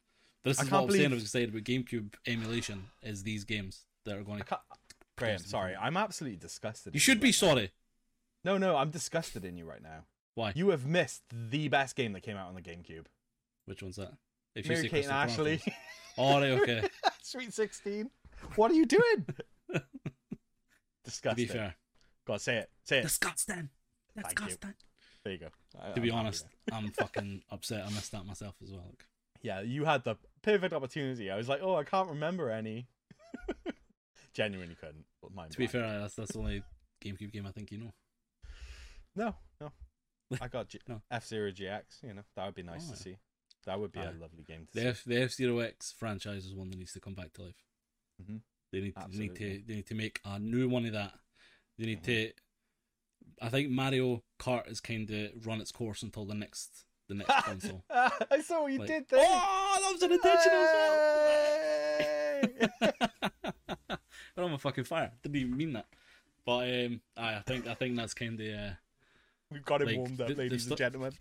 This 0.44 0.57
is 0.61 0.68
can't 0.68 0.73
what 0.73 0.79
I 0.79 0.85
was 0.87 0.94
saying. 0.96 1.11
I 1.12 1.14
was 1.14 1.23
excited 1.25 1.49
about 1.51 1.62
GameCube 1.64 2.14
emulation. 2.27 2.85
Is 3.03 3.23
these 3.23 3.44
games 3.44 3.85
that 4.05 4.16
are 4.16 4.23
going 4.23 4.42
to? 4.42 4.59
Graham, 5.16 5.38
sorry, 5.38 5.77
I'm 5.77 5.96
absolutely 5.99 6.38
disgusted. 6.38 6.94
You 6.94 7.01
should 7.01 7.20
be 7.20 7.29
right 7.29 7.42
now. 7.42 7.49
sorry. 7.49 7.70
No, 8.42 8.57
no, 8.59 8.77
I'm 8.77 8.90
disgusted 8.90 9.44
in 9.44 9.59
you 9.59 9.66
right 9.66 9.83
now. 9.83 10.05
Why? 10.35 10.53
You 10.55 10.70
have 10.70 10.87
missed 10.87 11.23
the 11.31 11.68
best 11.68 11.94
game 11.94 12.14
that 12.14 12.23
came 12.23 12.38
out 12.38 12.49
on 12.49 12.55
the 12.55 12.62
GameCube. 12.62 13.05
Which 13.66 13.83
one's 13.83 13.96
that? 13.96 14.12
If 14.55 14.66
Mary 14.66 14.88
Kate 14.88 15.05
and 15.05 15.12
Ashley. 15.12 15.61
Oh, 16.16 16.40
right, 16.40 16.51
okay. 16.53 16.88
Sweet 17.23 17.53
16. 17.53 18.11
What 18.57 18.70
are 18.70 18.74
you 18.74 18.87
doing? 18.87 19.26
Disgusting. 21.05 21.46
To 21.46 21.53
be 21.53 21.59
fair, 21.59 21.74
God, 22.26 22.40
say 22.40 22.57
it. 22.59 22.70
Say 22.85 22.98
it. 22.98 23.03
disgusting. 23.03 23.68
Thank 24.14 24.29
you. 24.40 24.46
Disgusting. 24.46 24.74
There 25.24 25.33
you 25.33 25.38
go. 25.38 25.48
I- 25.81 25.92
To 25.92 26.00
be 26.00 26.11
I'm 26.11 26.16
happy 26.16 26.26
honest. 26.26 26.46
I'm 26.72 26.90
fucking 26.92 27.42
upset. 27.50 27.85
I 27.87 27.90
missed 27.90 28.12
that 28.12 28.26
myself 28.26 28.55
as 28.62 28.70
well. 28.70 28.85
Like, 28.88 29.05
Yeah, 29.42 29.61
you 29.61 29.85
had 29.85 30.05
the 30.05 30.16
perfect 30.42 30.72
opportunity. 30.74 31.31
I 31.31 31.37
was 31.37 31.48
like, 31.48 31.61
oh, 31.62 31.74
I 31.76 31.85
can't 31.85 32.09
remember 32.11 32.50
any. 32.50 32.87
Genuinely 34.35 34.76
couldn't. 34.76 35.05
Mind 35.35 35.50
to 35.53 35.59
be 35.59 35.66
blank. 35.66 35.85
fair, 35.87 36.00
that's 36.00 36.14
that's 36.14 36.33
the 36.33 36.38
only 36.38 36.62
GameCube 37.05 37.33
game 37.33 37.46
I 37.46 37.53
think 37.53 37.70
you 37.72 37.79
know. 37.79 37.92
No, 39.16 39.35
no. 39.61 39.72
I 40.40 40.46
got 40.48 40.68
G- 40.68 40.81
No. 40.88 41.03
F 41.11 41.26
Zero 41.26 41.50
GX. 41.50 41.83
You 42.03 42.14
know 42.14 42.22
that 42.37 42.46
would 42.46 42.55
be 42.55 42.62
nice 42.62 42.85
Oh, 42.88 42.92
to 42.92 42.96
yeah. 42.98 43.03
see. 43.14 43.16
That 43.66 43.81
would 43.81 43.92
be 43.92 44.00
Aye. 44.00 44.05
a 44.05 44.09
uh, 44.11 44.12
lovely 44.20 44.44
game 44.44 44.66
to 44.66 44.72
The 44.74 44.81
see. 44.83 44.87
F 44.88 45.05
the 45.05 45.22
F 45.22 45.31
Zero 45.33 45.59
X 45.59 45.92
franchise 45.98 46.46
is 46.46 46.55
one 46.55 46.70
that 46.70 46.79
needs 46.79 46.92
to 46.92 47.00
come 47.00 47.14
back 47.14 47.33
to 47.35 47.42
life. 47.42 47.57
Mhm. 48.20 48.40
They 48.72 48.80
need 48.80 48.94
to, 48.94 49.06
they 49.11 49.18
need 49.18 49.35
to 49.37 49.62
they 49.66 49.74
need 49.76 49.87
to 49.87 49.94
make 49.94 50.20
a 50.24 50.38
new 50.38 50.68
one 50.68 50.87
of 50.87 50.92
that. 50.92 51.14
They 51.78 51.87
need 51.87 52.04
to. 52.04 52.30
I 53.42 53.48
think 53.48 53.70
Mario 53.70 54.22
Kart 54.38 54.70
is 54.70 54.80
kind 54.80 55.11
of 55.11 55.46
run 55.46 55.61
its 55.61 55.72
course 55.72 56.02
until 56.02 56.24
the 56.26 56.35
next 56.35 56.85
the 57.09 57.14
next 57.14 57.33
console. 57.44 57.85
I 57.90 58.40
saw 58.42 58.62
what 58.62 58.72
you 58.72 58.78
Like- 58.80 58.88
did 58.88 59.09
there. 59.09 59.26
Oh, 59.28 59.78
that 59.80 59.92
was 59.92 60.02
unintentional 60.02 60.61
as 60.61 60.70
Hey! 62.00 62.68
well. 62.80 63.98
but 64.35 64.44
I'm 64.44 64.52
a 64.52 64.59
fucking 64.59 64.85
fire. 64.85 65.12
Didn't 65.22 65.37
even 65.37 65.56
mean 65.56 65.72
that. 65.72 65.87
But 66.44 66.68
um, 66.87 67.00
I 67.16 67.40
think 67.40 67.66
I 67.66 67.74
think 67.74 67.96
that's 67.96 68.14
kind 68.14 68.40
of 68.40 68.46
uh, 68.46 68.70
We've 69.50 69.64
got 69.64 69.83
it 69.83 69.87
Like, 69.88 69.96
warmed 69.96 70.20
up, 70.20 70.28
ladies 70.28 70.50
there's 70.50 70.66
and 70.68 70.76
gentlemen. 70.78 71.12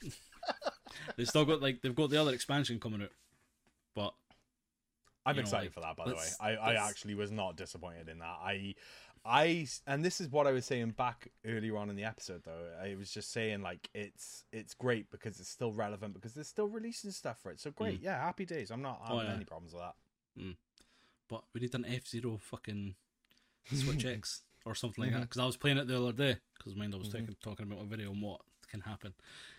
they've 1.18 1.28
still 1.28 1.46
got 1.46 1.62
like 1.62 1.82
they've 1.82 1.96
got 1.96 2.10
the 2.12 2.22
other 2.22 2.34
expansion 2.34 2.80
coming 2.80 3.02
out. 3.02 3.12
But 3.96 4.14
I'm 5.30 5.36
you 5.36 5.42
know, 5.42 5.46
excited 5.46 5.66
like, 5.68 5.74
for 5.74 5.80
that, 5.82 5.96
by 5.96 6.10
the 6.10 6.16
way. 6.16 6.28
I, 6.40 6.50
I 6.56 6.88
actually 6.90 7.16
was 7.16 7.32
not 7.32 7.56
disappointed 7.56 8.10
in 8.10 8.20
that. 8.20 8.38
I, 8.42 8.76
I, 9.26 9.68
and 9.86 10.04
this 10.04 10.22
is 10.22 10.30
what 10.30 10.48
I 10.48 10.52
was 10.52 10.66
saying 10.66 10.92
back 10.92 11.28
earlier 11.46 11.76
on 11.78 11.90
in 11.90 11.96
the 11.96 12.04
episode, 12.06 12.44
though. 12.46 12.68
I 12.82 12.96
was 12.96 13.12
just 13.12 13.32
saying 13.32 13.62
like 13.62 13.90
it's 13.94 14.46
it's 14.54 14.74
great 14.74 15.12
because 15.12 15.40
it's 15.40 15.50
still 15.50 15.74
relevant 15.74 16.14
because 16.14 16.34
they're 16.34 16.44
still 16.44 16.68
releasing 16.70 17.12
stuff 17.12 17.40
for 17.42 17.52
it. 17.52 17.60
So 17.60 17.72
great, 17.72 18.02
yeah, 18.02 18.18
happy 18.18 18.46
days. 18.46 18.72
I'm 18.72 18.82
not 18.82 19.02
Mm. 19.04 19.06
Oh, 19.10 19.14
having 19.18 19.30
yeah. 19.30 19.36
any 19.36 19.46
problems 19.46 19.74
with 19.74 19.82
that. 19.84 19.96
but 21.28 21.44
we 21.54 21.62
need 21.62 21.76
an 21.76 21.86
F 21.86 22.08
Zero 22.08 22.38
fucking 22.42 22.96
Switch 23.74 24.06
X 24.18 24.42
or 24.66 24.74
something 24.76 25.04
like 25.04 25.14
that 25.14 25.20
Mhm. 25.20 25.22
because 25.24 25.40
I 25.42 25.46
was 25.46 25.58
playing 25.58 25.78
it 25.78 25.88
the 25.88 26.02
other 26.02 26.12
day 26.14 26.38
because 26.58 26.76
mind 26.76 26.94
I 26.96 26.98
was 26.98 27.10
Mhm. 27.10 27.20
taking, 27.20 27.36
talking 27.42 27.66
about 27.72 27.84
a 27.84 27.88
video 27.88 28.12
and 28.12 28.22
what 28.22 28.42
can 28.70 28.82
happen. 28.82 29.14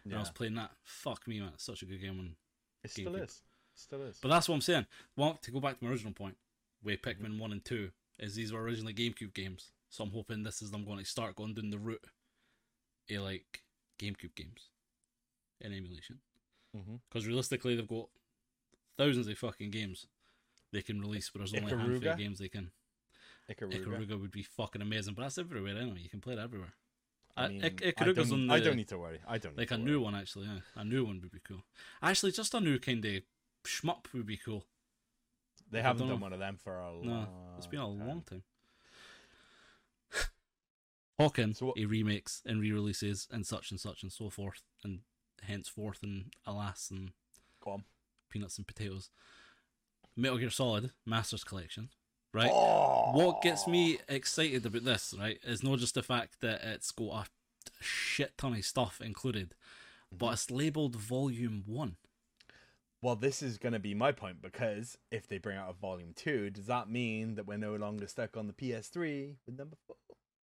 And 0.05 0.15
I 0.15 0.19
was 0.21 0.31
playing 0.31 0.55
that. 0.55 0.71
Fuck 0.85 1.27
me, 1.29 1.41
man! 1.41 1.51
It's 1.55 1.65
such 1.65 1.83
a 1.83 1.87
good 1.87 2.01
game. 2.01 2.19
And 2.19 2.37
it 2.83 2.91
still 2.91 3.13
GameCube. 3.13 3.25
is. 3.25 3.43
Still 3.75 4.03
is. 4.03 4.19
But 4.21 4.29
that's 4.29 4.49
what 4.49 4.55
I'm 4.57 4.61
saying. 4.61 4.87
Well, 5.17 5.39
to 5.43 5.51
go 5.51 5.61
back 5.61 5.79
to 5.79 5.85
my 5.85 5.91
original 5.91 6.13
point, 6.13 6.37
with 6.83 7.01
Mm-hmm. 7.03 7.25
Pikmin 7.25 7.39
1 7.39 7.53
and 7.53 7.65
2, 7.65 7.91
is 8.19 8.35
these 8.35 8.53
were 8.53 8.63
originally 8.63 8.95
GameCube 8.95 9.35
games. 9.35 9.73
So 9.89 10.05
I'm 10.05 10.11
hoping 10.13 10.43
this 10.43 10.63
is 10.63 10.71
them 10.71 10.85
going 10.85 10.99
to 10.99 11.05
start 11.05 11.37
going 11.37 11.55
down 11.55 11.71
the 11.71 11.79
route 11.79 12.05
of 13.11 13.23
like 13.23 13.63
GameCube 13.99 14.35
games 14.35 14.69
in 15.61 15.73
emulation. 15.73 16.19
Because 17.09 17.27
realistically, 17.27 17.75
they've 17.75 17.89
got 17.89 18.09
thousands 18.97 19.27
of 19.27 19.37
fucking 19.39 19.71
games 19.71 20.07
they 20.73 20.83
can 20.83 21.01
release, 21.01 21.29
but 21.31 21.41
there's 21.41 21.53
only 21.55 21.73
a 21.73 21.77
handful 21.77 22.01
Ikaruga? 22.01 22.13
of 22.13 22.19
games 22.19 22.39
they 22.39 22.49
can. 22.49 22.71
Ikaruga. 23.51 23.85
Ikaruga 23.85 24.21
would 24.21 24.31
be 24.31 24.45
fucking 24.45 24.81
amazing, 24.81 25.15
but 25.15 25.23
that's 25.23 25.39
everywhere 25.39 25.77
anyway. 25.77 25.99
You 26.01 26.09
can 26.09 26.21
play 26.21 26.35
it 26.35 26.39
everywhere. 26.39 26.73
I 27.37 27.49
mean, 27.49 27.65
I, 27.65 27.71
Ikaruga's 27.71 28.31
on 28.31 28.47
the, 28.47 28.55
I 28.55 28.61
don't 28.61 28.77
need 28.77 28.89
to 28.89 28.99
worry. 28.99 29.19
I 29.27 29.39
don't 29.39 29.53
need 29.57 29.59
like 29.63 29.71
a 29.73 29.75
worry. 29.75 29.85
new 29.85 30.01
one 30.01 30.15
actually. 30.15 30.47
Yeah, 30.47 30.61
a 30.77 30.85
new 30.85 31.05
one 31.05 31.21
would 31.21 31.33
be 31.33 31.41
cool. 31.41 31.65
Actually, 32.03 32.31
just 32.33 32.55
a 32.55 32.61
new 32.61 32.79
kind 32.79 33.05
of 33.05 33.23
shmup 33.65 34.13
would 34.13 34.27
be 34.27 34.37
cool. 34.37 34.65
They 35.71 35.83
haven't 35.83 36.01
done 36.09 36.09
know. 36.09 36.23
one 36.23 36.33
of 36.33 36.39
them 36.41 36.59
for 36.63 36.79
a 36.79 36.91
long 36.93 37.07
No, 37.07 37.29
it's 37.57 37.67
been 37.67 37.81
a 37.81 37.85
time. 37.85 38.09
long 38.09 38.23
time. 38.23 38.43
Hawking, 41.19 41.55
So 41.55 41.67
what- 41.67 41.79
he 41.79 41.85
remakes 41.85 42.43
and 42.47 42.61
re-releases 42.61 43.29
and 43.31 43.47
such 43.47 43.71
and 43.71 43.79
such 43.81 44.03
and 44.03 44.11
so 44.13 44.31
forth 44.31 44.63
and 44.83 45.01
henceforth 45.43 46.03
and 46.03 46.33
alas 46.47 46.91
and 46.91 47.13
Go 47.61 47.73
on. 47.73 47.85
peanuts 48.31 48.57
and 48.59 48.67
potatoes. 48.67 49.11
Metal 50.17 50.39
Gear 50.39 50.51
Solid 50.51 50.91
Masters 51.07 51.45
Collection, 51.45 51.91
right? 52.33 52.51
Oh! 52.53 53.13
What 53.13 53.43
gets 53.43 53.67
me 53.67 53.99
excited 54.09 54.67
about 54.67 54.85
this, 54.85 55.15
right, 55.19 55.39
is 55.45 55.63
not 55.63 55.79
just 55.79 55.95
the 55.95 56.03
fact 56.03 56.41
that 56.41 56.63
it's 56.65 56.91
got 56.91 57.27
a 57.27 57.83
shit 57.83 58.37
ton 58.37 58.55
of 58.55 58.65
stuff 58.65 59.01
included, 59.01 59.55
Mm-hmm. 60.13 60.17
but 60.19 60.33
it's 60.33 60.51
labeled 60.51 60.97
Volume 60.97 61.63
One. 61.67 61.97
Well, 63.03 63.17
this 63.17 63.43
is 63.43 63.57
going 63.59 63.73
to 63.73 63.79
be 63.79 63.95
my 63.95 64.13
point 64.13 64.43
because 64.43 64.99
if 65.11 65.27
they 65.27 65.39
bring 65.39 65.57
out 65.57 65.71
a 65.71 65.73
volume 65.73 66.13
two, 66.15 66.51
does 66.51 66.67
that 66.67 66.91
mean 66.91 67.35
that 67.37 67.47
we're 67.47 67.57
no 67.57 67.75
longer 67.75 68.07
stuck 68.07 68.37
on 68.37 68.47
the 68.47 68.53
PS3 68.53 69.37
with 69.47 69.57
number 69.59 69.77
four? 69.87 69.97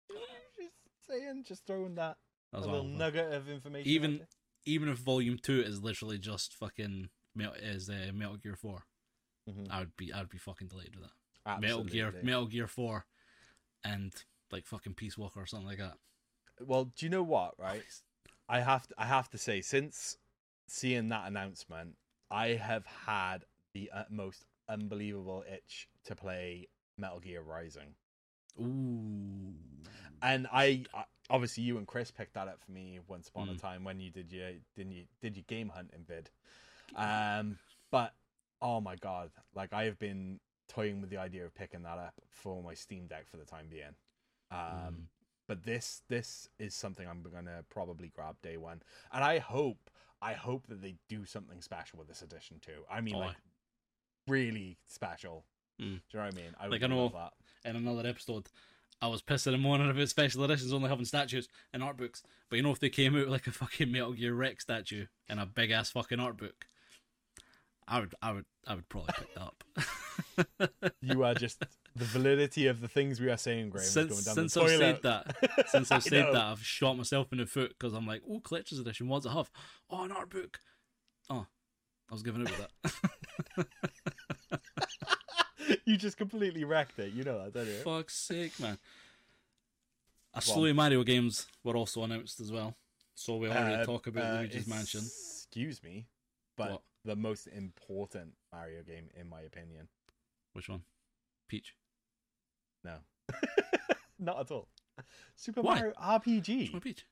Just 0.59 1.07
saying, 1.07 1.45
just 1.47 1.67
throwing 1.67 1.95
that 1.97 2.17
a 2.53 2.61
little 2.61 2.85
nugget 2.85 3.33
of 3.33 3.49
information. 3.49 3.91
Even- 3.91 4.27
Even 4.69 4.89
if 4.89 4.99
Volume 4.99 5.39
Two 5.41 5.61
is 5.61 5.81
literally 5.83 6.19
just 6.19 6.53
fucking 6.55 7.09
Metal, 7.37 7.55
is 7.55 7.89
uh, 7.89 8.11
Metal 8.13 8.37
Gear 8.37 8.57
Four, 8.57 8.83
Mhm. 9.49 9.71
I 9.71 9.79
would 9.81 9.97
be 9.97 10.13
I'd 10.13 10.29
be 10.29 10.39
fucking 10.39 10.67
delighted 10.69 10.97
with 10.97 11.05
that. 11.45 11.61
Metal 11.61 11.85
Gear, 11.85 12.13
Metal 12.25 12.47
Gear 12.47 12.67
Four, 12.67 13.07
and 13.85 14.13
like 14.51 14.67
fucking 14.67 14.95
Peace 14.95 15.17
Walker 15.17 15.41
or 15.41 15.47
something 15.47 15.69
like 15.69 15.79
that. 15.79 15.99
Well, 16.59 16.87
do 16.87 17.07
you 17.07 17.11
know 17.11 17.23
what? 17.23 17.55
Right, 17.61 17.85
I 18.49 18.59
have 18.61 18.89
to, 18.89 18.95
I 18.99 19.07
have 19.07 19.31
to 19.31 19.39
say, 19.39 19.61
since 19.61 20.17
seeing 20.67 21.11
that 21.11 21.29
announcement, 21.29 21.97
I 22.31 22.49
have 22.49 22.87
had 22.87 23.45
the 23.75 23.91
most 24.11 24.45
unbelievable 24.69 25.45
itch 25.53 25.89
to 26.05 26.15
play 26.17 26.69
Metal 26.99 27.21
Gear 27.21 27.43
Rising. 27.43 27.95
Ooh, 28.61 29.55
and 30.23 30.47
I, 30.53 30.85
I 30.95 31.05
obviously 31.29 31.65
you 31.65 31.79
and 31.79 31.87
Chris 31.87 32.11
picked 32.11 32.35
that 32.35 32.49
up 32.49 32.61
for 32.65 32.73
me 32.73 32.99
once 33.07 33.29
upon 33.29 33.49
a 33.51 33.53
Mm. 33.53 33.61
time 33.61 33.85
when 33.85 34.01
you 34.01 34.11
did 34.11 34.33
your 34.33 34.51
didn't 34.75 34.93
you 34.93 35.05
did 35.21 35.37
your 35.37 35.45
game 35.47 35.69
hunting 35.69 36.05
vid. 36.07 36.31
Um, 36.95 37.59
but 37.91 38.15
oh 38.63 38.81
my 38.81 38.97
god, 38.97 39.31
like 39.55 39.73
I 39.73 39.85
have 39.85 39.99
been 39.99 40.41
toying 40.69 41.01
with 41.01 41.11
the 41.11 41.19
idea 41.19 41.45
of 41.45 41.55
picking 41.55 41.83
that 41.83 41.99
up 41.99 42.15
for 42.31 42.63
my 42.63 42.75
Steam 42.75 43.07
Deck 43.07 43.29
for 43.29 43.37
the 43.37 43.45
time 43.45 43.67
being. 43.71 43.95
Um, 44.51 44.59
Mm. 45.01 45.07
but 45.47 45.65
this 45.65 46.03
this 46.09 46.49
is 46.59 46.75
something 46.75 47.07
I'm 47.07 47.23
gonna 47.23 47.65
probably 47.69 48.09
grab 48.09 48.37
day 48.43 48.57
one, 48.57 48.83
and 49.13 49.23
I 49.23 49.39
hope 49.39 49.91
I 50.23 50.33
hope 50.33 50.67
that 50.69 50.81
they 50.83 50.97
do 51.09 51.25
something 51.25 51.61
special 51.61 51.99
with 51.99 52.09
this 52.09 52.23
edition 52.23 52.59
too. 52.61 52.85
I 52.91 53.01
mean, 53.01 53.15
Oh, 53.17 53.21
like 53.21 53.37
really 54.27 54.79
special. 54.87 55.45
Mm. 55.81 55.85
Do 55.85 55.85
you 55.87 56.01
know 56.19 56.25
what 56.25 56.35
I 56.35 56.37
mean? 56.37 56.55
I 56.59 56.63
Like, 56.65 56.71
would 56.81 56.85
I 56.85 56.87
know- 56.95 57.03
love 57.07 57.13
that. 57.13 57.69
in 57.69 57.77
another 57.77 58.09
episode, 58.09 58.49
I 59.03 59.09
was 59.09 59.21
pissing 59.23 59.53
and 59.53 59.63
moaning 59.63 59.91
about 59.91 60.09
special 60.09 60.43
editions 60.45 60.73
only 60.73 60.89
having 60.89 61.05
statues 61.05 61.49
and 61.75 61.83
art 61.83 61.99
books. 61.99 62.23
But 62.49 62.57
you 62.57 62.63
know, 62.63 62.71
if 62.71 62.81
they 62.81 62.89
came 62.89 63.15
out 63.15 63.21
with 63.21 63.29
like 63.29 63.47
a 63.47 63.53
fucking 63.53 63.93
Metal 63.93 64.15
Gear 64.15 64.35
Rex 64.35 64.63
statue 64.65 65.07
and 65.29 65.39
a 65.39 65.45
big 65.47 65.71
ass 65.71 65.91
fucking 65.91 66.19
art 66.19 66.39
book, 66.39 66.67
I 67.87 68.01
would, 68.01 68.15
I 68.23 68.33
would, 68.33 68.47
I 68.67 68.75
would 68.75 68.89
probably 68.89 69.15
pick 69.19 69.35
that 69.35 69.43
up. 69.43 70.95
You 71.03 71.23
are 71.25 71.35
just 71.35 71.63
the 71.97 72.05
validity 72.05 72.67
of 72.67 72.81
the 72.81 72.89
things 72.89 73.21
we 73.21 73.29
are 73.31 73.37
saying, 73.37 73.71
Graham. 73.71 73.85
is 73.85 73.91
since 73.91 74.11
going 74.13 74.25
down 74.25 74.35
since 74.35 74.55
the 74.55 74.61
I've 74.63 74.71
said 74.79 75.03
that, 75.03 75.69
since 75.69 75.91
I've 75.93 76.03
said 76.15 76.25
know. 76.27 76.33
that, 76.35 76.43
I've 76.43 76.63
shot 76.65 76.97
myself 76.97 77.33
in 77.33 77.39
the 77.39 77.47
foot 77.47 77.71
because 77.79 77.93
I'm 77.95 78.07
like, 78.07 78.23
oh, 78.31 78.41
collector's 78.41 78.79
edition. 78.79 79.09
What's 79.09 79.27
it 79.27 79.31
have? 79.31 79.51
Oh, 79.91 80.03
an 80.05 80.13
art 80.13 80.31
book. 80.31 80.59
Oh, 81.31 81.47
I 82.11 82.15
was 82.15 82.23
giving 82.23 82.43
it 82.47 82.51
with 82.51 82.69
that. 83.57 83.67
you 85.85 85.97
just 85.97 86.17
completely 86.17 86.65
wrecked 86.65 86.99
it. 86.99 87.13
You 87.13 87.25
know 87.25 87.43
that, 87.43 87.55
don't 87.55 87.67
you? 87.67 87.73
Fuck's 87.83 88.15
sake, 88.15 88.59
man. 88.61 88.79
A 90.35 90.43
slew 90.43 90.69
of 90.69 90.77
Mario 90.77 91.03
games 91.03 91.47
were 91.65 91.77
also 91.77 92.03
announced 92.03 92.41
as 92.41 92.53
well. 92.53 92.77
So 93.15 93.37
we 93.37 93.49
already 93.49 93.77
Uh, 93.77 93.85
talk 93.87 94.07
about 94.07 94.25
uh, 94.37 94.41
Luigi's 94.41 94.67
Mansion. 94.67 95.01
Excuse 95.01 95.83
me, 95.83 96.05
but 96.59 96.71
What? 96.73 96.83
the 97.07 97.17
most 97.17 97.47
important 97.47 98.35
Mario 98.53 98.83
game, 98.83 99.09
in 99.19 99.29
my 99.31 99.41
opinion. 99.41 99.89
Which 100.53 100.69
one? 100.69 100.83
Peach. 101.49 101.75
No, 102.87 102.99
not 104.19 104.41
at 104.41 104.51
all. 104.51 104.69
Super 105.35 105.61
Why? 105.63 105.75
Mario 105.77 105.93
RPG. 106.03 106.81
Peach? 106.83 107.05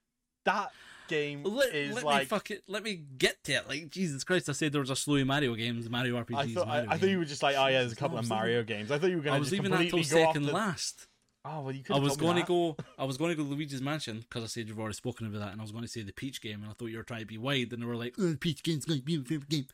That 0.44 0.70
game 1.08 1.42
Let, 1.44 1.74
is 1.74 1.94
let 1.94 2.04
me 2.04 2.10
like. 2.10 2.28
fuck 2.28 2.50
it. 2.50 2.62
Let 2.68 2.82
me 2.82 3.00
get 3.18 3.42
to 3.44 3.52
it. 3.54 3.68
Like 3.68 3.90
Jesus 3.90 4.24
Christ! 4.24 4.48
I 4.48 4.52
said 4.52 4.72
there 4.72 4.80
was 4.80 4.90
a 4.90 4.96
slew 4.96 5.20
of 5.20 5.26
Mario 5.26 5.54
games, 5.54 5.88
Mario 5.88 6.22
RPGs. 6.22 6.36
I 6.36 6.46
thought, 6.48 6.66
I, 6.66 6.70
Mario 6.76 6.90
I 6.90 6.98
thought 6.98 7.08
you 7.08 7.18
were 7.18 7.24
just 7.24 7.42
like, 7.42 7.56
oh 7.56 7.66
yeah, 7.66 7.80
there's 7.80 7.92
a 7.92 7.96
couple 7.96 8.18
of 8.18 8.24
I 8.26 8.28
Mario 8.28 8.62
games. 8.62 8.90
I 8.90 8.98
thought 8.98 9.10
you 9.10 9.16
were 9.16 9.22
gonna 9.22 9.36
I 9.36 9.38
was 9.38 9.48
just 9.50 9.58
leaving 9.62 9.70
that 9.70 9.80
completely 9.80 10.04
till 10.04 10.18
go 10.18 10.24
off 10.24 10.28
second 10.34 10.46
the... 10.46 10.52
last. 10.52 11.06
Oh 11.46 11.60
well, 11.62 11.72
you 11.72 11.82
could. 11.82 11.96
I 11.96 11.98
was 11.98 12.16
going 12.16 12.36
to 12.36 12.42
go. 12.42 12.76
I 12.98 13.04
was 13.04 13.18
going 13.18 13.30
to 13.30 13.36
go 13.36 13.42
Luigi's 13.42 13.82
Mansion 13.82 14.20
because 14.20 14.44
I 14.44 14.46
said 14.46 14.66
you've 14.68 14.78
already 14.78 14.94
spoken 14.94 15.26
about 15.26 15.40
that, 15.40 15.52
and 15.52 15.60
I 15.60 15.64
was 15.64 15.72
going 15.72 15.84
to 15.84 15.88
say 15.88 16.02
the 16.02 16.12
Peach 16.12 16.40
game, 16.40 16.62
and 16.62 16.70
I 16.70 16.74
thought 16.74 16.86
you 16.86 16.96
were 16.96 17.02
trying 17.02 17.20
to 17.20 17.26
be 17.26 17.36
wide, 17.38 17.72
and 17.72 17.82
they 17.82 17.86
were 17.86 17.96
like, 17.96 18.14
oh, 18.18 18.34
Peach 18.40 18.62
game's 18.62 18.86
going 18.86 19.00
to 19.00 19.04
be 19.04 19.18
my 19.18 19.24
favorite 19.24 19.48
game. 19.50 19.66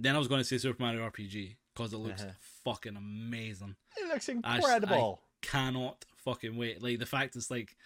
Then 0.00 0.16
I 0.16 0.18
was 0.18 0.26
going 0.26 0.40
to 0.40 0.44
say 0.44 0.58
Super 0.58 0.82
Mario 0.82 1.08
RPG 1.08 1.54
because 1.74 1.92
it 1.92 1.98
looks 1.98 2.22
Uh-huh. 2.22 2.32
fucking 2.64 2.96
amazing. 2.96 3.76
It 3.96 4.08
looks 4.08 4.28
I 4.28 4.32
s- 4.32 4.64
incredible. 4.64 5.20
Cannot 5.42 6.04
fucking 6.24 6.56
wait. 6.56 6.82
Like 6.82 6.98
the 6.98 7.06
fact 7.06 7.36
it's 7.36 7.50
like 7.50 7.76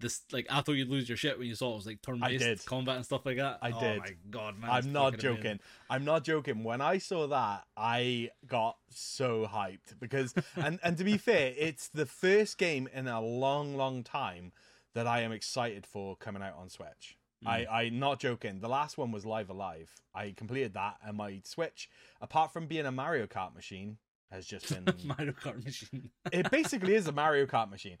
this. 0.00 0.22
Like 0.32 0.46
I 0.50 0.60
thought 0.62 0.72
you'd 0.72 0.88
lose 0.88 1.08
your 1.08 1.16
shit 1.16 1.38
when 1.38 1.48
you 1.48 1.54
saw 1.54 1.72
it 1.72 1.76
was 1.76 1.86
like 1.86 2.02
turn 2.02 2.20
based 2.20 2.66
combat 2.66 2.96
and 2.96 3.04
stuff 3.04 3.26
like 3.26 3.36
that. 3.36 3.58
I 3.62 3.70
did. 3.70 3.76
oh 3.76 3.92
did. 3.92 3.98
my 4.00 4.12
god, 4.30 4.58
man! 4.60 4.70
I'm 4.70 4.92
not 4.92 5.18
joking. 5.18 5.40
amazing. 5.40 5.60
I'm 5.88 6.04
not 6.04 6.24
joking. 6.24 6.64
When 6.64 6.80
I 6.80 6.98
saw 6.98 7.26
that, 7.26 7.64
I 7.76 8.30
got 8.46 8.76
so 8.90 9.48
hyped 9.52 9.98
because, 10.00 10.34
and 10.56 10.78
and 10.82 10.96
to 10.96 11.04
be 11.04 11.18
fair, 11.18 11.52
it's 11.56 11.88
the 11.88 12.06
first 12.06 12.58
game 12.58 12.88
in 12.94 13.08
a 13.08 13.20
long, 13.20 13.76
long 13.76 14.02
time 14.02 14.52
that 14.94 15.06
I 15.06 15.20
am 15.20 15.32
excited 15.32 15.86
for 15.86 16.16
coming 16.16 16.42
out 16.42 16.56
on 16.58 16.68
Switch. 16.68 17.16
I 17.46 17.60
Mm. 17.60 17.66
I 17.70 17.88
not 17.88 18.20
joking. 18.20 18.60
The 18.60 18.68
last 18.68 18.98
one 18.98 19.12
was 19.12 19.24
Live 19.24 19.48
A 19.50 19.54
Live. 19.54 20.02
I 20.14 20.34
completed 20.36 20.74
that, 20.74 20.96
and 21.04 21.16
my 21.16 21.40
Switch, 21.44 21.88
apart 22.20 22.52
from 22.52 22.66
being 22.66 22.86
a 22.86 22.92
Mario 22.92 23.26
Kart 23.26 23.54
machine, 23.54 23.96
has 24.30 24.46
just 24.46 24.68
been. 24.84 24.92
Mario 25.04 25.32
Kart 25.32 25.64
machine. 25.64 26.10
it 26.32 26.50
basically 26.50 26.94
is 26.94 27.06
a 27.06 27.12
Mario 27.12 27.46
Kart 27.46 27.70
machine. 27.70 27.98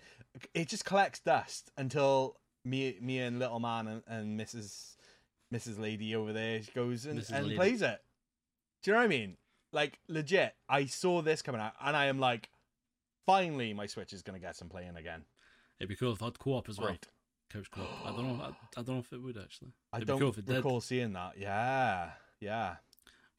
It 0.54 0.68
just 0.68 0.84
collects 0.84 1.20
dust 1.20 1.70
until 1.76 2.36
me, 2.64 2.96
me 3.00 3.18
and 3.18 3.38
little 3.38 3.60
man 3.60 3.86
and, 3.88 4.02
and 4.06 4.40
Mrs. 4.40 4.96
Mrs. 5.52 5.80
Lady 5.80 6.14
over 6.14 6.32
there 6.32 6.60
goes 6.74 7.06
and, 7.06 7.18
Mrs. 7.18 7.32
and 7.32 7.44
Lady. 7.46 7.56
plays 7.56 7.82
it. 7.82 7.98
Do 8.82 8.90
you 8.90 8.94
know 8.94 9.00
what 9.00 9.04
I 9.04 9.08
mean? 9.08 9.36
Like 9.72 9.98
legit, 10.08 10.54
I 10.68 10.86
saw 10.86 11.22
this 11.22 11.42
coming 11.42 11.60
out, 11.60 11.72
and 11.84 11.96
I 11.96 12.06
am 12.06 12.18
like, 12.18 12.48
finally, 13.26 13.72
my 13.72 13.86
Switch 13.86 14.12
is 14.12 14.22
gonna 14.22 14.38
get 14.40 14.56
some 14.56 14.68
playing 14.68 14.96
again. 14.96 15.24
It'd 15.78 15.88
be 15.88 15.96
cool 15.96 16.12
if 16.12 16.20
it 16.20 16.24
had 16.24 16.38
co-op 16.38 16.68
as 16.68 16.78
well. 16.78 16.88
Great. 16.88 17.06
Couch 17.52 17.70
co-op. 17.70 17.88
I 18.06 18.10
don't 18.16 18.26
know. 18.38 18.42
I, 18.44 18.48
I 18.78 18.82
don't 18.82 18.88
know 18.96 18.98
if 18.98 19.12
it 19.12 19.22
would 19.22 19.36
actually. 19.38 19.72
I 19.92 19.96
It'd 19.98 20.06
be 20.06 20.12
don't 20.12 20.20
cool 20.20 20.30
if 20.30 20.38
it 20.38 20.46
did. 20.46 20.56
recall 20.56 20.80
seeing 20.80 21.12
that. 21.14 21.32
Yeah, 21.38 22.10
yeah. 22.40 22.76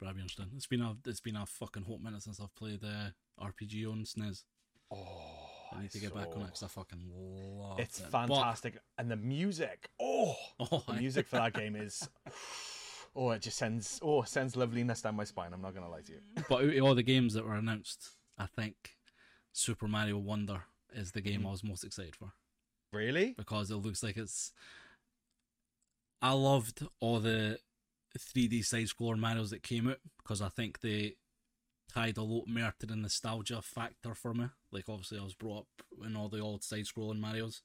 But 0.02 0.10
I'd. 0.10 0.16
It's 0.56 0.66
been 0.66 0.82
a 0.82 0.98
it's 1.06 1.20
been 1.20 1.36
a 1.36 1.46
fucking 1.46 1.84
hot 1.84 2.02
minute 2.02 2.24
since 2.24 2.40
I've 2.40 2.54
played 2.56 2.84
uh, 2.84 3.12
RPG 3.46 3.88
on 3.90 4.04
SNES. 4.04 4.44
Oh, 4.92 5.48
I 5.78 5.82
need 5.84 5.92
to 5.92 6.00
get 6.00 6.14
back 6.16 6.30
on 6.36 6.42
it 6.42 6.46
because 6.48 6.64
I 6.64 6.68
fucking 6.68 7.04
love 7.08 7.80
It's 7.80 8.00
it. 8.00 8.08
But- 8.12 8.28
fantastic, 8.28 8.78
and 8.98 9.12
the 9.12 9.16
music. 9.16 9.90
Oh, 10.02 10.36
oh, 10.60 10.84
the 10.88 10.94
music 10.96 11.28
for 11.28 11.36
that 11.38 11.54
game 11.54 11.76
is. 11.78 12.10
Oh, 13.16 13.30
it 13.32 13.42
just 13.44 13.58
sends 13.58 14.00
oh 14.02 14.24
sends 14.24 14.56
loveliness 14.56 15.02
down 15.04 15.16
my 15.16 15.24
spine. 15.24 15.54
I'm 15.54 15.62
not 15.62 15.76
gonna 15.76 15.90
lie 15.90 16.02
to 16.02 16.12
you. 16.14 16.20
but 16.50 16.64
out 16.64 16.76
of 16.76 16.84
all 16.84 16.96
the 16.96 17.04
games 17.04 17.36
that 17.36 17.46
were 17.46 17.54
announced, 17.56 18.10
I 18.40 18.48
think 18.48 18.76
Super 19.54 19.88
Mario 19.88 20.18
Wonder 20.18 20.64
is 20.94 21.12
the 21.12 21.22
game 21.22 21.42
Mhm. 21.44 21.48
I 21.48 21.52
was 21.52 21.64
most 21.64 21.84
excited 21.84 22.16
for 22.16 22.34
Really? 22.92 23.36
because 23.38 23.70
it 23.70 23.76
looks 23.76 24.02
like 24.02 24.18
it's. 24.18 24.52
I 26.22 26.34
loved 26.34 26.86
all 27.00 27.20
the 27.20 27.60
3D 28.20 28.64
side 28.66 28.88
scroller 28.88 29.20
Marios 29.20 29.50
that 29.50 29.64
came 29.64 29.88
out 29.88 30.00
because 30.18 30.42
I 30.42 30.50
think 30.50 30.82
they 30.82 31.16
tied 31.94 32.18
a 32.18 32.24
lot 32.24 32.48
more 32.48 32.74
to 32.80 32.86
the 32.86 32.96
nostalgia 32.96 33.62
factor 33.62 34.14
for 34.14 34.34
me. 34.34 34.48
Like 34.72 34.86
obviously 34.90 35.20
I 35.20 35.24
was 35.24 35.34
brought 35.34 35.60
up 35.60 36.06
in 36.06 36.16
all 36.16 36.30
the 36.30 36.40
old 36.40 36.64
side 36.64 36.86
scrolling 36.86 37.20
Marios. 37.22 37.62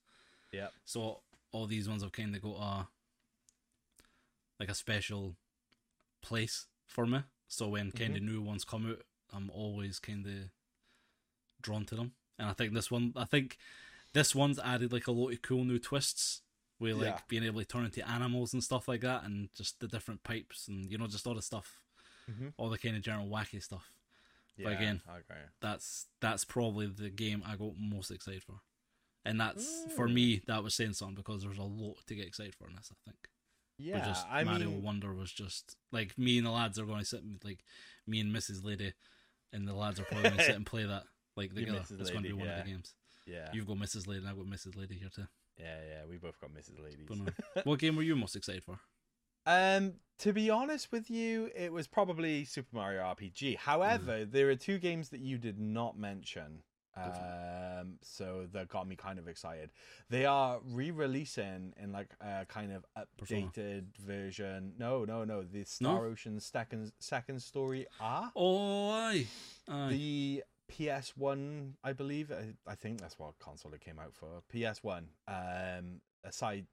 Yeah. 0.52 0.68
So 0.84 1.20
all 1.52 1.66
these 1.66 1.88
ones 1.88 2.02
have 2.02 2.12
kind 2.12 2.34
of 2.34 2.42
got 2.42 2.56
a 2.56 2.88
like 4.58 4.70
a 4.70 4.74
special 4.74 5.36
place 6.22 6.66
for 6.86 7.06
me. 7.06 7.20
So 7.48 7.68
when 7.68 7.92
kind 7.92 8.16
of 8.16 8.22
mm-hmm. 8.22 8.34
new 8.34 8.42
ones 8.42 8.64
come 8.64 8.90
out, 8.90 9.02
I'm 9.32 9.50
always 9.50 9.98
kind 9.98 10.26
of 10.26 10.50
drawn 11.62 11.84
to 11.86 11.94
them. 11.94 12.12
And 12.38 12.48
I 12.48 12.52
think 12.52 12.74
this 12.74 12.90
one, 12.90 13.12
I 13.16 13.24
think 13.24 13.56
this 14.12 14.34
one's 14.34 14.58
added 14.58 14.92
like 14.92 15.06
a 15.06 15.12
lot 15.12 15.32
of 15.32 15.42
cool 15.42 15.64
new 15.64 15.78
twists. 15.78 16.42
With 16.78 16.96
like 16.96 17.06
Yeah. 17.06 17.20
being 17.28 17.44
able 17.44 17.60
to 17.60 17.66
turn 17.66 17.84
into 17.86 18.06
animals 18.06 18.52
and 18.52 18.62
stuff 18.62 18.86
like 18.88 19.00
that, 19.00 19.24
and 19.24 19.48
just 19.54 19.80
the 19.80 19.88
different 19.88 20.22
pipes 20.22 20.68
and 20.68 20.90
you 20.90 20.98
know 20.98 21.06
just 21.06 21.26
all 21.26 21.34
the 21.34 21.40
stuff, 21.42 21.80
Mhm. 22.30 22.52
all 22.58 22.68
the 22.68 22.78
kind 22.78 22.96
of 22.96 23.02
general 23.02 23.28
wacky 23.28 23.62
stuff. 23.62 23.90
Yeah. 24.58 24.70
again- 24.70 25.02
okay. 25.06 25.42
That's 25.60 26.06
that's 26.20 26.44
probably 26.44 26.86
the 26.86 27.10
game 27.10 27.42
I 27.46 27.56
got 27.56 27.76
most 27.78 28.10
excited 28.10 28.42
for, 28.42 28.60
and 29.24 29.38
that's 29.40 29.84
for 29.94 30.08
Mm. 30.08 30.14
me 30.14 30.38
that 30.46 30.62
was 30.64 30.74
saying 30.74 30.94
something 30.94 31.14
because 31.16 31.42
there's 31.42 31.58
a 31.58 31.62
lot 31.62 32.06
to 32.06 32.14
get 32.14 32.26
excited 32.26 32.54
for 32.54 32.66
in 32.68 32.74
this. 32.76 32.90
I 32.90 32.96
think. 33.04 33.30
But 33.78 33.84
Yeah, 33.84 34.04
just 34.06 34.26
I 34.28 34.44
Mario 34.44 34.70
mean, 34.70 34.82
Wonder 34.82 35.14
was 35.14 35.30
just 35.32 35.76
like 35.92 36.16
me 36.16 36.38
and 36.38 36.46
the 36.46 36.50
lads 36.50 36.78
are 36.78 36.86
going 36.86 37.00
to 37.00 37.04
sit 37.04 37.22
and 37.22 37.42
like 37.44 37.62
me 38.06 38.20
and 38.20 38.34
Mrs. 38.34 38.64
Lady, 38.64 38.94
and 39.52 39.68
the 39.68 39.74
lads 39.74 40.00
are 40.00 40.04
probably 40.04 40.30
going 40.30 40.38
to 40.38 40.44
sit 40.46 40.56
and 40.56 40.64
play 40.66 40.84
that 40.84 41.06
like 41.36 41.54
together. 41.54 41.80
It's 41.80 42.10
going 42.10 42.22
to 42.22 42.28
be 42.28 42.32
one 42.32 42.46
yeah. 42.46 42.58
of 42.60 42.64
the 42.64 42.70
games. 42.70 42.94
yeah, 43.26 43.50
You've 43.52 43.66
got 43.66 43.76
Mrs. 43.76 44.06
Lady, 44.06 44.20
and 44.20 44.28
I've 44.28 44.36
got 44.36 44.46
Mrs. 44.46 44.74
Lady 44.76 44.98
here 44.98 45.10
too. 45.10 45.28
Yeah, 45.58 45.76
yeah. 45.88 46.00
We 46.08 46.16
both 46.18 46.40
got 46.40 46.50
Mrs. 46.50 46.82
Ladies. 46.82 47.06
But 47.08 47.18
no. 47.18 47.62
what 47.64 47.78
game 47.78 47.96
were 47.96 48.02
you 48.02 48.16
most 48.16 48.36
excited 48.36 48.64
for? 48.64 48.78
Um, 49.48 49.92
to 50.18 50.32
be 50.32 50.50
honest 50.50 50.90
with 50.90 51.08
you, 51.08 51.50
it 51.54 51.72
was 51.72 51.86
probably 51.86 52.44
Super 52.44 52.74
Mario 52.74 53.00
RPG. 53.02 53.58
However, 53.58 54.24
there 54.24 54.50
are 54.50 54.56
two 54.56 54.78
games 54.78 55.10
that 55.10 55.20
you 55.20 55.38
did 55.38 55.60
not 55.60 55.96
mention. 55.96 56.64
Um, 56.96 57.98
so 58.02 58.46
that 58.52 58.68
got 58.68 58.88
me 58.88 58.96
kind 58.96 59.18
of 59.18 59.28
excited. 59.28 59.70
They 60.10 60.24
are 60.24 60.58
re-releasing 60.64 61.74
in 61.80 61.92
like 61.92 62.08
a 62.20 62.44
kind 62.46 62.72
of 62.72 62.84
Persona. 63.18 63.42
updated 63.54 63.96
version. 63.98 64.72
No, 64.78 65.04
no, 65.04 65.24
no. 65.24 65.42
The 65.44 65.62
Star 65.64 66.06
Ocean 66.06 66.40
second 66.40 66.90
second 66.98 67.40
story 67.40 67.86
Ah. 68.00 68.32
Oh, 68.34 68.90
aye, 68.90 69.26
aye. 69.68 69.88
the 69.90 70.42
PS1, 70.72 71.72
I 71.84 71.92
believe. 71.92 72.32
I, 72.32 72.54
I 72.70 72.74
think 72.74 73.00
that's 73.00 73.18
what 73.18 73.38
console 73.38 73.72
it 73.74 73.80
came 73.80 73.98
out 73.98 74.14
for. 74.14 74.42
PS1. 74.54 75.04
Um, 75.28 76.00
a 76.24 76.28
sci, 76.28 76.64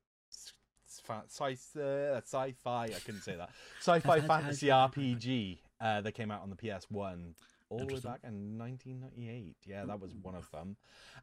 sci, 0.88 1.58
uh, 1.80 2.22
sci-fi. 2.22 2.84
I 2.86 3.00
couldn't 3.06 3.22
say 3.22 3.36
that. 3.36 3.50
Sci-fi 3.82 4.22
fantasy 4.22 4.68
RPG. 4.68 5.60
Uh, 5.82 6.00
that 6.00 6.14
came 6.14 6.32
out 6.32 6.42
on 6.42 6.50
the 6.50 6.56
PS1 6.56 7.34
all 7.74 7.86
the 7.88 7.94
way 7.94 8.00
back 8.00 8.20
in 8.24 8.58
1998. 8.58 9.56
Yeah, 9.66 9.86
that 9.86 10.00
was 10.00 10.14
one 10.22 10.36
of 10.36 10.50
them. 10.52 10.78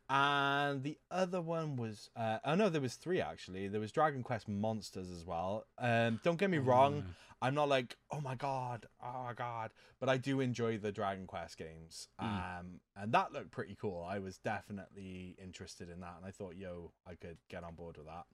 And 0.08 0.82
the 0.82 0.98
other 1.10 1.40
one 1.40 1.76
was. 1.76 2.10
Uh, 2.16 2.38
oh 2.44 2.54
no, 2.54 2.68
there 2.68 2.80
was 2.80 2.94
three 2.94 3.20
actually. 3.20 3.68
There 3.68 3.80
was 3.80 3.92
Dragon 3.92 4.22
Quest 4.22 4.48
Monsters 4.48 5.10
as 5.10 5.24
well. 5.24 5.64
Um, 5.78 6.20
don't 6.22 6.38
get 6.38 6.50
me 6.50 6.58
wrong. 6.58 7.04
Oh, 7.06 7.14
I'm 7.42 7.54
not 7.54 7.68
like, 7.68 7.96
oh 8.10 8.20
my 8.20 8.34
god, 8.34 8.86
oh 9.02 9.24
my 9.24 9.32
god, 9.32 9.70
but 9.98 10.10
I 10.10 10.18
do 10.18 10.40
enjoy 10.40 10.76
the 10.76 10.92
Dragon 10.92 11.26
Quest 11.26 11.56
games. 11.56 12.08
Mm. 12.20 12.26
Um, 12.26 12.66
and 12.96 13.12
that 13.12 13.32
looked 13.32 13.50
pretty 13.50 13.76
cool. 13.80 14.06
I 14.06 14.18
was 14.18 14.36
definitely 14.38 15.36
interested 15.42 15.88
in 15.88 16.00
that, 16.00 16.16
and 16.18 16.26
I 16.26 16.32
thought, 16.32 16.56
yo, 16.56 16.92
I 17.06 17.14
could 17.14 17.38
get 17.48 17.64
on 17.64 17.74
board 17.74 17.96
with 17.96 18.06
that. 18.06 18.26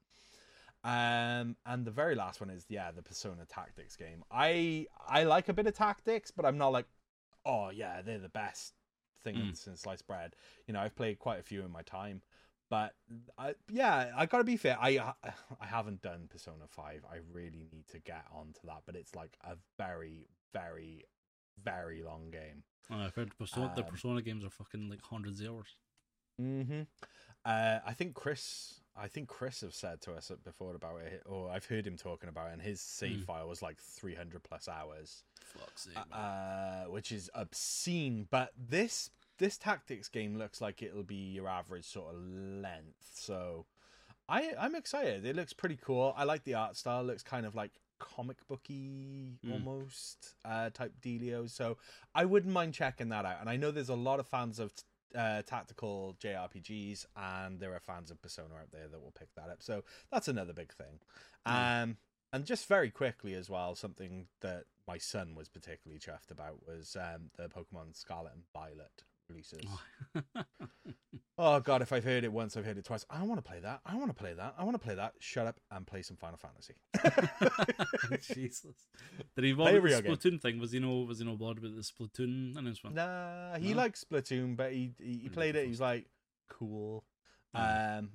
Um, 0.82 1.56
and 1.66 1.84
the 1.84 1.90
very 1.90 2.14
last 2.14 2.40
one 2.40 2.50
is 2.50 2.64
yeah, 2.68 2.90
the 2.90 3.02
Persona 3.02 3.44
Tactics 3.44 3.96
game. 3.96 4.22
I 4.30 4.86
I 5.08 5.24
like 5.24 5.48
a 5.48 5.52
bit 5.52 5.66
of 5.66 5.74
tactics, 5.74 6.30
but 6.30 6.44
I'm 6.44 6.58
not 6.58 6.72
like, 6.72 6.86
oh 7.46 7.70
yeah, 7.70 8.02
they're 8.02 8.18
the 8.18 8.28
best 8.28 8.74
thing 9.22 9.36
Mm. 9.36 9.56
since 9.56 9.80
sliced 9.80 10.06
bread. 10.06 10.34
You 10.66 10.74
know, 10.74 10.80
I've 10.80 10.94
played 10.96 11.18
quite 11.18 11.40
a 11.40 11.42
few 11.42 11.64
in 11.64 11.70
my 11.70 11.82
time. 11.82 12.20
But 12.68 12.94
I, 13.38 13.54
yeah, 13.70 14.10
I 14.16 14.26
gotta 14.26 14.42
be 14.44 14.56
fair. 14.56 14.76
I 14.80 14.98
I 15.60 15.66
haven't 15.66 16.02
done 16.02 16.26
Persona 16.28 16.66
Five. 16.68 17.04
I 17.10 17.18
really 17.32 17.66
need 17.72 17.86
to 17.92 18.00
get 18.00 18.24
onto 18.34 18.60
that. 18.64 18.82
But 18.86 18.96
it's 18.96 19.14
like 19.14 19.38
a 19.44 19.56
very, 19.78 20.26
very, 20.52 21.04
very 21.62 22.02
long 22.02 22.30
game. 22.30 22.64
Oh, 22.90 22.98
I've 22.98 23.14
heard 23.14 23.36
Persona, 23.38 23.72
the 23.76 23.84
Um, 23.84 23.88
Persona 23.90 24.20
games 24.22 24.44
are 24.44 24.50
fucking 24.50 24.88
like 24.90 25.02
hundreds 25.02 25.40
of 25.40 25.48
hours. 25.48 25.76
Mm-hmm. 26.40 26.82
Uh, 27.44 27.78
I 27.86 27.92
think 27.94 28.14
Chris. 28.14 28.80
I 28.98 29.08
think 29.08 29.28
Chris 29.28 29.60
have 29.60 29.74
said 29.74 30.00
to 30.02 30.14
us 30.14 30.30
before 30.44 30.74
about 30.74 31.00
it, 31.02 31.22
or 31.26 31.50
I've 31.50 31.66
heard 31.66 31.86
him 31.86 31.96
talking 31.96 32.28
about 32.28 32.48
it, 32.48 32.54
and 32.54 32.62
his 32.62 32.80
save 32.80 33.18
Mm. 33.18 33.24
file 33.26 33.48
was 33.48 33.60
like 33.62 33.78
300 33.78 34.42
plus 34.42 34.68
hours, 34.68 35.24
sake, 35.74 35.96
uh, 36.12 36.84
which 36.84 37.12
is 37.12 37.30
obscene. 37.34 38.26
But 38.30 38.52
this 38.56 39.10
this 39.38 39.58
tactics 39.58 40.08
game 40.08 40.36
looks 40.38 40.60
like 40.62 40.82
it'll 40.82 41.02
be 41.02 41.32
your 41.32 41.46
average 41.48 41.84
sort 41.84 42.14
of 42.14 42.20
length, 42.22 43.10
so 43.14 43.66
I 44.28 44.54
I'm 44.58 44.74
excited. 44.74 45.24
It 45.26 45.36
looks 45.36 45.52
pretty 45.52 45.76
cool. 45.76 46.14
I 46.16 46.24
like 46.24 46.44
the 46.44 46.54
art 46.54 46.76
style. 46.76 47.00
It 47.02 47.04
looks 47.04 47.22
kind 47.22 47.44
of 47.46 47.54
like 47.54 47.72
comic 47.98 48.38
booky 48.48 49.38
Mm. 49.44 49.52
almost 49.52 50.34
uh, 50.44 50.70
type 50.70 50.94
dealio. 51.00 51.48
So 51.48 51.76
I 52.14 52.24
wouldn't 52.24 52.52
mind 52.52 52.74
checking 52.74 53.08
that 53.10 53.24
out. 53.24 53.40
And 53.40 53.48
I 53.48 53.56
know 53.56 53.70
there's 53.70 53.88
a 53.88 53.94
lot 53.94 54.20
of 54.20 54.26
fans 54.26 54.58
of 54.58 54.72
uh, 55.16 55.42
tactical 55.42 56.16
JRPGs, 56.20 57.06
and 57.16 57.58
there 57.58 57.74
are 57.74 57.80
fans 57.80 58.10
of 58.10 58.20
Persona 58.20 58.54
out 58.60 58.70
there 58.72 58.88
that 58.88 59.00
will 59.00 59.14
pick 59.18 59.34
that 59.34 59.48
up. 59.48 59.62
So 59.62 59.82
that's 60.12 60.28
another 60.28 60.52
big 60.52 60.72
thing. 60.72 61.00
Yeah. 61.46 61.82
Um, 61.82 61.96
and 62.32 62.44
just 62.44 62.68
very 62.68 62.90
quickly 62.90 63.34
as 63.34 63.48
well, 63.48 63.74
something 63.74 64.26
that 64.40 64.64
my 64.86 64.98
son 64.98 65.34
was 65.34 65.48
particularly 65.48 65.98
chuffed 65.98 66.30
about 66.30 66.66
was 66.66 66.96
um, 67.00 67.30
the 67.36 67.48
Pokemon 67.48 67.96
Scarlet 67.96 68.32
and 68.34 68.42
Violet 68.52 69.04
releases. 69.28 69.60
Oh 71.38 71.60
god, 71.60 71.82
if 71.82 71.92
I've 71.92 72.02
heard 72.04 72.24
it 72.24 72.32
once, 72.32 72.56
I've 72.56 72.64
heard 72.64 72.78
it 72.78 72.86
twice. 72.86 73.04
I 73.10 73.22
want 73.24 73.36
to 73.36 73.42
play 73.46 73.60
that. 73.60 73.80
I 73.84 73.94
want 73.96 74.08
to 74.08 74.14
play 74.14 74.32
that. 74.32 74.54
I 74.56 74.64
want 74.64 74.74
to 74.74 74.78
play 74.78 74.94
that. 74.94 75.12
Shut 75.18 75.46
up 75.46 75.60
and 75.70 75.86
play 75.86 76.00
some 76.00 76.16
Final 76.16 76.38
Fantasy. 76.38 76.76
Jesus. 78.34 78.74
Did 79.34 79.44
he 79.44 79.52
want 79.52 79.74
the 79.74 79.82
real 79.82 80.00
game. 80.00 80.16
Splatoon 80.16 80.40
thing? 80.40 80.58
Was 80.58 80.72
he 80.72 80.78
no 80.80 81.00
was 81.00 81.18
he 81.18 81.26
no 81.26 81.36
bothered 81.36 81.60
with 81.60 81.76
the 81.76 81.82
Splatoon 81.82 82.56
announcement? 82.56 82.96
Nah, 82.96 83.58
he 83.58 83.72
No? 83.72 83.76
likes 83.76 84.02
Splatoon, 84.02 84.56
but 84.56 84.72
he 84.72 84.92
he, 84.98 85.18
he 85.24 85.28
played 85.28 85.56
it. 85.56 85.64
He 85.64 85.68
was 85.70 85.80
like, 85.80 86.06
cool. 86.48 87.04
Mm. 87.54 87.98
Um, 87.98 88.10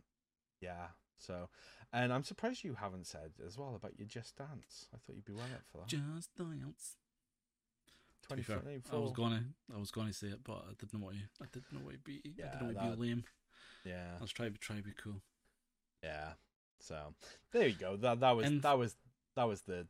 yeah. 0.59 0.87
So, 1.19 1.49
and 1.93 2.11
I'm 2.11 2.23
surprised 2.23 2.63
you 2.63 2.73
haven't 2.73 3.05
said 3.05 3.33
as 3.45 3.55
well 3.55 3.75
about 3.75 3.99
your 3.99 4.07
Just 4.07 4.35
Dance. 4.35 4.87
I 4.95 4.97
thought 4.97 5.15
you'd 5.15 5.25
be 5.25 5.33
well 5.33 5.43
up 5.53 5.61
for 5.71 5.77
that. 5.77 5.87
Just 5.87 6.35
dance. 6.35 6.95
To 8.20 8.20
be 8.20 8.20
fair, 8.20 8.20
2024. 8.20 8.20
I 8.31 8.95
was 8.97 9.11
gonna 9.13 9.43
I 9.73 9.77
was 9.77 9.91
gonna 9.91 10.13
say 10.13 10.27
it, 10.27 10.43
but 10.43 10.63
I 10.69 10.73
didn't 10.79 11.01
want 11.01 11.15
you. 11.15 11.23
I 11.41 11.45
didn't 11.51 11.71
know 11.73 11.89
it'd 11.89 12.03
be. 12.03 12.21
I 12.25 12.29
didn't 12.51 12.61
know 12.67 12.73
that- 12.73 12.85
it'd 12.87 12.99
be 12.99 13.07
lame. 13.07 13.23
Yeah, 13.85 14.15
I 14.17 14.21
was 14.21 14.31
trying 14.31 14.53
to 14.53 14.59
try 14.59 14.75
to 14.77 14.83
be 14.83 14.93
cool. 14.93 15.21
yeah. 16.03 16.33
So 16.79 17.13
there 17.51 17.67
you 17.67 17.75
go. 17.75 17.95
That 17.97 18.19
that 18.21 18.31
was 18.35 18.45
And- 18.47 18.61
that 18.63 18.77
was 18.77 18.95
that 19.35 19.43
was 19.45 19.61
the 19.63 19.87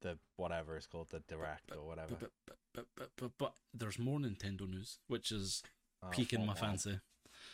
the 0.00 0.18
whatever 0.36 0.76
it's 0.76 0.86
called, 0.86 1.08
the 1.10 1.20
direct 1.20 1.72
or 1.74 1.84
whatever. 1.84 2.14
But, 2.20 2.30
but, 2.46 2.56
but, 2.74 2.86
but, 2.96 3.10
but, 3.16 3.30
but 3.38 3.54
there's 3.74 3.98
more 3.98 4.18
Nintendo 4.20 4.68
news, 4.68 4.98
which 5.08 5.32
is 5.32 5.62
Oh, 6.02 6.08
piquing 6.10 6.46
my 6.46 6.52
womp, 6.54 6.58
fancy. 6.60 7.00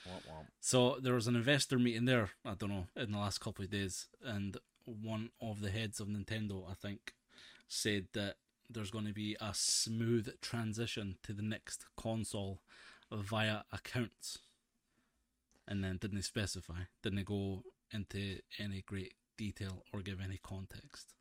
womp 0.06 0.22
womp. 0.28 0.46
So 0.60 0.98
there 1.00 1.14
was 1.14 1.26
an 1.26 1.36
investor 1.36 1.78
meeting 1.78 2.04
there. 2.04 2.30
I 2.44 2.52
don't 2.54 2.68
know 2.68 2.86
in 2.96 3.12
the 3.12 3.18
last 3.18 3.38
couple 3.40 3.64
of 3.64 3.70
days, 3.70 4.08
and 4.22 4.58
one 4.84 5.30
of 5.40 5.60
the 5.62 5.70
heads 5.70 5.98
of 6.00 6.08
Nintendo, 6.08 6.70
I 6.70 6.74
think, 6.74 7.14
said 7.66 8.08
that 8.12 8.36
there's 8.70 8.90
going 8.90 9.06
to 9.06 9.12
be 9.12 9.36
a 9.40 9.52
smooth 9.54 10.28
transition 10.40 11.16
to 11.22 11.32
the 11.32 11.42
next 11.42 11.84
console 11.96 12.60
via 13.12 13.62
accounts, 13.72 14.38
and 15.68 15.82
then 15.84 15.96
didn't 15.98 16.16
they 16.16 16.22
specify, 16.22 16.80
didn't 17.02 17.16
they 17.16 17.22
go 17.24 17.62
into 17.92 18.38
any 18.58 18.82
great 18.86 19.14
detail 19.36 19.84
or 19.92 20.00
give 20.00 20.20
any 20.20 20.38
context. 20.42 21.14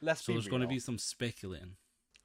Let's 0.00 0.22
So 0.22 0.32
be 0.32 0.34
there's 0.34 0.48
going 0.48 0.62
to 0.62 0.68
be 0.68 0.78
some 0.78 0.98
speculating. 0.98 1.76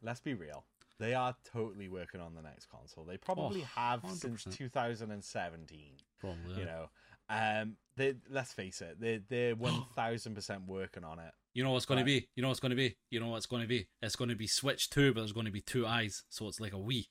Let's 0.01 0.19
be 0.19 0.33
real. 0.33 0.65
They 0.99 1.13
are 1.13 1.35
totally 1.51 1.89
working 1.89 2.21
on 2.21 2.35
the 2.35 2.41
next 2.41 2.67
console. 2.67 3.03
They 3.03 3.17
probably 3.17 3.63
Oh, 3.63 3.69
have 3.81 4.01
since 4.13 4.45
100%. 4.45 4.55
2017. 4.57 5.97
Probably, 6.19 6.59
You 6.59 6.65
know, 6.65 6.89
um, 7.29 7.75
they 7.97 8.15
let's 8.29 8.53
face 8.53 8.81
it, 8.81 8.99
they 8.99 9.17
they're 9.27 9.55
1000 9.95 10.35
percent 10.35 10.67
working 10.67 11.03
on 11.03 11.19
it. 11.19 11.33
You 11.55 11.63
know 11.63 11.71
what's 11.71 11.85
going 11.85 11.97
Right. 11.97 12.03
to 12.03 12.19
be? 12.21 12.29
You 12.35 12.41
know 12.43 12.49
what's 12.49 12.59
going 12.59 12.69
to 12.71 12.75
be? 12.75 12.95
You 13.09 13.19
know 13.19 13.29
what's 13.29 13.45
going 13.47 13.61
to 13.63 13.67
be? 13.67 13.87
It's 14.01 14.15
going 14.15 14.29
to 14.29 14.35
be 14.35 14.45
Switch 14.45 14.89
2, 14.91 15.13
but 15.13 15.21
there's 15.21 15.31
going 15.31 15.45
to 15.47 15.51
be 15.51 15.61
two 15.61 15.87
eyes, 15.87 16.23
so 16.29 16.47
it's 16.47 16.59
like 16.59 16.73
a 16.73 16.77
Wii. 16.77 17.07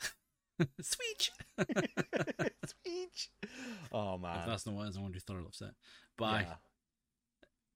Switch! 0.80 1.30
Speech. 2.66 3.30
Oh 3.90 4.16
man. 4.18 4.38
if 4.40 4.46
that's 4.46 4.64
not 4.66 4.74
what 4.74 4.84
it 4.86 4.90
is, 4.90 4.96
I'm 4.96 5.02
going 5.02 5.12
to 5.12 5.16
be 5.18 5.20
thoroughly 5.20 5.46
upset. 5.46 5.72
But 6.16 6.24
aye, 6.24 6.46
yeah. 6.48 6.54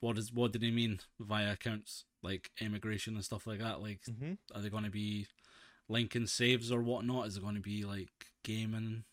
what 0.00 0.16
is 0.18 0.32
what 0.32 0.52
did 0.52 0.62
he 0.62 0.70
mean 0.70 1.00
via 1.18 1.52
accounts? 1.52 2.04
Like 2.22 2.50
immigration 2.60 3.14
and 3.14 3.24
stuff 3.24 3.46
like 3.46 3.58
that? 3.60 3.80
Like, 3.80 4.00
hmm 4.06 4.34
are 4.54 4.60
they 4.60 4.68
going 4.68 4.84
to 4.84 4.90
be 4.90 5.26
linking 5.88 6.26
saves 6.26 6.70
or 6.70 6.82
whatnot? 6.82 7.26
Is 7.26 7.36
it 7.36 7.42
going 7.42 7.54
to 7.56 7.60
be 7.60 7.84
like 7.84 8.10
gaming? 8.44 9.04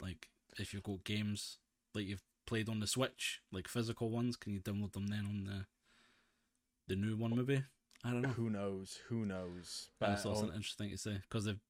Like, 0.00 0.28
if 0.58 0.74
you've 0.74 0.82
got 0.82 1.04
games 1.04 1.58
like 1.94 2.06
you've 2.06 2.22
played 2.46 2.68
on 2.68 2.80
the 2.80 2.86
Switch, 2.86 3.40
like 3.52 3.68
physical 3.68 4.10
ones, 4.10 4.36
can 4.36 4.52
you 4.52 4.60
download 4.60 4.92
them 4.92 5.06
then 5.06 5.26
on 5.26 5.44
the 5.44 5.66
the 6.92 6.96
new 6.96 7.16
one 7.16 7.34
maybe? 7.34 7.62
I 8.04 8.10
don't 8.10 8.20
know. 8.20 8.28
Who 8.28 8.50
knows? 8.50 8.98
Who 9.08 9.24
knows? 9.24 9.88
But 9.98 10.10
it's 10.10 10.26
also 10.26 10.44
oh, 10.44 10.48
an 10.48 10.54
interesting 10.54 10.90
to 10.90 10.98
say 10.98 11.20
because 11.22 11.46
they've 11.46 11.60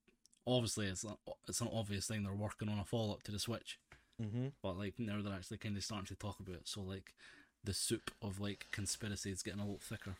obviously 0.46 0.86
it's 0.86 1.04
an, 1.04 1.14
it's 1.46 1.60
an 1.60 1.68
obvious 1.72 2.08
thing 2.08 2.24
they're 2.24 2.32
working 2.32 2.68
on 2.68 2.80
a 2.80 2.84
follow 2.84 3.12
up 3.12 3.22
to 3.24 3.32
the 3.32 3.38
Switch, 3.38 3.78
mhm. 4.20 4.50
but 4.62 4.76
like 4.76 4.94
now 4.98 5.22
they're 5.22 5.32
actually 5.32 5.58
kind 5.58 5.76
of 5.76 5.84
starting 5.84 6.06
to 6.06 6.16
talk 6.16 6.40
about 6.40 6.56
it. 6.56 6.62
So 6.64 6.80
like 6.80 7.14
the 7.62 7.72
soup 7.72 8.10
of 8.20 8.40
like 8.40 8.66
conspiracy 8.72 9.30
is 9.30 9.44
getting 9.44 9.60
a 9.60 9.64
little 9.64 9.78
thicker. 9.80 10.16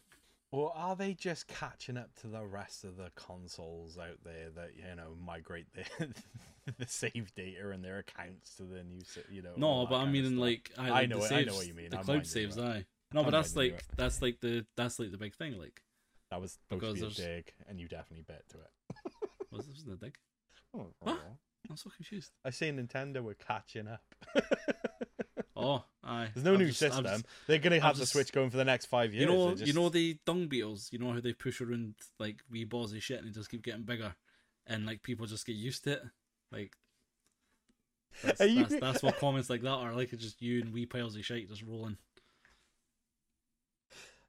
Or 0.52 0.72
are 0.76 0.94
they 0.94 1.14
just 1.14 1.48
catching 1.48 1.96
up 1.96 2.14
to 2.20 2.26
the 2.26 2.44
rest 2.44 2.84
of 2.84 2.98
the 2.98 3.10
consoles 3.16 3.98
out 3.98 4.18
there 4.22 4.50
that 4.54 4.72
you 4.76 4.94
know 4.94 5.16
migrate 5.26 5.66
the 5.74 6.14
the 6.78 6.86
save 6.86 7.34
data 7.34 7.70
and 7.70 7.82
their 7.82 7.98
accounts 7.98 8.54
to 8.56 8.62
the 8.62 8.84
new, 8.84 9.00
you 9.30 9.42
know? 9.42 9.54
No, 9.56 9.86
but 9.88 9.96
I 9.96 10.04
mean 10.04 10.36
like 10.36 10.70
I, 10.78 10.90
I 10.90 11.06
know 11.06 11.24
I 11.24 11.42
know 11.42 11.54
what 11.54 11.66
you 11.66 11.74
mean. 11.74 11.90
The 11.90 11.98
I'm 11.98 12.04
cloud 12.04 12.26
saves, 12.26 12.56
aye. 12.56 12.84
No, 13.14 13.24
but 13.24 13.30
that's 13.30 13.54
like 13.56 13.82
that's 13.96 14.22
like 14.22 14.40
the 14.40 14.64
that's 14.76 14.98
like 14.98 15.10
the 15.10 15.18
big 15.18 15.34
thing. 15.34 15.58
Like 15.58 15.82
that 16.30 16.40
was 16.40 16.52
supposed 16.68 16.80
because 16.80 16.94
to 16.94 17.00
be 17.00 17.22
a 17.22 17.26
there's- 17.26 17.44
dig, 17.44 17.54
and 17.68 17.80
you 17.80 17.88
definitely 17.88 18.24
bit 18.26 18.44
to 18.50 18.58
it. 18.58 19.12
was 19.50 19.66
this 19.66 19.82
the 19.82 19.96
dig? 19.96 20.16
Oh, 20.74 20.86
What? 21.00 21.20
I'm 21.70 21.76
so 21.76 21.90
confused. 21.94 22.32
I 22.44 22.50
say 22.50 22.72
Nintendo 22.72 23.22
were 23.22 23.34
catching 23.34 23.88
up. 23.88 24.02
Oh, 25.54 25.84
aye. 26.02 26.28
There's 26.34 26.44
no 26.44 26.54
I'm 26.54 26.58
new 26.58 26.66
just- 26.68 26.80
system. 26.80 27.04
just- 27.04 27.24
They're 27.46 27.58
gonna 27.58 27.76
I'm 27.76 27.82
have 27.82 27.94
the 27.96 28.00
just- 28.02 28.12
Switch 28.12 28.32
going 28.32 28.50
for 28.50 28.56
the 28.56 28.64
next 28.64 28.86
five 28.86 29.12
years. 29.14 29.22
You 29.22 29.28
know, 29.36 29.54
you 29.54 29.72
know 29.72 29.90
the 29.90 30.18
dung 30.26 30.48
beetles. 30.48 30.88
You 30.90 30.98
know 30.98 31.12
how 31.12 31.20
they 31.20 31.34
push 31.34 31.60
around 31.60 31.94
like 32.18 32.40
wee 32.50 32.64
balls 32.64 32.92
of 32.92 33.00
shit 33.02 33.18
and 33.18 33.28
they 33.28 33.32
just 33.32 33.48
keep 33.50 33.62
getting 33.62 33.82
bigger, 33.82 34.14
and 34.66 34.86
like 34.86 35.02
people 35.04 35.24
just 35.26 35.46
get 35.46 35.54
used 35.54 35.84
to 35.84 35.92
it. 35.92 36.02
Like 36.50 36.72
that's, 38.24 38.40
you- 38.40 38.64
that's, 38.64 38.80
that's 38.80 39.02
what 39.04 39.18
comments 39.18 39.50
like 39.50 39.62
that 39.62 39.68
are. 39.68 39.94
Like 39.94 40.12
it's 40.12 40.22
just 40.22 40.42
you 40.42 40.62
and 40.62 40.72
wee 40.72 40.86
piles 40.86 41.14
of 41.14 41.24
shit 41.24 41.48
just 41.48 41.62
rolling. 41.62 41.96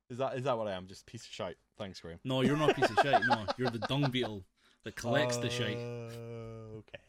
Is 0.10 0.18
that 0.18 0.36
is 0.38 0.43
that 0.43 0.58
what 0.58 0.68
I 0.68 0.74
am? 0.74 0.88
Just 0.88 1.01
a 1.04 1.06
piece 1.12 1.26
of 1.26 1.32
shite. 1.32 1.56
Thanks, 1.78 1.99
Graham. 1.99 2.20
No, 2.24 2.41
you're 2.41 2.58
not 2.58 2.72
a 2.72 2.74
piece 2.74 2.89
of 2.89 2.97
shit. 3.01 3.22
No, 3.28 3.45
you're 3.58 3.70
the 3.70 3.80
dung 3.80 4.10
beetle 4.12 4.43
that 4.84 4.95
collects 4.95 5.38
the 5.38 5.49
shite. 5.49 5.78
Oh, 5.78 6.78
Okay. 6.80 6.99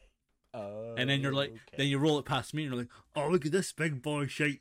Oh, 0.55 0.95
And 0.97 1.11
then 1.11 1.21
you're 1.21 1.33
like, 1.35 1.51
okay. 1.51 1.61
then 1.79 1.87
you 1.89 1.99
roll 1.99 2.19
it 2.21 2.25
past 2.25 2.55
me, 2.55 2.63
and 2.65 2.73
you're 2.73 2.83
like, 2.83 2.91
"Oh, 3.17 3.29
look 3.29 3.45
at 3.45 3.51
this 3.51 3.73
big 3.73 4.01
boy 4.03 4.27
shite." 4.27 4.61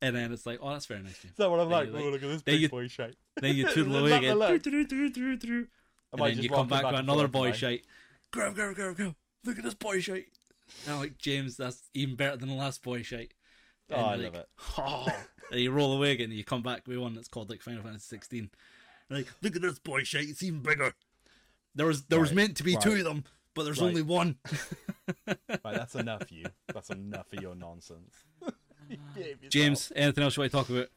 And 0.00 0.16
then 0.16 0.32
it's 0.32 0.44
like, 0.44 0.58
"Oh, 0.60 0.70
that's 0.70 0.86
very 0.86 1.00
nice." 1.02 1.18
James. 1.22 1.30
Is 1.32 1.36
that 1.38 1.48
what 1.50 1.60
I'm 1.60 1.70
then 1.70 1.92
like? 1.94 2.02
Oh, 2.02 2.08
look 2.08 2.22
at 2.22 2.28
this 2.28 2.42
big 2.42 2.60
you- 2.62 2.68
boy 2.68 2.88
shite. 2.88 3.14
Then 3.36 3.54
you 3.54 3.68
toodle 3.72 3.96
away 3.96 4.12
again, 4.14 4.42
and 4.42 4.60
then 6.20 6.38
you 6.38 6.48
come 6.48 6.68
walking 6.68 6.68
back 6.68 6.84
with 6.84 7.00
another 7.00 7.28
boy 7.28 7.52
shite. 7.52 7.84
Grab, 8.32 8.54
grab, 8.56 8.74
grab, 8.74 8.96
grab. 8.96 9.14
Look 9.44 9.58
at 9.58 9.64
this 9.64 9.74
boy 9.74 10.00
shite. 10.00 10.26
And 10.84 10.94
I'm 10.94 11.00
like, 11.00 11.18
James, 11.18 11.56
that's 11.56 11.88
even 11.94 12.16
better 12.16 12.36
than 12.36 12.48
the 12.48 12.54
last 12.54 12.82
boy 12.82 13.02
shite. 13.02 13.34
Oh, 13.90 13.94
And 13.94 14.04
I 14.04 14.14
like, 14.16 14.24
love 14.24 14.34
it. 14.34 14.48
Oh, 14.78 15.06
and 15.52 15.60
you 15.60 15.70
roll 15.70 15.92
away 15.92 16.12
again 16.12 16.30
and 16.30 16.34
you 16.34 16.42
come 16.44 16.62
back 16.62 16.88
with 16.88 16.96
one 16.96 17.14
that's 17.14 17.28
called 17.28 17.50
like 17.50 17.62
Final 17.62 17.82
Fantasy 17.82 18.06
16. 18.08 18.50
Like, 19.10 19.26
look 19.42 19.54
at 19.54 19.62
this 19.62 19.78
boy 19.78 20.02
shite, 20.02 20.28
it's 20.28 20.42
even 20.42 20.60
bigger. 20.60 20.94
There 21.74 21.86
was 21.86 22.04
there 22.04 22.20
was 22.20 22.32
meant 22.32 22.56
to 22.56 22.62
be 22.62 22.76
two 22.76 22.92
of 22.92 23.04
them, 23.04 23.24
but 23.54 23.64
there's 23.64 23.80
right. 23.80 23.88
only 23.88 24.02
one. 24.02 24.36
Right, 25.64 25.74
that's 25.74 25.96
enough, 25.96 26.30
you. 26.30 26.46
That's 26.72 26.90
enough 26.90 27.26
of 27.32 27.42
your 27.42 27.54
nonsense. 27.54 28.14
You 28.88 29.48
James, 29.48 29.92
anything 29.94 30.24
else 30.24 30.36
you 30.36 30.42
want 30.42 30.52
to 30.52 30.58
talk 30.58 30.68
about? 30.68 30.88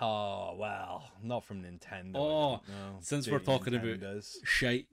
Oh 0.00 0.56
well, 0.58 1.04
not 1.22 1.44
from 1.44 1.62
Nintendo. 1.62 2.12
Oh, 2.16 2.60
don't 2.66 3.04
since 3.04 3.28
we're 3.28 3.38
Dirty 3.38 3.44
talking 3.44 3.74
about- 3.74 4.00
Nintendos. 4.00 4.36
Shite. 4.44 4.86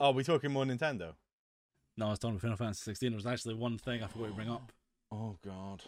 oh, 0.00 0.12
we 0.12 0.22
talking 0.22 0.52
more 0.52 0.64
Nintendo? 0.64 1.14
No, 1.96 2.06
I 2.06 2.10
was 2.10 2.18
talking 2.18 2.36
about 2.36 2.42
Final 2.42 2.56
Fantasy 2.56 2.82
16. 2.82 3.12
There's 3.12 3.26
actually 3.26 3.54
one 3.54 3.78
thing 3.78 4.02
I 4.02 4.06
forgot 4.06 4.28
to 4.28 4.34
bring 4.34 4.50
up. 4.50 4.72
Oh 5.10 5.36
God. 5.44 5.82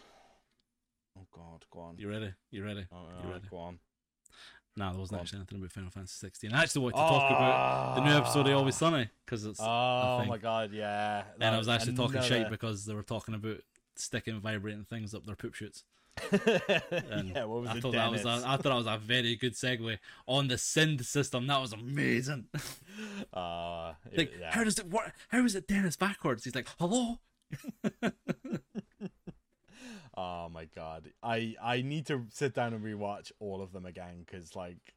Oh 1.17 1.25
God, 1.31 1.65
go 1.71 1.79
on. 1.79 1.95
You 1.97 2.09
ready? 2.09 2.33
You 2.51 2.63
ready? 2.63 2.85
Oh, 2.91 2.97
you 3.21 3.27
oh, 3.29 3.31
ready? 3.31 3.47
Go 3.49 3.57
on. 3.57 3.79
No, 4.77 4.89
there 4.91 4.99
wasn't 4.99 5.11
Go 5.11 5.15
on. 5.19 5.21
actually 5.21 5.37
anything 5.39 5.57
about 5.59 5.71
Final 5.71 5.89
Fantasy 5.89 6.17
16. 6.19 6.51
I 6.53 6.63
actually 6.63 6.81
wanted 6.81 6.97
to 6.97 7.01
talk 7.01 7.29
about 7.31 7.95
the 7.95 8.01
new 8.03 8.11
episode 8.17 8.47
of 8.47 8.57
Always 8.57 8.75
Sunny 8.75 9.09
because 9.25 9.45
it's 9.45 9.59
Oh 9.61 10.25
my 10.27 10.37
God, 10.37 10.71
yeah. 10.73 11.23
and 11.39 11.55
I 11.55 11.57
was 11.57 11.69
actually 11.69 11.95
talking 11.95 12.21
shite 12.21 12.31
another- 12.33 12.49
because 12.49 12.85
they 12.85 12.93
were 12.93 13.03
talking 13.03 13.35
about 13.35 13.61
sticking 13.95 14.39
vibrating 14.41 14.83
things 14.83 15.13
up 15.15 15.25
their 15.25 15.35
poop 15.35 15.53
shoots. 15.55 15.83
Yeah, 16.31 17.45
what 17.45 17.61
was 17.61 17.69
I 17.69 17.79
thought 17.79 17.93
that 17.93 18.11
was 18.11 18.21
a, 18.21 18.23
Dennis? 18.25 18.43
I 18.43 18.57
thought 18.57 18.63
that 18.63 18.75
was 18.75 18.87
a 18.87 18.97
very 18.97 19.35
good 19.35 19.53
segue 19.53 19.97
on 20.27 20.47
the 20.47 20.57
Sind 20.57 21.05
system. 21.05 21.47
That 21.47 21.61
was 21.61 21.73
amazing. 21.73 22.45
Uh, 23.33 23.93
like, 24.15 24.31
yeah. 24.39 24.51
how 24.51 24.63
does 24.63 24.79
it 24.79 24.89
work? 24.89 25.13
How 25.29 25.43
is 25.43 25.55
it 25.55 25.67
Dennis 25.67 25.95
backwards? 25.97 26.43
He's 26.45 26.55
like, 26.55 26.67
hello, 26.79 27.19
oh 30.17 30.49
my 30.49 30.65
god, 30.75 31.11
I 31.23 31.55
I 31.61 31.81
need 31.81 32.05
to 32.07 32.25
sit 32.31 32.53
down 32.53 32.73
and 32.73 32.83
rewatch 32.83 33.31
all 33.39 33.61
of 33.61 33.71
them 33.71 33.85
again 33.85 34.23
because 34.25 34.55
like 34.55 34.93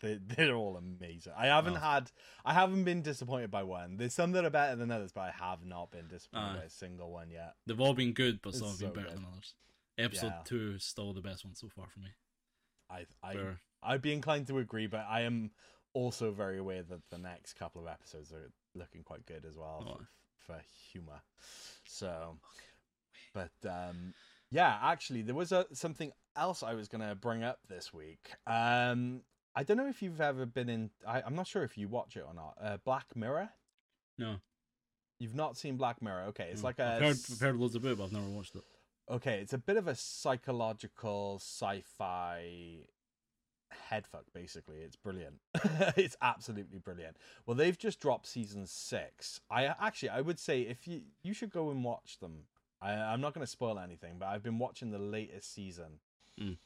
they 0.00 0.18
they're 0.26 0.54
all 0.54 0.76
amazing. 0.76 1.32
I 1.36 1.46
haven't 1.46 1.76
Oh. 1.76 1.80
had 1.80 2.10
I 2.44 2.52
haven't 2.54 2.84
been 2.84 3.02
disappointed 3.02 3.50
by 3.50 3.62
one. 3.62 3.96
There's 3.96 4.14
some 4.14 4.32
that 4.32 4.44
are 4.44 4.50
better 4.50 4.76
than 4.76 4.90
others, 4.90 5.12
but 5.12 5.22
I 5.22 5.30
have 5.30 5.64
not 5.64 5.90
been 5.90 6.08
disappointed 6.08 6.56
Aye. 6.56 6.56
by 6.58 6.64
a 6.64 6.70
single 6.70 7.10
one 7.12 7.30
yet. 7.30 7.54
They've 7.66 7.80
all 7.80 7.94
been 7.94 8.12
good, 8.12 8.40
but 8.42 8.54
some 8.54 8.68
It's 8.70 8.80
have 8.80 8.92
been 8.94 9.02
so 9.04 9.08
better 9.08 9.16
good. 9.16 9.24
than 9.26 9.32
others. 9.32 9.54
Episode 9.98 10.26
Yeah. 10.26 10.42
two 10.44 10.72
is 10.76 10.84
still 10.84 11.12
the 11.12 11.20
best 11.20 11.44
one 11.44 11.54
so 11.54 11.68
far 11.68 11.86
for 11.88 12.00
me. 12.00 12.08
I 12.90 13.06
I 13.22 13.34
Where- 13.34 13.60
I'd 13.82 14.02
be 14.02 14.12
inclined 14.12 14.46
to 14.46 14.58
agree, 14.58 14.86
but 14.86 15.06
I 15.08 15.22
am 15.22 15.50
also 15.92 16.30
very 16.32 16.56
aware 16.58 16.82
that 16.84 17.02
the 17.10 17.18
next 17.18 17.54
couple 17.54 17.82
of 17.82 17.88
episodes 17.88 18.32
are 18.32 18.50
looking 18.74 19.02
quite 19.02 19.26
good 19.26 19.44
as 19.44 19.56
well 19.58 19.84
Oh. 19.86 20.06
for, 20.46 20.54
for 20.54 20.62
humor. 20.90 21.20
So, 21.84 22.38
but 23.34 23.50
um, 23.68 24.14
yeah, 24.52 24.78
actually, 24.82 25.22
there 25.22 25.34
was 25.34 25.50
a 25.50 25.66
something 25.72 26.12
else 26.36 26.62
I 26.62 26.74
was 26.74 26.86
gonna 26.86 27.14
bring 27.14 27.42
up 27.42 27.58
this 27.68 27.92
week. 27.92 28.32
Um, 28.46 29.22
I 29.56 29.64
don't 29.64 29.76
know 29.76 29.88
if 29.88 30.02
you've 30.02 30.20
ever 30.20 30.46
been 30.46 30.68
in. 30.68 30.90
I, 31.06 31.22
I'm 31.22 31.34
not 31.34 31.46
sure 31.46 31.62
if 31.64 31.76
you 31.76 31.88
watch 31.88 32.16
it 32.16 32.24
or 32.26 32.34
not. 32.34 32.54
Uh, 32.62 32.76
Black 32.84 33.06
Mirror. 33.16 33.50
no, 34.18 34.36
You've 35.18 35.34
not 35.34 35.56
seen 35.56 35.76
Black 35.76 36.02
Mirror? 36.02 36.24
Okay, 36.28 36.48
it's 36.50 36.62
no. 36.62 36.68
like 36.68 36.78
a 36.78 36.94
I've 36.96 37.00
heard, 37.02 37.16
I've 37.32 37.40
heard 37.40 37.56
loads 37.56 37.74
about 37.74 37.92
it, 37.92 37.98
but 37.98 38.04
I've 38.04 38.12
never 38.12 38.26
watched 38.28 38.54
it. 38.56 38.62
okay, 39.10 39.38
it's 39.40 39.52
a 39.52 39.58
bit 39.58 39.76
of 39.76 39.86
a 39.88 39.94
psychological 39.94 41.36
sci-fi 41.40 42.86
headfuck. 43.90 44.24
Basically, 44.34 44.78
it's 44.78 44.96
brilliant. 44.96 45.36
it's 45.96 46.16
absolutely 46.22 46.78
brilliant. 46.78 47.16
Well, 47.46 47.56
they've 47.56 47.78
just 47.78 48.00
dropped 48.00 48.26
season 48.26 48.66
six. 48.66 49.40
I 49.50 49.64
actually, 49.66 50.10
I 50.10 50.20
would 50.20 50.38
say 50.38 50.62
if 50.62 50.86
you 50.88 51.02
you 51.22 51.34
should 51.34 51.50
go 51.50 51.70
and 51.70 51.84
watch 51.84 52.18
them. 52.20 52.44
I, 52.82 52.92
I'm 52.92 53.20
not 53.20 53.32
going 53.34 53.44
to 53.44 53.50
spoil 53.50 53.78
anything, 53.78 54.16
but 54.18 54.26
I've 54.26 54.42
been 54.42 54.58
watching 54.58 54.90
the 54.90 54.98
latest 54.98 55.54
season. 55.54 56.00
Mm. 56.40 56.56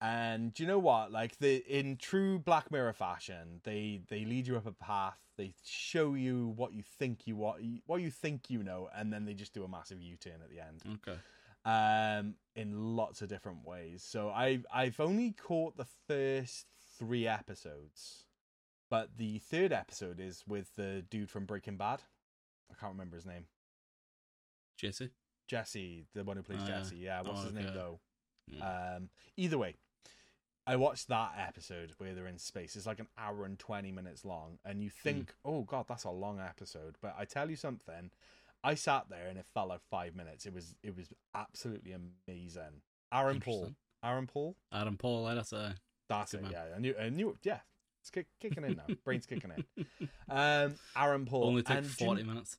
And 0.00 0.52
do 0.52 0.62
you 0.62 0.66
know 0.66 0.78
what? 0.78 1.10
Like 1.12 1.38
the 1.38 1.56
in 1.68 1.96
true 1.96 2.38
Black 2.38 2.70
Mirror 2.70 2.92
fashion, 2.92 3.60
they 3.64 4.00
they 4.08 4.24
lead 4.24 4.46
you 4.46 4.56
up 4.56 4.66
a 4.66 4.72
path. 4.72 5.18
They 5.38 5.54
show 5.64 6.14
you 6.14 6.52
what 6.56 6.72
you 6.72 6.82
think 6.82 7.26
you 7.26 7.36
what 7.36 7.60
what 7.86 8.00
you 8.02 8.10
think 8.10 8.50
you 8.50 8.62
know, 8.62 8.88
and 8.94 9.12
then 9.12 9.24
they 9.24 9.34
just 9.34 9.54
do 9.54 9.64
a 9.64 9.68
massive 9.68 10.00
U-turn 10.00 10.40
at 10.42 10.50
the 10.50 10.60
end 10.60 10.82
Okay. 11.06 11.18
um 11.64 12.34
in 12.54 12.96
lots 12.96 13.20
of 13.22 13.28
different 13.28 13.66
ways 13.66 14.02
so 14.06 14.30
i've 14.30 14.64
i've 14.72 15.00
only 15.00 15.32
caught 15.32 15.76
the 15.76 15.86
first 16.06 16.66
three 16.98 17.26
episodes 17.26 18.24
but 18.88 19.10
the 19.18 19.38
third 19.40 19.72
episode 19.72 20.20
is 20.20 20.44
with 20.46 20.70
the 20.76 21.04
dude 21.10 21.28
from 21.28 21.44
breaking 21.44 21.76
bad 21.76 22.02
i 22.70 22.74
can't 22.80 22.92
remember 22.92 23.16
his 23.16 23.26
name 23.26 23.46
Jesse. 24.78 25.10
Jesse 25.46 26.04
the 26.14 26.24
one 26.24 26.36
who 26.36 26.42
plays 26.42 26.60
Oh, 26.62 26.66
jesse. 26.66 26.96
Yeah 26.96 27.22
what's 27.22 27.40
Oh, 27.40 27.44
his 27.44 27.52
name 27.54 27.70
though? 27.74 28.00
Mm. 28.52 28.96
um 28.96 29.08
either 29.36 29.58
way 29.58 29.74
i 30.66 30.76
watched 30.76 31.08
that 31.08 31.32
episode 31.38 31.92
where 31.98 32.14
they're 32.14 32.26
in 32.26 32.38
space. 32.38 32.74
It's 32.76 32.86
like 32.86 32.98
an 33.00 33.08
hour 33.18 33.44
and 33.44 33.58
20 33.58 33.92
minutes 33.92 34.24
long 34.24 34.58
and 34.64 34.82
you 34.82 34.90
think 34.90 35.32
oh 35.44 35.62
god 35.62 35.86
that's 35.88 36.04
a 36.04 36.10
long 36.10 36.40
episode. 36.40 36.96
But 37.00 37.14
i 37.18 37.24
tell 37.24 37.48
you 37.50 37.56
something 37.56 38.10
i 38.64 38.74
sat 38.74 39.04
there 39.08 39.28
and 39.28 39.38
it 39.38 39.46
felt 39.54 39.68
like 39.68 39.80
five 39.90 40.14
minutes. 40.16 40.46
It 40.46 40.52
was 40.54 40.74
it 40.82 40.96
was 40.96 41.12
absolutely 41.34 41.92
amazing. 41.92 42.82
Aaron 43.12 43.40
paul. 43.40 43.72
Aaron 44.04 44.26
paul? 44.26 44.56
Adam 44.72 44.96
Paul, 44.96 45.24
that's 45.26 45.52
a 45.52 45.74
that's 46.08 46.34
it 46.34 46.42
man. 46.42 46.52
yeah. 46.52 46.64
I 46.76 46.78
knew 46.80 46.94
i 47.00 47.08
knew 47.08 47.36
yeah 47.42 47.60
it's 48.00 48.10
kick, 48.10 48.26
kicking 48.40 48.64
in 48.64 48.76
now. 48.76 48.94
Brain's 49.04 49.26
kicking 49.26 49.50
in. 49.56 49.86
Um 50.28 50.74
aaron 50.96 51.24
paul 51.26 51.44
only 51.44 51.62
took 51.62 51.78
do 51.78 51.82
you- 51.84 51.88
forty 51.88 52.22
minutes. 52.24 52.56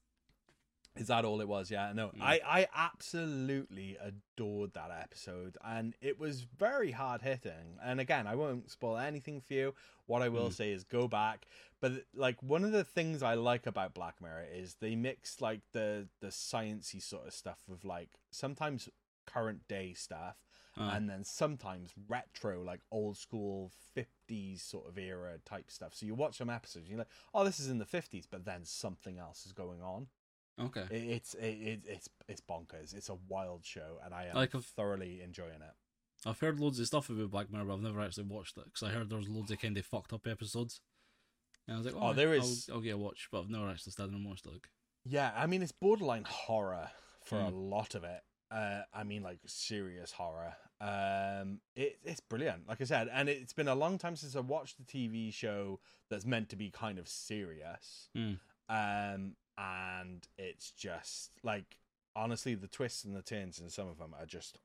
Is 0.97 1.07
that 1.07 1.25
all 1.25 1.41
it 1.41 1.47
was? 1.47 1.69
Yeah, 1.71 1.91
no. 1.93 2.07
Mm. 2.09 2.21
I 2.21 2.41
I 2.45 2.67
absolutely 2.75 3.97
adored 4.01 4.73
that 4.73 4.91
episode, 4.91 5.57
and 5.63 5.95
it 6.01 6.19
was 6.19 6.41
very 6.57 6.91
hard 6.91 7.21
hitting. 7.21 7.77
And 7.83 7.99
again, 7.99 8.27
I 8.27 8.35
won't 8.35 8.69
spoil 8.71 8.97
anything 8.97 9.41
for 9.41 9.53
you. 9.53 9.73
What 10.05 10.21
I 10.21 10.29
will 10.29 10.49
Mm. 10.49 10.53
say 10.53 10.71
is 10.71 10.83
go 10.83 11.07
back. 11.07 11.45
But 11.79 12.05
like 12.13 12.41
one 12.41 12.63
of 12.63 12.71
the 12.71 12.83
things 12.83 13.21
I 13.23 13.35
like 13.35 13.67
about 13.67 13.93
Black 13.93 14.21
Mirror 14.21 14.47
is 14.53 14.75
they 14.75 14.95
mix 14.95 15.41
like 15.41 15.61
the 15.73 16.07
the 16.21 16.27
sciency 16.27 17.01
sort 17.01 17.27
of 17.27 17.33
stuff 17.33 17.59
with 17.67 17.85
like 17.85 18.09
sometimes 18.31 18.89
current 19.25 19.67
day 19.67 19.93
stuff 19.93 20.37
Aye. 20.77 20.95
and 20.95 21.09
then 21.09 21.23
sometimes 21.23 21.91
retro, 22.07 22.63
like 22.63 22.79
old 22.91 23.17
school 23.17 23.71
50s 23.95 24.61
sort 24.61 24.87
of 24.87 24.97
era 24.97 25.37
type 25.45 25.69
stuff. 25.69 25.93
So 25.93 26.05
you 26.05 26.15
watch 26.15 26.37
some 26.37 26.49
episodes, 26.49 26.85
and 26.85 26.89
you're 26.91 26.99
like, 26.99 27.09
oh, 27.33 27.43
this 27.43 27.59
is 27.59 27.69
in 27.69 27.77
the 27.79 27.85
50s, 27.85 28.25
but 28.29 28.45
then 28.45 28.63
something 28.63 29.17
else 29.17 29.45
is 29.45 29.51
going 29.53 29.81
on. 29.81 30.07
Okay. 30.59 30.85
It, 30.91 31.03
it's 31.03 31.33
it, 31.35 31.45
it, 31.45 31.79
it's 31.85 32.09
it's 32.27 32.41
bonkers. 32.41 32.93
It's 32.95 33.09
a 33.09 33.17
wild 33.27 33.65
show, 33.65 33.99
and 34.03 34.13
I 34.13 34.25
am 34.25 34.35
Like 34.35 34.53
a- 34.53 34.61
thoroughly 34.61 35.21
enjoying 35.21 35.61
it. 35.61 35.75
I've 36.25 36.39
heard 36.39 36.59
loads 36.59 36.79
of 36.79 36.87
stuff 36.87 37.09
about 37.09 37.29
Black 37.31 37.51
Mirror, 37.51 37.65
but 37.65 37.73
I've 37.75 37.81
never 37.81 38.01
actually 38.01 38.23
watched 38.25 38.57
it 38.57 38.65
because 38.65 38.83
I 38.83 38.91
heard 38.91 39.09
there 39.09 39.19
was 39.19 39.29
loads 39.29 39.51
of 39.51 39.59
kind 39.61 39.77
of 39.77 39.85
fucked 39.85 40.13
up 40.13 40.25
episodes. 40.27 40.81
And 41.67 41.75
I 41.75 41.77
was 41.77 41.85
like, 41.85 41.95
Oh, 41.95 42.07
oh, 42.09 42.13
there 42.13 42.29
I'll- 42.29 42.39
is- 42.39 42.69
I'll, 42.73 42.79
get 42.81 42.95
a 42.95 42.97
watch, 42.97 43.27
but 43.31 43.41
I've 43.41 43.49
never 43.49 43.69
actually 43.69 43.91
started 43.91 44.15
and 44.15 44.25
watched 44.25 44.45
it. 44.45 44.51
Like, 44.53 44.69
Yeah, 45.05 45.31
I 45.35 45.45
mean 45.47 45.61
it's 45.61 45.71
borderline 45.71 46.25
horror 46.27 46.89
for 47.23 47.39
a 47.39 47.49
Hmm. 47.49 47.55
lot 47.69 47.93
of 47.95 48.03
it. 48.03 48.21
Uh, 48.49 48.81
I 48.93 49.03
mean 49.03 49.21
like 49.23 49.39
serious 49.45 50.11
horror. 50.13 50.55
Um, 50.79 51.59
it 51.75 51.99
it's 52.03 52.19
brilliant, 52.21 52.67
like 52.67 52.81
I 52.81 52.85
said, 52.85 53.09
and 53.11 53.27
it's 53.29 53.51
been 53.53 53.67
a 53.67 53.75
long 53.75 53.97
time 53.97 54.15
since 54.15 54.35
I 54.35 54.39
watched 54.39 54.77
the 54.77 54.83
TV 54.85 55.31
show 55.33 55.79
that's 56.09 56.25
meant 56.25 56.49
to 56.49 56.55
be 56.55 56.69
kind 56.71 56.97
of 56.99 57.07
serious. 57.07 58.09
Hmm. 58.15 58.33
Um, 58.69 59.35
and 59.57 60.27
it's 60.37 60.71
just 60.71 61.31
like 61.43 61.77
honestly, 62.15 62.55
the 62.55 62.67
twists 62.67 63.03
and 63.03 63.15
the 63.15 63.21
turns 63.21 63.59
in 63.59 63.69
some 63.69 63.87
of 63.87 63.97
them 63.97 64.13
are 64.19 64.25
just 64.25 64.59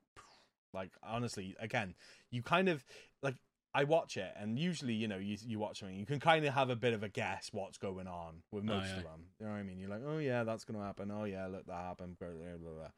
like 0.72 0.90
honestly, 1.02 1.54
again, 1.60 1.94
you 2.30 2.42
kind 2.42 2.68
of 2.68 2.84
like 3.22 3.36
I 3.74 3.84
watch 3.84 4.18
it, 4.18 4.32
and 4.38 4.58
usually, 4.58 4.92
you 4.92 5.08
know, 5.08 5.16
you 5.16 5.36
you 5.46 5.58
watch 5.58 5.80
something, 5.80 5.96
you 5.98 6.04
can 6.06 6.20
kind 6.20 6.44
of 6.44 6.52
have 6.54 6.68
a 6.68 6.76
bit 6.76 6.92
of 6.92 7.02
a 7.02 7.08
guess 7.08 7.48
what's 7.52 7.78
going 7.78 8.06
on 8.06 8.42
with 8.50 8.64
Oh, 8.64 8.74
most 8.74 8.88
yeah. 8.88 8.96
of 8.98 9.02
them. 9.04 9.24
You 9.40 9.46
know 9.46 9.52
what 9.52 9.58
I 9.58 9.62
mean? 9.62 9.78
You're 9.78 9.88
like, 9.90 10.02
oh 10.06 10.18
yeah, 10.18 10.44
that's 10.44 10.64
going 10.64 10.78
to 10.78 10.84
happen. 10.84 11.10
Oh 11.10 11.24
yeah, 11.24 11.46
look 11.46 11.66
that 11.66 11.72
happened. 11.84 12.18
Blah, 12.18 12.28
blah, 12.28 12.70
blah. 12.72 12.88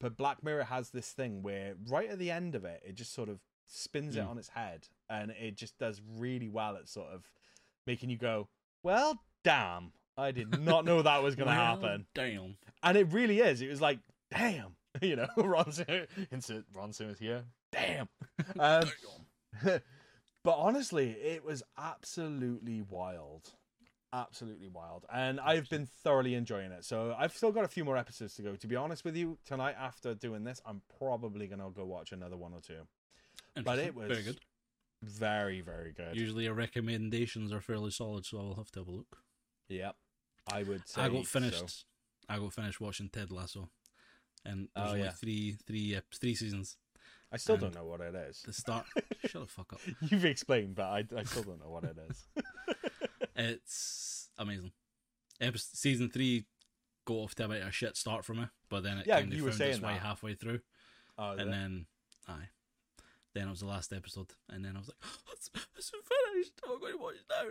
But 0.00 0.16
Black 0.18 0.42
Mirror 0.44 0.64
has 0.64 0.90
this 0.90 1.12
thing 1.12 1.42
where 1.42 1.74
right 1.88 2.10
at 2.10 2.18
the 2.18 2.30
end 2.30 2.54
of 2.54 2.64
it, 2.66 2.82
it 2.86 2.94
just 2.94 3.14
sort 3.14 3.28
of 3.30 3.40
spins 3.66 4.16
it 4.16 4.20
Mm. 4.24 4.28
on 4.30 4.38
its 4.38 4.48
head, 4.50 4.88
and 5.08 5.30
it 5.30 5.56
just 5.56 5.78
does 5.78 6.00
really 6.18 6.48
well 6.48 6.76
at 6.76 6.88
sort 6.88 7.08
of 7.08 7.30
making 7.86 8.10
you 8.10 8.18
go, 8.18 8.48
well, 8.82 9.22
damn. 9.44 9.92
I 10.18 10.32
did 10.32 10.60
not 10.60 10.84
know 10.84 11.00
that 11.02 11.22
was 11.22 11.36
going 11.36 11.48
to 11.48 11.54
well, 11.54 11.64
happen, 11.76 12.06
Damn. 12.14 12.56
and 12.82 12.98
it 12.98 13.12
really 13.12 13.38
is. 13.38 13.62
It 13.62 13.68
was 13.70 13.80
like, 13.80 14.00
damn, 14.32 14.74
you 15.00 15.16
know, 15.16 15.28
Ron 15.36 15.70
Simmons, 15.70 16.08
insert 16.32 16.64
Ron 16.74 16.92
Simmons 16.92 17.18
here, 17.18 17.44
damn. 17.72 18.08
Um, 18.58 18.84
but 20.44 20.54
honestly, 20.56 21.10
it 21.10 21.44
was 21.44 21.62
absolutely 21.76 22.82
wild. 22.82 23.50
Absolutely 24.12 24.68
wild. 24.68 25.04
And 25.12 25.40
I've 25.40 25.68
been 25.68 25.86
thoroughly 26.04 26.34
enjoying 26.34 26.70
it. 26.70 26.84
So 26.84 27.14
I've 27.18 27.36
still 27.36 27.50
got 27.50 27.64
a 27.64 27.68
few 27.68 27.84
more 27.84 27.96
episodes 27.96 28.34
to 28.36 28.42
go. 28.42 28.54
To 28.54 28.66
be 28.66 28.76
honest 28.76 29.04
with 29.04 29.16
you, 29.16 29.38
tonight 29.44 29.74
after 29.78 30.14
doing 30.14 30.44
this, 30.44 30.60
I'm 30.64 30.82
probably 30.98 31.46
going 31.48 31.60
to 31.60 31.70
go 31.70 31.84
watch 31.84 32.12
another 32.12 32.36
one 32.36 32.52
or 32.54 32.60
two. 32.60 32.86
But 33.64 33.80
it 33.80 33.94
was 33.94 34.08
very 34.08 34.22
good. 34.22 34.38
very, 35.02 35.60
very 35.60 35.92
good. 35.92 36.16
Usually, 36.16 36.44
your 36.44 36.54
recommendations 36.54 37.52
are 37.52 37.60
fairly 37.60 37.90
solid, 37.90 38.24
so 38.24 38.38
I'll 38.38 38.54
have 38.54 38.70
to 38.72 38.80
have 38.80 38.88
a 38.88 38.92
look. 38.92 39.18
Yep. 39.68 39.96
I 40.52 40.62
would 40.62 40.88
say. 40.88 41.02
I 41.02 41.08
got 41.08 41.26
finished. 41.26 41.68
so. 41.70 41.84
I 42.28 42.38
got 42.38 42.52
finished 42.52 42.80
watching 42.80 43.08
Ted 43.08 43.30
Lasso, 43.30 43.68
and 44.44 44.68
there's 44.74 44.88
Oh, 44.88 44.90
only 44.92 45.04
yeah. 45.04 45.10
three, 45.12 45.56
three, 45.66 45.94
ep- 45.96 46.12
three 46.14 46.34
seasons. 46.34 46.76
I 47.32 47.36
still 47.36 47.54
and 47.56 47.62
don't 47.64 47.74
know 47.74 47.84
what 47.84 48.00
it 48.00 48.14
is. 48.14 48.42
The 48.46 48.52
start. 48.52 48.86
shut 49.26 49.42
the 49.42 49.46
fuck 49.46 49.72
up. 49.74 49.80
You've 50.10 50.24
explained, 50.24 50.74
but 50.74 50.86
I, 50.86 51.04
I 51.16 51.22
still 51.24 51.42
don't 51.42 51.60
know 51.60 51.70
what 51.70 51.84
it 51.84 51.96
is. 52.10 52.26
It's 53.36 54.28
amazing. 54.38 54.72
Episode, 55.40 55.76
season 55.76 56.10
three 56.10 56.44
got 57.04 57.14
off 57.14 57.34
to 57.36 57.44
a 57.44 57.48
bit 57.48 57.62
of 57.62 57.68
a 57.68 57.72
shit 57.72 57.96
start 57.96 58.24
for 58.24 58.34
me, 58.34 58.46
but 58.68 58.82
then 58.82 58.98
it 58.98 59.06
Yeah, 59.06 59.20
kind 59.20 59.32
of 59.32 59.38
found 59.38 59.60
its 59.60 59.80
way 59.80 59.92
halfway 59.94 60.34
through, 60.34 60.60
Oh, 61.16 61.32
and 61.32 61.52
then 61.52 61.86
aye, 62.26 62.48
then 63.34 63.46
it 63.46 63.50
was 63.50 63.60
the 63.60 63.66
last 63.66 63.92
episode, 63.92 64.32
and 64.48 64.64
then 64.64 64.74
I 64.74 64.78
was 64.80 64.88
like, 64.88 64.96
it's, 65.32 65.50
it's 65.76 65.90
finished. 65.90 66.52
I'm 66.68 66.80
going 66.80 66.92
to 66.94 66.98
watch 66.98 67.14
it 67.14 67.20
now. 67.30 67.48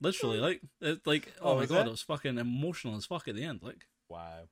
Literally, 0.00 0.38
like, 0.38 0.60
it's 0.80 1.06
like, 1.06 1.32
oh, 1.42 1.52
Oh, 1.52 1.56
my 1.56 1.66
god, 1.66 1.86
it? 1.86 1.88
it 1.88 1.90
was 1.90 2.02
fucking 2.02 2.38
emotional 2.38 2.96
as 2.96 3.04
fuck 3.06 3.28
at 3.28 3.34
the 3.34 3.44
end, 3.44 3.60
like, 3.62 3.84
wow. 4.08 4.48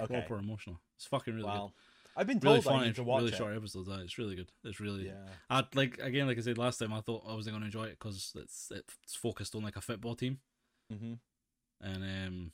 Okay. 0.00 0.14
proper 0.20 0.38
emotional. 0.38 0.80
It's 0.96 1.06
fucking 1.06 1.34
really 1.34 1.46
well, 1.46 1.74
I've 2.16 2.26
been 2.26 2.38
good. 2.38 2.48
Really 2.48 2.60
told 2.62 2.74
I 2.74 2.78
funny, 2.78 2.86
need 2.88 2.96
to 2.96 3.04
watch 3.04 3.20
really 3.22 3.32
it. 3.32 3.36
short 3.36 3.56
episodes. 3.56 3.88
aye, 3.88 4.00
It's 4.02 4.18
really 4.18 4.34
good. 4.36 4.50
It's 4.64 4.80
really. 4.80 5.06
Yeah. 5.06 5.28
I 5.50 5.64
like 5.74 5.98
again, 6.00 6.26
like 6.26 6.38
I 6.38 6.40
said 6.40 6.58
last 6.58 6.78
time, 6.78 6.92
I 6.92 7.00
thought 7.00 7.24
I 7.28 7.34
wasn't 7.34 7.54
going 7.54 7.62
to 7.62 7.66
enjoy 7.66 7.84
it 7.84 7.98
because 7.98 8.32
it's 8.36 8.70
it's 8.72 9.14
focused 9.16 9.54
on 9.54 9.62
like 9.62 9.76
a 9.76 9.80
football 9.80 10.14
team. 10.14 10.38
Mm-hmm. 10.92 11.14
and 11.80 12.04
um, 12.04 12.52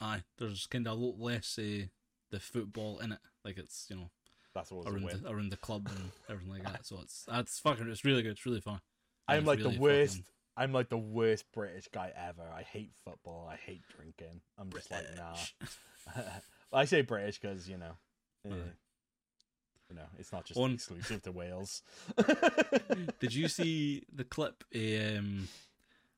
aye, 0.00 0.22
there's 0.38 0.66
kind 0.66 0.86
of 0.86 0.92
a 0.92 1.00
lot 1.00 1.18
less 1.18 1.58
uh, 1.58 1.86
the 2.30 2.40
football 2.40 2.98
in 3.00 3.12
it. 3.12 3.18
Like 3.44 3.58
it's 3.58 3.86
you 3.88 3.96
know 3.96 4.10
That's 4.54 4.70
what 4.70 4.86
a 4.86 4.90
around 4.90 5.10
the, 5.10 5.30
around 5.30 5.50
the 5.50 5.56
club 5.56 5.88
and 5.94 6.10
everything 6.28 6.52
like 6.52 6.64
that. 6.64 6.86
So 6.86 7.00
it's 7.02 7.24
that's 7.28 7.58
fucking. 7.60 7.88
It's 7.88 8.04
really 8.04 8.22
good. 8.22 8.32
It's 8.32 8.46
really 8.46 8.60
fun. 8.60 8.80
I'm 9.28 9.44
like 9.44 9.58
really 9.60 9.74
the 9.76 9.80
worst. 9.80 10.20
I'm 10.56 10.72
like 10.72 10.88
the 10.88 10.98
worst 10.98 11.44
British 11.52 11.88
guy 11.92 12.12
ever. 12.16 12.42
I 12.54 12.62
hate 12.62 12.92
football. 13.04 13.48
I 13.50 13.56
hate 13.56 13.82
drinking. 13.96 14.40
I'm 14.58 14.70
just 14.70 14.90
like 14.90 15.04
nah. 15.16 16.22
I 16.72 16.84
say 16.84 17.02
British 17.02 17.38
because 17.40 17.68
you 17.68 17.76
know, 17.76 17.92
eh, 18.46 18.54
you 19.90 19.96
know, 19.96 20.06
it's 20.18 20.32
not 20.32 20.44
just 20.44 20.58
On- 20.58 20.72
exclusive 20.74 21.22
to 21.22 21.32
Wales. 21.32 21.82
Did 23.20 23.34
you 23.34 23.48
see 23.48 24.02
the 24.12 24.24
clip? 24.24 24.64
Um, 24.74 25.48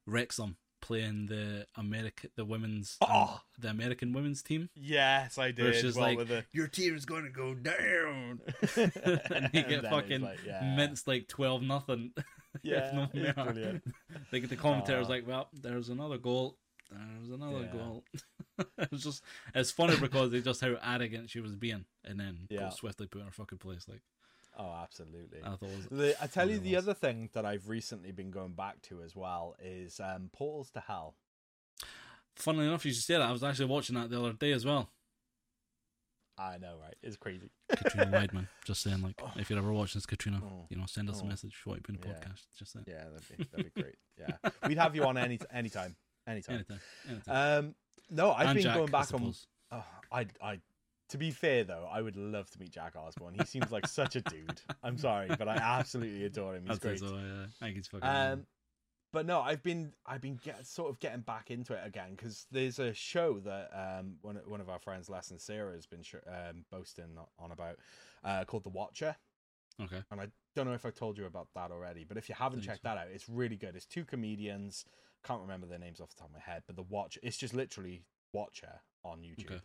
Wrexham 0.07 0.57
playing 0.80 1.26
the 1.26 1.66
America, 1.76 2.28
the 2.37 2.45
women's, 2.45 2.97
um, 3.01 3.09
Oh. 3.11 3.41
the 3.59 3.68
American 3.68 4.12
women's 4.12 4.43
team. 4.43 4.68
Yes, 4.76 5.37
I 5.37 5.51
did. 5.51 5.74
just 5.80 5.99
well, 5.99 6.14
like 6.14 6.28
the... 6.28 6.45
your 6.53 6.68
team's 6.68 7.05
going 7.05 7.24
to 7.24 7.30
go 7.30 7.55
down, 7.55 8.41
and 8.76 8.93
they 9.53 9.61
And 9.61 9.68
get 9.68 9.70
it's 9.72 9.89
fucking 9.89 10.20
like, 10.22 10.39
yeah. 10.47 10.74
minced 10.76 11.09
like 11.09 11.26
twelve 11.28 11.62
nothing. 11.62 12.12
Yeah, 12.63 13.07
it's 13.13 13.35
brilliant. 13.43 13.83
Like 14.33 14.49
the 14.49 14.57
commentator's 14.57 15.07
Aw. 15.07 15.11
like, 15.11 15.27
well, 15.27 15.49
there's 15.53 15.89
another 15.89 16.19
goal. 16.19 16.57
There's 16.91 17.31
another 17.31 17.61
Yeah. 17.65 17.73
goal. 17.73 18.05
it's 18.79 19.03
just 19.03 19.23
it's 19.55 19.71
funny 19.71 19.97
because 19.99 20.31
they 20.31 20.41
just 20.41 20.61
how 20.61 20.77
arrogant 20.83 21.31
she 21.31 21.41
was 21.41 21.55
being, 21.57 21.85
and 22.05 22.19
then 22.21 22.47
Yeah. 22.49 22.71
swiftly 22.71 23.07
put 23.07 23.21
in 23.21 23.27
her 23.27 23.33
fucking 23.33 23.59
place. 23.59 23.87
Like 23.89 24.03
Oh, 24.59 24.73
absolutely. 24.83 25.41
I 25.45 25.51
thought, 25.51 25.63
was, 25.63 25.87
The, 25.91 26.17
I 26.23 26.27
tell 26.29 26.49
you, 26.51 26.59
the 26.59 26.77
was. 26.77 26.85
other 26.85 26.95
thing 26.95 27.29
that 27.35 27.45
I've 27.45 27.69
recently 27.69 28.11
been 28.11 28.31
going 28.31 28.53
back 28.55 28.81
to 28.83 29.03
as 29.03 29.15
well 29.15 29.55
is 29.63 30.01
um, 30.01 30.31
Portals 30.33 30.71
to 30.71 30.81
Hell. 30.81 31.15
funnily 32.35 32.67
enough, 32.67 32.87
you 32.87 32.93
should 32.95 33.03
say 33.03 33.15
that. 33.15 33.23
I 33.23 33.33
was 33.33 33.45
actually 33.45 33.67
watching 33.67 33.97
that 33.97 34.09
the 34.09 34.19
other 34.19 34.33
day 34.33 34.53
as 34.53 34.65
well. 34.65 34.89
I 36.39 36.59
know, 36.59 36.76
right? 36.80 36.95
It's 37.03 37.16
crazy. 37.16 37.51
Katrina 37.70 38.07
Weidman, 38.12 38.49
just 38.64 38.82
saying, 38.82 39.01
like, 39.03 39.20
if 39.37 39.49
you're 39.49 39.59
ever 39.59 39.72
watching 39.72 39.99
this, 39.99 40.07
Katrina, 40.07 40.41
Oh. 40.45 40.66
you 40.68 40.76
know, 40.76 40.84
send 40.87 41.09
us 41.09 41.20
a 41.20 41.24
Oh. 41.24 41.28
message 41.28 41.55
you 41.64 41.70
want 41.70 41.84
to 41.84 41.93
be 41.93 41.99
Yeah. 41.99 42.12
podcast. 42.14 42.43
Just 42.59 42.72
saying. 42.72 42.84
Yeah, 42.89 43.05
that'd 43.05 43.39
be 43.39 43.45
that'd 43.45 43.74
be 43.74 43.82
great. 43.82 43.95
Yeah, 44.18 44.51
we'd 44.68 44.78
have 44.78 44.95
you 44.95 45.05
on 45.05 45.16
any 45.16 45.39
anytime, 45.51 45.97
anytime. 46.26 46.57
Anytime. 46.57 46.80
Anytime. 47.09 47.64
Um, 47.66 47.74
no, 48.11 48.32
I've 48.32 48.49
and 48.49 48.55
been 48.57 48.62
Jack, 48.64 48.74
going 48.76 48.89
I 48.89 48.93
back 48.93 49.14
on. 49.14 49.34
Oh, 49.72 49.84
I, 50.12 50.26
I. 50.43 50.61
To 51.11 51.18
be 51.18 51.30
fair 51.30 51.62
though, 51.64 51.89
I 51.91 52.03
would 52.03 52.16
love 52.16 52.51
to 52.51 52.59
meet 52.59 52.70
Jack 52.72 52.97
Osbourne. 52.97 53.34
He 53.39 53.45
seems 53.47 53.70
like 53.70 53.87
such 53.87 54.16
a 54.16 54.20
dude. 54.22 54.61
I'm 54.82 54.99
sorry, 54.99 55.28
but 55.39 55.49
I 55.49 55.55
absolutely 55.55 56.24
adore 56.24 56.57
him. 56.57 56.64
He's 56.66 56.76
I'd 56.76 56.80
great. 56.80 56.99
so, 56.99 57.16
yeah. 57.16 57.45
I 57.45 57.64
think 57.64 57.76
he's 57.76 57.87
fucking. 57.87 58.09
Um, 58.09 58.47
but 59.13 59.27
no, 59.27 59.41
I've 59.41 59.63
been 59.63 59.93
I've 60.05 60.21
been 60.21 60.37
get, 60.43 60.67
sort 60.67 60.91
of 60.91 60.99
getting 61.01 61.21
back 61.21 61.51
into 61.51 61.75
it 61.75 61.81
again 61.85 62.11
because 62.17 62.47
there's 62.51 62.79
a 62.79 62.93
show 62.93 63.39
that 63.41 63.71
um 63.75 64.17
one 64.23 64.39
one 64.47 64.61
of 64.61 64.69
our 64.69 64.79
friends, 64.79 65.09
Les 65.09 65.31
and 65.31 65.41
Sarah, 65.41 65.75
has 65.75 65.87
been 65.87 66.03
sh- 66.03 66.17
um, 66.27 66.65
boasting 66.71 67.17
on 67.39 67.53
about 67.53 67.77
uh, 68.25 68.45
called 68.45 68.65
The 68.65 68.71
Watcher, 68.71 69.17
okay. 69.83 70.03
and 70.11 70.21
I 70.21 70.29
don't 70.55 70.67
know 70.67 70.75
if 70.75 70.87
I 70.87 70.91
told 70.91 71.19
you 71.19 71.27
about 71.27 71.49
that 71.55 71.71
already, 71.71 72.05
but 72.05 72.17
if 72.17 72.29
you 72.29 72.35
haven't 72.35 72.63
checked 72.63 72.83
so. 72.83 72.89
that 72.89 72.99
out, 72.99 73.09
it's 73.13 73.29
really 73.29 73.57
good. 73.57 73.77
It's 73.77 73.87
two 73.87 74.05
comedians, 74.05 74.85
can't 75.25 75.41
remember 75.43 75.67
their 75.67 75.79
names 75.79 76.01
off 76.01 76.11
the 76.11 76.17
top 76.17 76.29
of 76.29 76.35
my 76.35 76.41
head, 76.41 76.63
but 76.67 76.77
The 76.77 76.83
Watcher. 76.83 77.21
it's 77.23 77.37
just 77.37 77.55
literally 77.55 78.05
Watcher 78.33 78.81
on 79.05 79.21
YouTube. 79.21 79.47
Okay. 79.47 79.61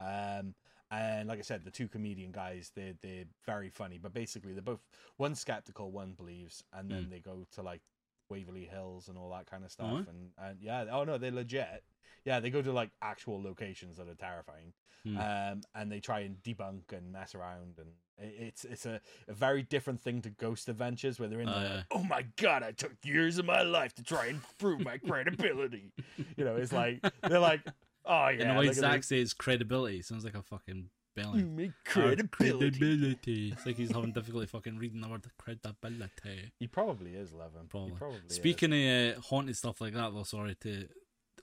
Um, 0.00 0.54
and 0.90 1.28
like 1.28 1.38
I 1.38 1.42
said, 1.42 1.64
the 1.64 1.70
two 1.70 1.86
comedian 1.88 2.32
guys, 2.32 2.72
they're 2.74 2.94
they're 3.02 3.26
very 3.46 3.68
funny, 3.70 3.98
but 3.98 4.12
basically 4.12 4.52
they're 4.52 4.62
both 4.62 4.82
one 5.18 5.34
skeptical, 5.34 5.92
one 5.92 6.12
believes, 6.12 6.64
and 6.72 6.90
then 6.90 7.04
Mm. 7.04 7.10
they 7.10 7.20
go 7.20 7.46
to 7.52 7.62
like 7.62 7.82
Waverly 8.30 8.64
Hills 8.64 9.08
and 9.08 9.18
all 9.18 9.30
that 9.30 9.46
kind 9.50 9.64
of 9.64 9.70
stuff. 9.70 9.86
Oh? 9.90 9.96
And 9.96 10.30
and 10.38 10.58
yeah, 10.60 10.84
oh 10.90 11.04
no, 11.04 11.18
they're 11.18 11.30
legit. 11.30 11.82
Yeah, 12.24 12.40
they 12.40 12.50
go 12.50 12.60
to 12.62 12.72
like 12.72 12.90
actual 13.02 13.42
locations 13.42 13.96
that 13.96 14.08
are 14.08 14.14
terrifying, 14.14 14.72
Hmm. 15.04 15.16
um, 15.18 15.60
and 15.74 15.90
they 15.90 16.00
try 16.00 16.20
and 16.20 16.36
debunk 16.42 16.92
and 16.92 17.10
mess 17.10 17.34
around, 17.34 17.78
and 17.78 17.88
it- 18.18 18.34
it's 18.48 18.64
it's 18.66 18.84
a, 18.86 19.00
a 19.28 19.32
very 19.32 19.62
different 19.62 20.00
thing 20.02 20.20
to 20.22 20.30
Ghost 20.30 20.68
Adventures 20.68 21.18
where 21.18 21.28
they're 21.30 21.40
in 21.40 21.48
Oh, 21.48 21.58
there. 21.60 21.76
like, 21.76 21.86
oh 21.92 22.02
my 22.04 22.26
god, 22.36 22.62
I 22.62 22.72
took 22.72 22.92
years 23.04 23.38
of 23.38 23.46
my 23.46 23.62
life 23.62 23.94
to 23.94 24.02
try 24.02 24.26
and 24.26 24.40
prove 24.58 24.80
my 24.84 24.98
credibility. 24.98 25.92
you 26.36 26.44
know, 26.44 26.56
it's 26.56 26.72
like 26.72 27.00
they're 27.26 27.38
like, 27.38 27.62
oh 28.04 28.28
yeah, 28.28 28.42
and 28.42 28.50
the 28.56 28.60
way 28.60 28.72
Zak 28.72 29.02
says 29.04 29.32
credibility 29.32 30.02
sounds 30.02 30.24
like 30.24 30.34
a 30.34 30.42
fucking 30.42 30.90
you 31.16 31.46
make 31.46 31.72
Our 31.86 31.92
credibility. 31.92 32.78
credibility. 32.78 33.52
It's 33.52 33.66
like 33.66 33.76
he's 33.76 33.92
having 33.92 34.12
difficulty 34.12 34.46
fucking 34.46 34.78
reading 34.78 35.00
the 35.00 35.08
word 35.08 35.26
credibility. 35.38 36.52
He 36.58 36.66
probably 36.66 37.14
is, 37.14 37.32
Levin. 37.32 37.66
Probably. 37.68 37.90
He 37.90 37.96
probably 37.96 38.20
is. 38.28 38.34
Speaking 38.36 38.72
of 38.72 39.16
uh, 39.16 39.20
haunted 39.20 39.56
stuff 39.56 39.80
like 39.80 39.94
that, 39.94 40.14
though, 40.14 40.22
sorry 40.22 40.56
to 40.62 40.88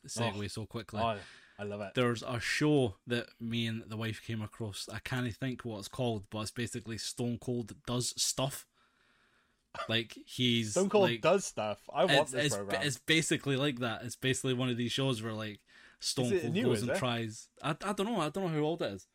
segue 0.07 0.49
so 0.51 0.65
quickly. 0.65 1.01
oh, 1.01 1.17
I 1.59 1.63
love 1.63 1.81
it. 1.81 1.93
There's 1.95 2.23
a 2.23 2.39
show 2.39 2.95
that 3.07 3.27
me 3.39 3.65
and 3.65 3.83
the 3.87 3.97
wife 3.97 4.21
came 4.25 4.41
across. 4.41 4.87
I 4.91 4.99
can't 4.99 5.33
think 5.35 5.65
what 5.65 5.79
it's 5.79 5.87
called, 5.87 6.25
but 6.29 6.41
it's 6.41 6.51
basically 6.51 6.97
Stone 6.97 7.39
Cold 7.41 7.73
does 7.85 8.13
stuff. 8.21 8.65
Like 9.89 10.17
he's 10.25 10.71
Stone 10.71 10.89
Cold 10.89 11.09
like, 11.09 11.21
does 11.21 11.45
stuff. 11.45 11.79
I 11.93 12.05
want 12.05 12.19
it's, 12.19 12.31
this 12.31 12.45
it's, 12.45 12.55
program. 12.55 12.81
it's 12.83 12.97
basically 12.97 13.57
like 13.57 13.79
that. 13.79 14.03
It's 14.03 14.15
basically 14.15 14.53
one 14.53 14.69
of 14.69 14.77
these 14.77 14.91
shows 14.91 15.21
where 15.21 15.33
like 15.33 15.59
Stone 15.99 16.39
Cold 16.39 16.53
new, 16.53 16.65
goes 16.65 16.81
and 16.81 16.91
it? 16.91 16.97
tries. 16.97 17.49
I, 17.61 17.71
I 17.71 17.93
don't 17.93 18.05
know. 18.05 18.19
I 18.19 18.29
don't 18.29 18.45
know 18.45 18.59
how 18.59 18.59
old 18.59 18.81
it 18.81 18.93
is, 18.93 19.07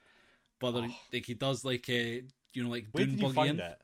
but 0.62 0.68
ah. 0.74 0.78
like, 0.78 0.90
Oh. 0.90 0.96
like 1.12 1.26
he 1.26 1.34
does 1.34 1.64
like 1.64 1.86
a 1.90 2.22
you 2.54 2.64
know 2.64 2.70
like 2.70 2.86
Where 2.92 3.04
Dune 3.04 3.16
did 3.16 3.22
you 3.26 3.32
find 3.34 3.50
in. 3.60 3.60
it? 3.60 3.78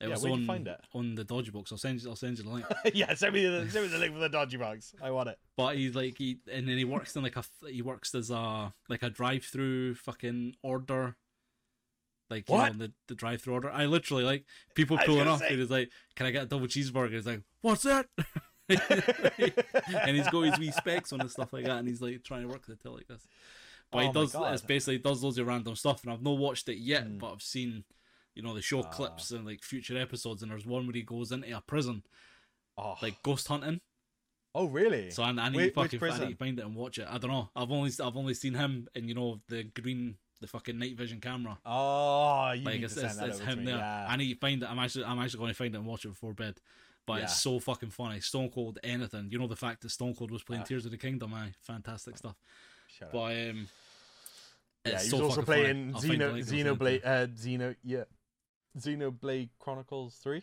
It 0.00 0.06
Yeah, 0.08 0.14
was 0.14 0.24
on 0.24 0.40
you 0.40 0.46
find 0.46 0.66
it? 0.66 0.80
on 0.94 1.14
the 1.14 1.22
dodgy 1.22 1.52
box. 1.52 1.70
I'll 1.70 1.78
send 1.78 2.02
you. 2.02 2.10
I'll 2.10 2.16
send 2.16 2.36
you 2.38 2.42
the 2.44 2.50
link. 2.50 2.66
yeah, 2.92 3.14
send 3.14 3.34
me 3.34 3.46
the 3.46 3.70
send 3.70 3.84
me 3.84 3.92
the 3.92 3.98
link 3.98 4.12
for 4.14 4.18
the 4.18 4.28
dodgy 4.28 4.56
box. 4.56 4.92
I 5.00 5.12
want 5.12 5.28
it. 5.28 5.38
But 5.56 5.76
he's 5.76 5.94
like 5.94 6.18
he 6.18 6.38
and 6.52 6.66
then 6.68 6.76
he 6.76 6.84
works 6.84 7.14
in 7.14 7.22
like 7.22 7.36
a 7.36 7.44
he 7.68 7.82
works 7.82 8.12
as 8.16 8.30
a 8.30 8.74
like 8.88 9.04
a 9.04 9.10
drive 9.10 9.44
through 9.44 9.94
fucking 9.94 10.56
order. 10.64 11.14
Like 12.30 12.48
you 12.48 12.56
know 12.56 12.72
the, 12.72 12.92
the 13.08 13.14
drive 13.14 13.42
through 13.42 13.54
order. 13.54 13.70
I 13.70 13.84
literally 13.86 14.24
like 14.24 14.44
people 14.74 14.98
pulling 15.06 15.28
up 15.28 15.38
say- 15.40 15.48
and 15.50 15.58
he's 15.60 15.70
like, 15.70 15.90
Can 16.16 16.26
I 16.26 16.30
get 16.32 16.42
a 16.44 16.46
double 16.46 16.66
cheeseburger? 16.66 17.12
He's 17.12 17.26
like, 17.26 17.42
What's 17.60 17.82
that? 17.82 18.06
and 18.68 20.16
he's 20.16 20.28
got 20.28 20.40
his 20.42 20.58
wee 20.58 20.70
specs 20.70 21.12
on 21.12 21.20
and 21.20 21.30
stuff 21.30 21.52
like 21.52 21.64
that 21.64 21.78
and 21.78 21.86
he's 21.88 22.00
like 22.00 22.22
trying 22.22 22.42
to 22.42 22.48
work 22.48 22.64
the 22.66 22.74
till 22.76 22.94
like 22.94 23.06
this. 23.06 23.26
But 23.92 23.98
Oh 23.98 24.06
he 24.06 24.12
does 24.12 24.34
it's 24.34 24.62
basically 24.62 24.98
does 24.98 25.22
loads 25.22 25.38
of 25.38 25.46
random 25.46 25.76
stuff 25.76 26.02
and 26.02 26.12
I've 26.12 26.22
not 26.22 26.38
watched 26.38 26.68
it 26.68 26.78
yet, 26.78 27.04
Hmm. 27.04 27.18
but 27.18 27.32
I've 27.32 27.42
seen 27.42 27.84
you 28.34 28.42
know, 28.42 28.54
they 28.54 28.62
show 28.62 28.80
Ah. 28.82 28.88
clips 28.88 29.30
and 29.30 29.44
like 29.44 29.62
future 29.62 29.98
episodes 29.98 30.42
and 30.42 30.50
there's 30.50 30.64
one 30.64 30.86
where 30.86 30.94
he 30.94 31.02
goes 31.02 31.30
into 31.32 31.54
a 31.54 31.60
prison, 31.60 32.02
Oh, 32.78 32.96
like 33.02 33.22
ghost 33.22 33.46
hunting. 33.48 33.80
oh 34.54 34.64
really? 34.66 35.10
So 35.10 35.22
I, 35.22 35.28
I 35.30 35.48
need 35.50 35.58
to 35.58 35.70
fucking 35.72 36.02
I 36.02 36.18
need 36.20 36.30
to 36.30 36.36
find 36.36 36.58
it 36.58 36.64
and 36.64 36.74
watch 36.74 36.98
it. 36.98 37.06
I 37.08 37.18
don't 37.18 37.30
know. 37.30 37.50
I've 37.54 37.70
only 37.70 37.90
I've 38.02 38.16
only 38.16 38.34
seen 38.34 38.54
him 38.54 38.88
in 38.94 39.06
you 39.08 39.14
know 39.14 39.40
the 39.48 39.64
green 39.64 40.16
the 40.40 40.46
fucking 40.48 40.78
night 40.78 40.96
vision 40.96 41.20
camera. 41.20 41.58
oh, 41.66 42.50
you 42.52 42.64
like 42.64 42.76
need 42.76 42.84
it's, 42.84 42.94
to 42.94 43.00
send 43.00 43.10
it's, 43.12 43.18
that 43.20 43.28
it's 43.28 43.40
over 43.40 43.50
to 43.50 43.56
him 43.58 43.64
there. 43.66 43.76
Yeah. 43.76 44.06
I 44.08 44.16
need 44.16 44.32
to 44.34 44.40
find 44.40 44.62
it. 44.62 44.68
I'm 44.70 44.78
actually 44.78 45.04
I'm 45.04 45.18
actually 45.20 45.38
going 45.38 45.50
to 45.50 45.54
find 45.54 45.74
it 45.74 45.78
and 45.78 45.86
watch 45.86 46.04
it 46.06 46.08
before 46.08 46.32
bed. 46.32 46.54
But 47.06 47.18
Yeah. 47.18 47.24
it's 47.24 47.40
so 47.42 47.58
fucking 47.60 47.90
funny. 47.90 48.20
Stone 48.20 48.50
Cold 48.50 48.78
anything. 48.82 49.28
You 49.30 49.38
know 49.38 49.46
the 49.46 49.56
fact 49.56 49.82
that 49.82 49.90
Stone 49.90 50.14
Cold 50.14 50.30
was 50.30 50.42
playing 50.42 50.62
Ah. 50.62 50.66
Tears 50.66 50.84
of 50.86 50.90
the 50.90 50.96
Kingdom. 50.98 51.34
I 51.34 51.52
fantastic 51.60 52.16
stuff. 52.16 52.36
Shut. 52.98 53.12
But 53.12 53.18
um, 53.18 53.68
yeah, 54.84 55.00
he 55.02 55.10
was 55.12 55.14
also 55.14 55.42
playing 55.42 55.92
funny. 55.92 55.94
I'll 55.94 56.00
find 56.00 56.20
the 56.20 56.24
Xeno 56.26 56.32
link, 56.32 56.36
I'll 56.36 56.44
send 56.44 56.48
it 56.48 56.48
to 56.48 56.56
you. 56.56 56.64
Xenoblade 56.64 57.06
uh 57.06 57.26
Xeno 57.28 57.76
yeah. 57.84 58.04
Xenoblade 58.78 59.48
Chronicles 59.58 60.16
3. 60.22 60.42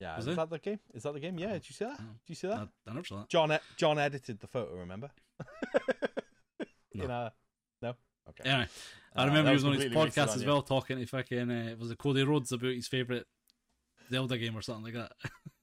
Yeah, 0.00 0.16
Was 0.16 0.26
is 0.26 0.32
it? 0.32 0.36
that 0.36 0.50
the 0.50 0.58
game? 0.58 0.78
Is 0.94 1.02
that 1.04 1.14
the 1.14 1.20
game? 1.20 1.38
Yeah, 1.38 1.52
did 1.54 1.68
you 1.68 1.74
see 1.74 1.84
that? 1.84 1.98
No. 1.98 2.06
Did 2.06 2.28
you 2.28 2.34
see 2.36 2.46
that? 2.48 2.56
I, 2.58 2.90
I 2.90 2.94
never 2.94 3.04
saw 3.04 3.16
that. 3.18 3.28
John 3.28 3.58
John 3.76 3.98
edited 3.98 4.38
the 4.40 4.46
photo, 4.46 4.74
remember? 4.76 5.10
No. 6.94 7.04
In 7.04 7.10
a, 7.12 7.32
no? 7.82 7.94
Okay. 8.30 8.48
Anyway, 8.50 8.66
I 9.14 9.22
Uh, 9.22 9.26
remember 9.26 9.44
that 9.44 9.50
he 9.50 9.54
was 9.54 9.64
was 9.64 9.76
on 9.76 9.80
his 9.82 9.92
podcast 9.92 10.30
on 10.30 10.34
as 10.36 10.44
well, 10.44 10.62
talking 10.62 10.98
to 10.98 11.06
fucking 11.06 11.50
uh, 11.50 11.68
it 11.70 11.78
was 11.78 11.90
it 11.92 11.98
Cody 11.98 12.24
Rhodes 12.24 12.50
about 12.50 12.72
his 12.74 12.88
favorite 12.88 13.26
Zelda 14.10 14.36
game 14.36 14.56
or 14.56 14.62
something 14.62 14.92
like 14.92 14.94
that. 14.94 15.12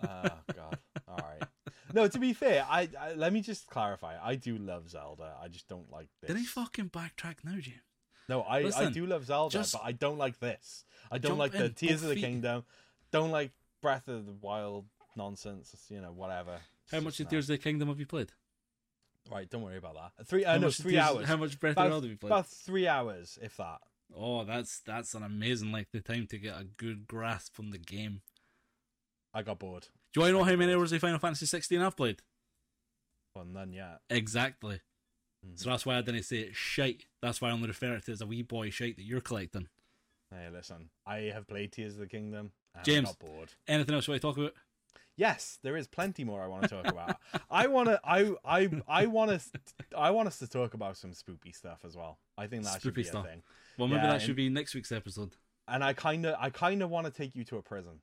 oh 0.04 0.54
god. 0.56 0.80
All 1.08 1.18
right. 1.18 1.44
No, 1.94 2.08
to 2.08 2.20
be 2.20 2.34
fair, 2.34 2.66
I, 2.70 2.90
I 3.00 3.14
let 3.14 3.34
me 3.34 3.42
just 3.42 3.68
clarify. 3.68 4.16
I 4.22 4.36
do 4.36 4.58
love 4.58 4.90
Zelda. 4.90 5.36
I 5.42 5.48
just 5.48 5.68
don't 5.68 5.92
like 5.92 6.10
this. 6.22 6.30
Did 6.30 6.38
he 6.38 6.46
fucking 6.46 6.90
backtrack 6.90 7.38
now, 7.44 7.58
James? 7.60 7.80
No, 8.28 8.42
I, 8.42 8.72
I 8.76 8.90
do 8.90 9.06
love 9.06 9.26
Zelda, 9.26 9.52
just 9.58 9.74
but 9.74 9.84
I 9.84 9.92
don't 9.92 10.18
like 10.18 10.40
this. 10.40 10.84
I 11.12 11.20
don't 11.20 11.38
like 11.38 11.52
the 11.52 11.66
in, 11.66 11.74
Tears 11.74 12.02
of 12.02 12.10
the 12.10 12.16
feet. 12.16 12.24
Kingdom. 12.24 12.64
Don't 13.12 13.32
like 13.32 13.52
Breath 13.82 14.08
of 14.08 14.26
the 14.26 14.34
Wild 14.34 14.86
nonsense. 15.16 15.76
You 15.90 16.02
know, 16.02 16.12
whatever. 16.12 16.58
It's 16.84 16.92
How 16.92 17.00
much 17.02 17.20
of 17.20 17.30
Tears 17.30 17.50
of 17.50 17.58
the 17.58 17.64
Kingdom 17.64 17.88
have 17.90 18.00
you 18.00 18.08
played? 18.08 18.32
Right, 19.32 19.50
don't 19.50 19.62
worry 19.62 19.78
about 19.78 19.96
that. 19.96 20.28
Three. 20.28 20.46
Uh, 20.46 20.58
no, 20.58 20.70
three 20.72 20.94
Tears- 20.94 21.04
hours. 21.04 21.28
How 21.28 21.38
much 21.38 21.60
Breath 21.60 21.78
of 21.78 21.84
the 21.84 21.90
Wild 21.90 22.04
have 22.04 22.12
you 22.12 22.18
played? 22.18 22.32
about 22.32 22.48
three 22.48 22.88
hours, 22.88 23.38
if 23.42 23.58
that. 23.58 23.80
Oh, 24.16 24.44
that's 24.44 24.80
that's 24.80 25.14
an 25.14 25.24
amazing 25.24 25.72
like 25.72 25.92
the 25.92 26.00
time 26.00 26.28
to 26.28 26.38
get 26.38 26.60
a 26.60 26.64
good 26.64 27.08
grasp 27.08 27.60
on 27.60 27.72
the 27.72 27.78
game. 27.78 28.22
I 29.34 29.42
got 29.42 29.60
bored. 29.60 29.88
Do 30.16 30.22
you 30.22 30.24
want 30.24 30.34
to 30.34 30.38
know 30.40 30.44
how 30.46 30.56
many 30.58 30.74
hours 30.74 30.94
of 30.94 31.02
Final 31.02 31.20
Fantasy 31.20 31.46
16 31.46 31.82
I've 31.82 31.98
played? 31.98 32.22
Well, 33.36 33.44
none 33.44 33.74
yet. 33.74 34.00
Exactly. 34.10 34.80
Mhm. 35.46 35.60
So 35.60 35.70
that's 35.70 35.86
why 35.86 35.98
I 35.98 36.02
didn't 36.02 36.24
say 36.24 36.38
it's 36.38 36.56
shite. 36.58 37.06
That's 37.22 37.42
why 37.42 37.50
I 37.50 37.52
only 37.52 37.68
refer 37.68 37.90
to 37.90 37.96
it 37.98 38.08
as 38.08 38.22
a 38.22 38.26
wee 38.26 38.42
boy 38.42 38.70
shite 38.70 38.96
that 38.96 39.04
you're 39.04 39.20
collecting. 39.20 39.68
Hey, 40.32 40.48
listen. 40.50 40.90
I 41.06 41.18
have 41.34 41.48
played 41.50 41.74
Tears 41.74 41.96
of 41.96 42.00
the 42.00 42.08
Kingdom. 42.08 42.54
And 42.74 42.86
James. 42.86 43.10
I 43.10 43.12
got 43.12 43.20
bored. 43.20 43.50
Anything 43.68 43.94
else 43.94 44.08
you 44.08 44.14
want 44.14 44.22
to 44.22 44.28
talk 44.30 44.38
about? 44.38 44.54
Yes, 45.18 45.60
there 45.64 45.76
is 45.76 45.86
plenty 45.86 46.24
more 46.24 46.42
I 46.42 46.48
want 46.48 46.64
to 46.64 46.70
talk 46.70 46.88
about. 46.88 47.18
I 47.50 47.68
want 47.68 47.90
to. 47.90 48.00
I 48.06 48.36
I 48.46 48.70
I 48.88 49.06
want 49.08 49.32
us. 49.32 49.52
I 49.98 50.12
want 50.12 50.28
us 50.30 50.40
to 50.40 50.48
talk 50.48 50.74
about 50.74 50.96
some 50.96 51.12
spoopy 51.12 51.54
stuff 51.54 51.84
as 51.84 51.98
well. 51.98 52.20
I 52.38 52.48
think 52.48 52.64
that 52.64 52.82
should 52.82 52.94
be 52.94 53.04
stuff. 53.04 53.26
a 53.26 53.30
thing. 53.30 53.44
Well, 53.78 53.90
maybe 53.90 54.00
Yeah, 54.02 54.08
that 54.14 54.22
should 54.22 54.30
and- 54.30 54.36
be 54.38 54.48
next 54.50 54.74
week's 54.76 54.94
episode. 54.94 55.36
And 55.68 55.84
I 55.84 55.92
kind 55.92 56.26
of, 56.26 56.36
I 56.40 56.52
kind 56.52 56.82
of 56.82 56.90
want 56.90 57.06
to 57.08 57.12
take 57.12 57.36
you 57.36 57.44
to 57.46 57.58
a 57.58 57.62
prison. 57.62 58.02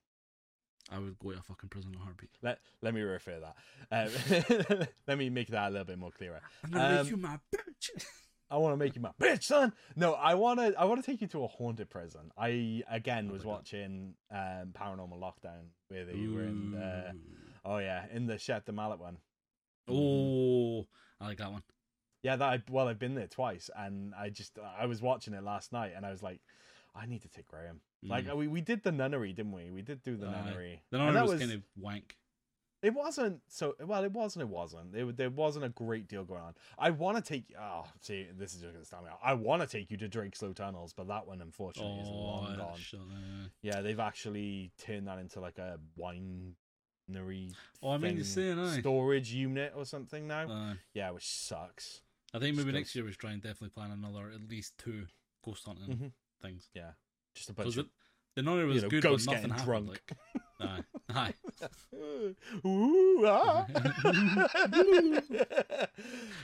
I 0.91 0.99
would 0.99 1.17
go 1.19 1.31
to 1.31 1.39
a 1.39 1.41
fucking 1.41 1.69
prison 1.69 1.91
in 1.93 1.99
a 1.99 2.03
heartbeat. 2.03 2.29
Let 2.41 2.59
let 2.81 2.93
me 2.93 3.01
refer 3.01 3.39
that. 3.39 3.55
Um, 3.91 4.87
let 5.07 5.17
me 5.17 5.29
make 5.29 5.47
that 5.49 5.69
a 5.69 5.71
little 5.71 5.85
bit 5.85 5.97
more 5.97 6.11
clearer. 6.11 6.41
I'm 6.63 6.71
gonna 6.71 6.85
Um, 6.87 6.95
make 7.03 7.11
you 7.11 7.17
my 7.17 7.39
bitch. 7.55 8.05
I 8.51 8.57
want 8.57 8.73
to 8.73 8.77
make 8.77 8.95
you 8.95 9.01
my 9.01 9.11
bitch, 9.19 9.43
son. 9.45 9.73
No, 9.95 10.13
I 10.13 10.35
want 10.35 10.59
to. 10.59 10.73
I 10.77 10.85
want 10.85 11.03
to 11.03 11.09
take 11.11 11.21
you 11.21 11.27
to 11.27 11.43
a 11.45 11.47
haunted 11.47 11.89
prison. 11.89 12.31
I 12.37 12.83
again 12.89 13.27
Oh 13.29 13.33
was 13.33 13.43
God. 13.43 13.49
watching 13.49 14.13
um, 14.29 14.73
Paranormal 14.73 15.19
Lockdown 15.19 15.69
where 15.87 16.05
they 16.05 16.27
were 16.27 16.43
in. 16.43 16.75
Uh, 16.75 17.13
oh 17.65 17.77
yeah, 17.77 18.05
in 18.11 18.27
the 18.27 18.37
Shepton 18.37 18.75
Mallet 18.75 18.99
one. 18.99 19.17
Oh, 19.87 20.87
I 21.19 21.27
like 21.27 21.37
that 21.39 21.51
one. 21.51 21.63
Yeah, 22.21 22.35
that. 22.37 22.45
I, 22.45 22.61
well, 22.69 22.87
I've 22.87 22.99
been 22.99 23.15
there 23.15 23.27
twice, 23.27 23.69
and 23.75 24.13
I 24.15 24.29
just 24.29 24.57
I 24.77 24.85
was 24.85 25.01
watching 25.01 25.33
it 25.33 25.43
last 25.43 25.71
night, 25.73 25.93
and 25.95 26.05
I 26.05 26.11
was 26.11 26.21
like, 26.23 26.39
I 26.95 27.05
need 27.05 27.21
to 27.23 27.27
take 27.29 27.47
Graham. 27.47 27.81
Like 28.03 28.25
Mm. 28.25 28.35
we 28.37 28.47
we 28.47 28.61
did 28.61 28.83
the 28.83 28.91
nunnery, 28.91 29.33
didn't 29.33 29.51
we? 29.53 29.71
We 29.71 29.81
did 29.81 30.03
do 30.03 30.15
the 30.17 30.27
Aye. 30.27 30.31
nunnery. 30.45 30.83
the 30.91 30.99
other 30.99 31.11
that 31.13 31.25
was, 31.27 31.39
kind 31.39 31.51
of 31.51 31.63
wank. 31.75 32.17
It 32.83 32.93
wasn't 32.93 33.39
so 33.47 33.75
well. 33.79 34.03
It 34.03 34.11
wasn't. 34.11 34.41
It 34.43 34.49
wasn't. 34.49 34.91
There, 34.91 35.09
there 35.13 35.29
wasn't 35.29 35.63
a 35.63 35.69
great 35.69 36.09
deal 36.09 36.25
going 36.25 36.41
on. 36.41 36.53
I 36.77 36.89
want 36.89 37.15
to 37.17 37.23
take. 37.23 37.45
Oh, 37.57 37.85
see, 38.01 38.27
this 38.37 38.53
is 38.53 38.61
just 38.61 38.73
gonna 38.73 38.83
stand 38.85 39.05
me 39.05 39.09
out. 39.09 39.19
I 39.23 39.33
want 39.35 39.61
to 39.61 39.67
take 39.67 39.89
you 39.89 39.95
to 39.97 40.09
Drakelow 40.09 40.53
Tunnels, 40.53 40.91
but 40.93 41.07
that 41.07 41.25
one 41.25 41.41
unfortunately 41.41 42.01
is 42.01 42.07
Oh, 42.09 42.13
long 42.13 42.51
yeah, 42.51 42.57
gone. 42.57 43.51
Yeah, 43.61 43.79
they've 43.81 43.99
actually 44.01 44.71
turned 44.77 45.07
that 45.07 45.17
into 45.17 45.39
like 45.39 45.59
a 45.59 45.79
winery. 47.09 47.53
Oh, 47.81 47.91
I 47.91 47.97
mean, 47.97 48.15
thing, 48.15 48.23
saying, 48.23 48.81
storage 48.81 49.33
unit 49.33 49.73
or 49.75 49.85
something 49.85 50.27
now. 50.27 50.49
Uh, 50.49 50.73
yeah, 50.93 51.09
which 51.11 51.25
sucks. 51.27 52.01
I 52.33 52.39
think 52.39 52.55
maybe 52.57 52.69
Still- 52.69 52.79
next 52.79 52.95
year 52.95 53.05
we 53.05 53.11
should 53.11 53.19
try 53.19 53.31
and 53.31 53.41
definitely 53.41 53.69
plan 53.69 53.91
another 53.91 54.29
at 54.29 54.49
least 54.49 54.77
two 54.77 55.07
ghost 55.45 55.65
hunting 55.65 55.97
Mhm. 55.97 56.11
Things. 56.43 56.69
Yeah, 56.73 56.91
just 57.35 57.49
a 57.49 57.53
bunch 57.53 57.75
the, 57.75 57.81
of 57.81 57.87
the 58.35 58.41
nunnery 58.41 58.65
was 58.65 58.75
you 58.77 58.81
know, 58.83 58.89
good, 58.89 59.03
but 59.03 59.25
nothing 59.25 59.49
happened. 59.51 59.65
drunk. 59.65 60.01
Like, 60.59 60.83
aye. 61.13 61.33
Ooh, 62.65 63.23
ah. 63.25 63.65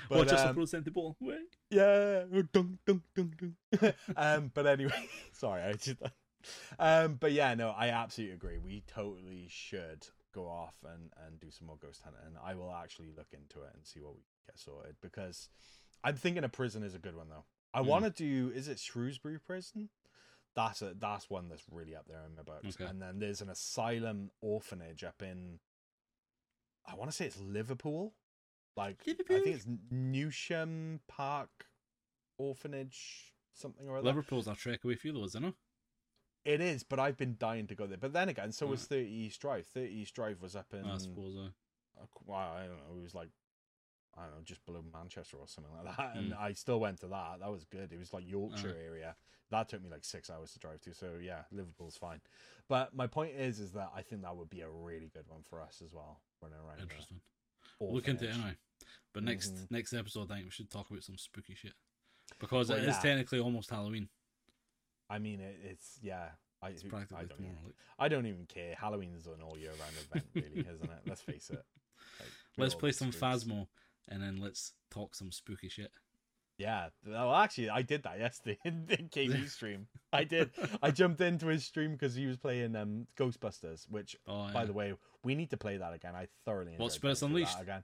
But, 0.10 0.18
Watch 0.18 0.34
us 0.34 0.42
um, 0.42 0.50
approach 0.50 0.72
the 0.72 0.92
ball. 0.92 1.16
Way. 1.20 1.38
Yeah. 1.70 2.24
Dunk, 2.52 2.80
dunk, 2.86 3.02
dunk, 3.16 3.34
dunk. 3.38 3.96
um, 4.16 4.52
but 4.54 4.66
anyway, 4.66 5.08
sorry, 5.32 5.62
I 5.62 5.74
just. 5.74 5.98
Um, 6.80 7.16
but 7.20 7.32
yeah, 7.32 7.54
no, 7.54 7.70
I 7.70 7.90
absolutely 7.90 8.34
agree. 8.36 8.58
We 8.58 8.84
totally 8.88 9.48
should 9.50 10.08
go 10.34 10.48
off 10.48 10.76
and 10.84 11.12
and 11.26 11.40
do 11.40 11.52
some 11.52 11.68
more 11.68 11.78
ghost 11.78 12.02
hunting. 12.04 12.22
And 12.26 12.36
I 12.44 12.56
will 12.56 12.72
actually 12.72 13.12
look 13.16 13.28
into 13.34 13.62
it 13.66 13.72
and 13.74 13.86
see 13.86 14.00
what 14.00 14.16
we 14.16 14.22
get 14.48 14.60
sorted 14.60 14.96
because 15.02 15.50
I'm 16.04 16.16
thinking 16.16 16.44
a 16.44 16.50
prison 16.50 16.84
is 16.84 16.96
a 16.96 17.00
good 17.00 17.16
one 17.16 17.30
though. 17.30 17.46
I 17.74 17.82
Mm. 17.82 17.86
want 17.86 18.06
to 18.06 18.12
do. 18.12 18.52
Is 18.54 18.68
it 18.68 18.80
Shrewsbury 18.80 19.40
Prison? 19.40 19.90
That's 20.56 20.82
a 20.82 20.94
that's 20.96 21.30
one 21.30 21.48
that's 21.50 21.64
really 21.70 21.96
up 21.96 22.08
there 22.08 22.24
in 22.26 22.36
my 22.36 22.42
books. 22.42 22.76
Okay. 22.76 22.90
And 22.90 23.02
then 23.02 23.20
there's 23.20 23.42
an 23.42 23.50
asylum 23.50 24.32
orphanage 24.42 25.04
up 25.04 25.22
in. 25.22 25.60
I 26.86 26.96
want 26.96 27.12
to 27.12 27.16
say 27.16 27.26
it's 27.26 27.40
Liverpool. 27.40 28.16
Like 28.76 29.02
I 29.08 29.14
think 29.14 29.48
it's 29.48 29.66
Newsham 29.94 31.00
Park 31.08 31.68
Orphanage, 32.38 33.34
something 33.54 33.88
or 33.88 33.98
other. 33.98 34.06
Liverpool's 34.06 34.48
a 34.48 34.56
trek 34.56 34.84
away 34.84 34.96
for 34.96 35.08
you, 35.08 35.14
though, 35.14 35.26
isn't 35.26 35.44
it? 35.44 35.54
It 36.46 36.62
is, 36.62 36.84
but 36.84 37.00
I've 37.00 37.18
been 37.18 37.36
dying 37.38 37.68
to 37.68 37.76
go 37.76 37.86
there. 37.86 37.98
But 37.98 38.14
then 38.14 38.30
again, 38.30 38.52
so 38.52 38.66
was 38.68 38.86
Thirty 38.86 39.10
East 39.12 39.42
Drive. 39.42 39.68
Thirty 39.68 39.94
East 39.94 40.16
Drive 40.16 40.42
was 40.42 40.56
up 40.56 40.74
in. 40.74 40.86
I 40.86 40.98
suppose. 40.98 41.36
Uh, 41.36 41.50
uh, 42.02 42.06
well, 42.26 42.38
I 42.40 42.62
don't 42.66 42.78
know. 42.78 42.98
It 42.98 43.04
was 43.04 43.14
like. 43.14 43.30
I 44.18 44.24
don't 44.24 44.32
know, 44.32 44.42
just 44.44 44.66
below 44.66 44.84
Manchester 44.94 45.38
or 45.38 45.48
something 45.48 45.74
like 45.74 45.96
that. 45.98 46.16
And 46.16 46.32
Mm. 46.34 46.40
I 46.40 46.54
still 46.54 46.80
went 46.80 47.00
to 47.02 47.08
that. 47.08 47.40
That 47.40 47.52
was 47.52 47.64
good. 47.66 47.92
It 47.94 48.00
was 48.00 48.12
like 48.14 48.28
Yorkshire 48.28 48.76
area. 48.76 49.16
That 49.52 49.70
took 49.70 49.82
me 49.84 49.90
like 49.90 50.04
six 50.04 50.30
hours 50.30 50.52
to 50.54 50.60
drive 50.60 50.82
to. 50.82 50.94
So 50.94 51.18
yeah, 51.22 51.44
Liverpool's 51.52 51.98
fine. 51.98 52.22
But 52.68 52.94
my 52.96 53.08
point 53.08 53.36
is, 53.36 53.60
is 53.60 53.72
that 53.74 53.92
I 53.96 54.02
think 54.02 54.22
that 54.24 54.36
would 54.36 54.50
be 54.50 54.62
a 54.62 54.70
really 54.70 55.10
good 55.14 55.28
one 55.28 55.42
for 55.50 55.62
us 55.62 55.82
as 55.84 55.94
well. 55.94 56.22
Running 56.42 56.58
around. 56.60 56.82
interesting. 56.82 57.22
Look 57.80 58.08
into 58.08 58.26
it 58.26 58.34
anyway. 58.34 58.58
But 59.14 59.24
next 59.24 59.52
Mhm. 59.54 59.72
next 59.72 59.94
episode, 59.94 60.32
I 60.32 60.36
think 60.36 60.46
we 60.46 60.52
should 60.52 60.70
talk 60.70 60.90
about 60.90 61.04
some 61.04 61.18
spooky 61.18 61.56
shit 61.56 61.74
because 62.40 62.70
Well, 62.70 62.78
it 62.78 62.84
is 62.84 62.96
yeah. 62.96 63.02
technically 63.02 63.40
almost 63.40 63.70
Halloween. 63.70 64.10
I 65.10 65.18
mean, 65.20 65.40
it, 65.40 65.60
it's 65.64 65.98
yeah. 66.02 66.32
I, 66.62 66.70
It's 66.72 66.84
I 66.84 66.90
practically 66.90 67.26
don't 67.26 67.38
tomorrow. 67.38 67.54
even, 67.56 67.66
Like, 67.68 67.76
I 67.98 68.08
don't 68.10 68.26
even 68.26 68.46
care. 68.46 68.76
Halloween 68.76 69.14
is 69.16 69.26
an 69.28 69.42
all 69.42 69.58
year 69.58 69.72
round 69.72 69.96
event, 69.98 70.26
really, 70.36 70.60
isn't 70.60 70.92
it? 70.92 71.02
Let's 71.08 71.22
face 71.22 71.50
it. 71.50 71.64
Like, 72.20 72.30
let's 72.58 72.76
play 72.76 72.92
some. 72.92 73.12
Phasmo 73.12 73.68
and 74.10 74.22
then 74.22 74.38
let's 74.38 74.74
talk 74.92 75.16
some 75.16 75.32
spooky 75.32 75.70
shit. 75.70 75.92
Yeah. 76.58 76.90
Well, 77.08 77.34
actually, 77.36 77.70
I 77.70 77.84
did 77.84 78.04
that 78.04 78.20
yesterday 78.20 78.58
in 78.66 78.86
the 78.86 78.98
KB 78.98 79.48
stream. 79.50 79.88
I 80.12 80.26
did. 80.26 80.50
I 80.84 80.92
jumped 80.92 81.22
into 81.22 81.48
his 81.48 81.64
stream 81.64 81.94
because 81.94 82.16
he 82.16 82.26
was 82.26 82.36
playing 82.36 82.76
um 82.76 83.08
Ghostbusters, 83.18 83.90
which, 83.90 84.18
Oh, 84.28 84.50
by 84.54 84.66
the 84.66 84.74
way, 84.74 84.94
we 85.24 85.36
need 85.36 85.52
to 85.52 85.58
play 85.58 85.78
that 85.78 85.94
again. 85.94 86.16
I 86.16 86.28
thoroughly 86.46 86.74
enjoyed 86.74 86.84
What, 86.84 86.92
Spirits 86.92 87.22
that 87.22 87.28
Unleashed? 87.28 87.62
again. 87.62 87.84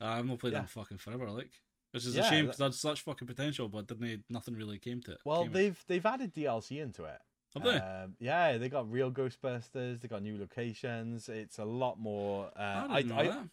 I've 0.00 0.26
not 0.26 0.38
played 0.38 0.54
Yeah. 0.54 0.60
that 0.60 0.70
fucking 0.70 0.98
forever. 0.98 1.30
Like, 1.30 1.50
which 1.92 2.06
is 2.06 2.16
Yeah, 2.16 2.22
a 2.26 2.28
shame 2.30 2.46
that- 2.46 2.52
because 2.58 2.64
had 2.64 2.74
such 2.74 3.02
fucking 3.02 3.28
potential, 3.28 3.68
but 3.68 3.86
didn't 3.86 4.24
nothing 4.30 4.54
really 4.54 4.78
came 4.78 5.00
to 5.02 5.12
it. 5.12 5.18
Well, 5.24 5.44
they've 5.46 5.78
they've 5.86 6.04
added 6.04 6.34
DLC 6.34 6.80
into 6.80 7.04
it. 7.04 7.20
have 7.54 7.62
they? 7.62 7.76
Um, 7.76 8.16
yeah, 8.18 8.56
they 8.58 8.68
got 8.68 8.90
real 8.90 9.12
Ghostbusters. 9.12 10.00
They 10.00 10.08
got 10.08 10.22
new 10.22 10.38
locations. 10.38 11.28
It's 11.28 11.58
a 11.58 11.64
lot 11.64 11.98
more. 12.00 12.50
Uh, 12.56 12.86
I 12.90 13.02
didn't 13.02 13.14
know 13.16 13.20
I, 13.22 13.26
that. 13.28 13.48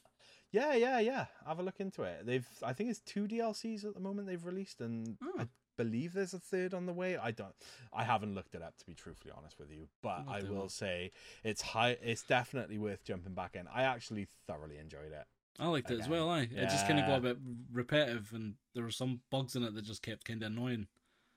Yeah, 0.51 0.73
yeah, 0.75 0.99
yeah. 0.99 1.25
Have 1.47 1.59
a 1.59 1.63
look 1.63 1.79
into 1.79 2.03
it. 2.03 2.25
They've, 2.25 2.47
I 2.63 2.73
think 2.73 2.89
it's 2.89 2.99
two 2.99 3.27
DLCs 3.27 3.85
at 3.85 3.93
the 3.93 3.99
moment 3.99 4.27
they've 4.27 4.43
released, 4.45 4.81
and 4.81 5.17
Oh. 5.23 5.31
I 5.39 5.47
believe 5.77 6.13
there's 6.13 6.33
a 6.33 6.39
third 6.39 6.73
on 6.73 6.85
the 6.85 6.93
way. 6.93 7.15
I 7.17 7.31
don't, 7.31 7.55
I 7.93 8.03
haven't 8.03 8.35
looked 8.35 8.53
it 8.53 8.61
up 8.61 8.77
to 8.77 8.85
be 8.85 8.93
truthfully 8.93 9.33
honest 9.35 9.57
with 9.57 9.71
you, 9.71 9.87
but 10.03 10.25
I 10.27 10.41
will 10.43 10.63
that. 10.63 10.71
say 10.71 11.11
it's 11.43 11.61
high. 11.61 11.97
It's 12.01 12.23
definitely 12.23 12.77
worth 12.77 13.03
jumping 13.03 13.33
back 13.33 13.55
in. 13.55 13.67
I 13.73 13.83
actually 13.83 14.27
thoroughly 14.45 14.77
enjoyed 14.77 15.11
it. 15.13 15.25
I 15.59 15.67
liked 15.67 15.89
it 15.91 15.95
as 15.99 15.99
again. 16.07 16.11
well. 16.11 16.29
Aye, 16.29 16.49
it 16.51 16.69
just 16.69 16.87
kind 16.87 16.99
of 16.99 17.05
got 17.07 17.17
a 17.19 17.21
bit 17.21 17.37
repetitive, 17.71 18.31
and 18.33 18.55
there 18.75 18.83
were 18.83 18.91
some 18.91 19.21
bugs 19.31 19.55
in 19.55 19.63
it 19.63 19.73
that 19.75 19.83
just 19.85 20.01
kept 20.01 20.25
kind 20.25 20.41
of 20.43 20.51
annoying. 20.51 20.87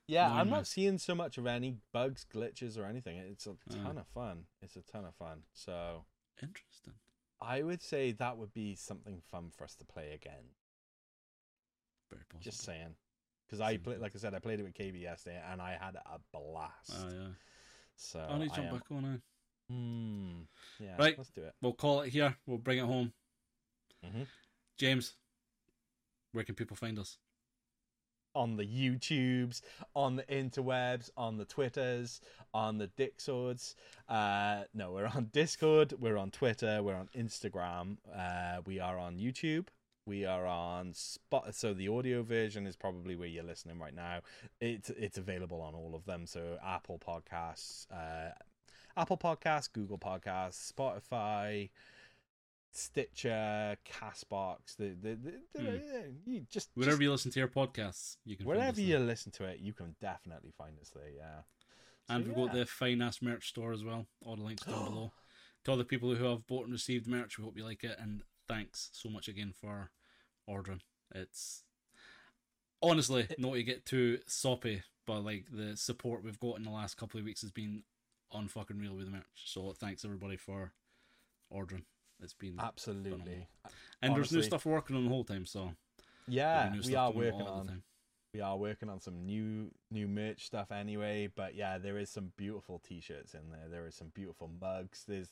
Yeah, 0.09 0.31
I'm 0.31 0.51
no. 0.51 0.57
not 0.57 0.67
seeing 0.67 0.99
so 0.99 1.15
much 1.15 1.39
of 1.39 1.47
any 1.47 1.77
bugs, 1.93 2.27
glitches, 2.33 2.79
or 2.79 2.85
anything. 2.85 3.17
It's 3.19 3.47
a 3.47 3.51
Uh. 3.53 3.83
ton 3.85 3.99
of 3.99 4.07
fun. 4.09 4.47
It's 4.61 4.77
a 4.77 4.83
ton 4.83 5.05
of 5.05 5.15
fun. 5.15 5.45
So 5.53 6.05
Interesting. 6.43 6.95
I 7.45 7.63
would 7.63 7.83
say 7.83 8.13
that 8.13 8.39
would 8.39 8.53
be 8.53 8.75
something 8.75 9.21
fun 9.31 9.51
for 9.57 9.65
us 9.65 9.75
to 9.77 9.85
play 9.85 10.13
again. 10.13 10.45
Very 12.11 12.23
possible. 12.29 12.43
Just 12.43 12.63
saying. 12.63 12.95
Because 13.47 13.61
I 13.61 13.77
played, 13.77 13.99
like 14.01 14.13
I 14.15 14.19
said, 14.19 14.35
I 14.35 14.39
played 14.39 14.61
it 14.61 14.63
with 14.63 14.75
KB 14.75 15.01
yesterday, 15.01 15.41
and 15.51 15.61
I 15.61 15.77
had 15.81 15.97
a 15.97 16.19
blast. 16.33 16.93
Ah, 16.93 17.09
yeah. 17.13 17.27
So 17.97 18.21
I 18.21 18.39
need 18.39 18.49
to 18.51 18.57
jump 18.57 18.69
am- 18.69 18.75
back 18.75 18.91
on. 18.91 19.05
Aye. 19.05 19.73
Hmm. 19.73 20.41
Yeah. 20.83 20.97
Right. 20.99 21.17
Let's 21.17 21.31
do 21.31 21.43
it. 21.43 21.55
We'll 21.61 21.73
call 21.75 22.01
it 22.03 22.11
here. 22.11 22.37
We'll 22.47 22.59
bring 22.59 22.79
it 22.79 22.85
home. 22.85 23.13
Mhm. 24.05 24.27
James, 24.77 25.15
where 26.33 26.45
can 26.45 26.55
people 26.55 26.77
find 26.77 26.99
us? 26.99 27.19
On 28.35 28.57
the 28.57 28.65
YouTubes, 28.65 29.61
on 29.95 30.17
the 30.17 30.25
interwebs, 30.25 31.11
on 31.17 31.39
the 31.39 31.45
Twitters, 31.45 32.21
on 32.53 32.79
the 32.79 32.89
Dick 32.89 33.21
Swords. 33.21 33.77
Uh, 34.09 34.63
no, 34.75 34.93
we're 34.93 35.07
on 35.07 35.31
Discord, 35.33 35.95
we're 36.01 36.17
on 36.17 36.31
Twitter, 36.31 36.83
we're 36.83 36.97
on 36.97 37.09
Instagram, 37.17 37.99
uh, 38.15 38.61
we 38.67 38.81
are 38.81 38.99
on 38.99 39.17
YouTube. 39.19 39.67
We 40.07 40.27
are 40.27 40.45
on 40.45 40.93
Spot, 40.93 41.55
so 41.55 41.73
the 41.73 41.89
audio 41.89 42.23
version 42.23 42.67
is 42.67 42.77
probably 42.77 43.17
where 43.17 43.27
you're 43.27 43.43
listening 43.43 43.79
right 43.79 43.95
now. 43.95 44.21
It's 44.61 44.91
it's 44.91 45.17
available 45.17 45.63
on 45.63 45.75
all 45.75 45.95
of 45.95 46.05
them. 46.05 46.27
So 46.27 46.59
Apple 46.63 46.99
Podcasts, 46.99 47.87
uh, 47.91 48.33
Apple 48.99 49.17
Podcasts, 49.17 49.73
Google 49.73 49.97
Podcasts, 49.97 50.71
Spotify, 50.71 51.71
Stitcher, 52.77 53.77
Castbox. 53.89 54.77
The 54.77 54.97
the, 55.01 55.17
the, 55.17 55.33
the 55.55 55.61
hmm. 55.61 56.31
you 56.31 56.47
just 56.51 56.71
Wherever 56.75 56.93
just 56.93 57.03
you 57.03 57.11
listen 57.11 57.31
to 57.33 57.39
your 57.39 57.49
podcasts, 57.49 58.17
you 58.25 58.37
can. 58.37 58.47
find 58.47 58.59
wherever 58.59 58.81
you 58.81 58.99
there. 58.99 59.07
listen 59.07 59.33
to 59.33 59.45
it, 59.45 59.61
you 59.61 59.73
can 59.73 59.95
definitely 60.01 60.53
find 60.57 60.79
us 60.81 60.91
there. 60.91 61.11
Yeah. 61.17 61.43
So, 62.09 62.15
and 62.15 62.27
we've 62.27 62.37
got 62.37 62.53
the 62.53 62.67
fine 62.67 63.01
ass 63.01 63.23
merch 63.23 63.49
store 63.49 63.73
as 63.73 63.85
well. 63.85 64.07
All 64.25 64.37
the 64.37 64.43
links 64.43 64.65
down 64.65 64.85
below. 64.91 65.13
To 65.65 65.71
all 65.71 65.77
the 65.77 65.85
people 65.85 66.15
who 66.15 66.25
have 66.25 66.47
bought 66.47 66.65
and 66.65 66.73
received 66.73 67.07
merch, 67.07 67.39
we 67.39 67.45
hope 67.45 67.57
you 67.57 67.65
like 67.65 67.85
it, 67.85 67.97
and 67.99 68.23
thanks 68.47 68.91
so 68.93 69.09
much 69.09 69.29
again 69.29 69.55
for 69.59 69.91
ordering. 70.47 70.83
It's 71.15 71.63
honestly 72.83 73.29
not 73.39 73.55
to 73.55 73.63
get 73.63 73.87
too 73.87 74.19
soppy, 74.27 74.83
but 75.07 75.25
like 75.25 75.47
the 75.51 75.77
support 75.77 76.25
we've 76.25 76.41
got 76.41 76.59
in 76.59 76.65
the 76.65 76.71
last 76.71 76.97
couple 76.97 77.19
of 77.19 77.25
weeks 77.25 77.41
has 77.43 77.51
been 77.51 77.85
unfucking 78.35 78.81
real 78.81 78.95
with 78.95 79.07
the 79.07 79.13
merch. 79.13 79.25
So 79.47 79.73
thanks 79.73 80.05
everybody 80.05 80.37
for 80.37 80.73
ordering. 81.51 81.85
It's 82.23 82.35
been 82.35 82.57
absolutely. 82.59 83.11
phenomenal. 83.11 83.47
and 84.03 84.17
there's 84.17 84.33
new 84.33 84.43
stuff 84.43 84.67
working 84.67 84.97
on 84.97 85.05
the 85.05 85.11
whole 85.11 85.25
time. 85.25 85.47
So 85.47 85.73
Yeah, 86.27 86.55
there'll 86.55 86.73
be 86.73 86.79
new 86.81 86.89
we 86.89 86.97
are 86.97 87.13
working 87.13 87.43
on 87.43 87.83
we 88.35 88.41
are 88.41 88.57
working 88.57 88.89
on 88.89 89.01
some 89.01 89.25
new 89.25 89.71
new 89.91 90.09
merch 90.09 90.47
stuff 90.47 90.73
anyway. 90.73 91.29
But 91.35 91.55
yeah, 91.55 91.79
there 91.79 91.99
is 91.99 92.11
some 92.11 92.33
beautiful 92.37 92.81
t-shirts 92.87 93.35
in 93.35 93.51
there. 93.51 93.69
There 93.71 93.87
is 93.87 93.95
some 93.95 94.09
beautiful 94.09 94.51
mugs. 94.61 95.05
There's 95.07 95.31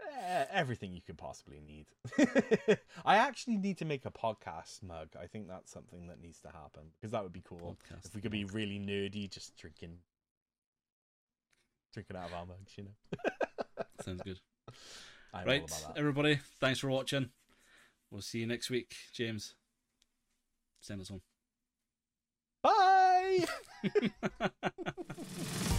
eh, 0.00 0.46
everything 0.50 0.94
you 0.94 1.02
could 1.02 1.18
possibly 1.18 1.60
need. 1.60 1.86
I 3.04 3.16
actually 3.16 3.58
need 3.58 3.78
to 3.78 3.84
make 3.84 4.06
a 4.06 4.10
podcast 4.10 4.82
mug. 4.82 5.08
I 5.20 5.26
think 5.26 5.48
that's 5.48 5.70
something 5.70 6.06
that 6.06 6.20
needs 6.20 6.40
to 6.40 6.48
happen 6.48 6.84
because 6.98 7.12
that 7.12 7.22
would 7.22 7.32
be 7.32 7.42
cool. 7.44 7.76
Podcast 7.90 8.06
if 8.06 8.14
we 8.14 8.22
could 8.22 8.32
be 8.32 8.44
really 8.44 8.78
nerdy, 8.78 9.28
just 9.28 9.56
drinking 9.56 9.98
drinking 11.92 12.16
out 12.16 12.28
of 12.28 12.34
our 12.34 12.46
mugs, 12.46 12.72
you 12.76 12.84
know. 12.84 13.84
Sounds 14.00 14.22
good. 14.22 14.40
I'm 15.32 15.46
Right, 15.46 15.70
everybody, 15.96 16.40
thanks 16.60 16.80
for 16.80 16.88
watching. 16.88 17.30
We'll 18.10 18.22
see 18.22 18.40
you 18.40 18.46
next 18.46 18.70
week. 18.70 18.94
James, 19.14 19.54
send 20.80 21.00
us 21.00 21.08
home. 21.08 21.22
Bye. 22.62 23.44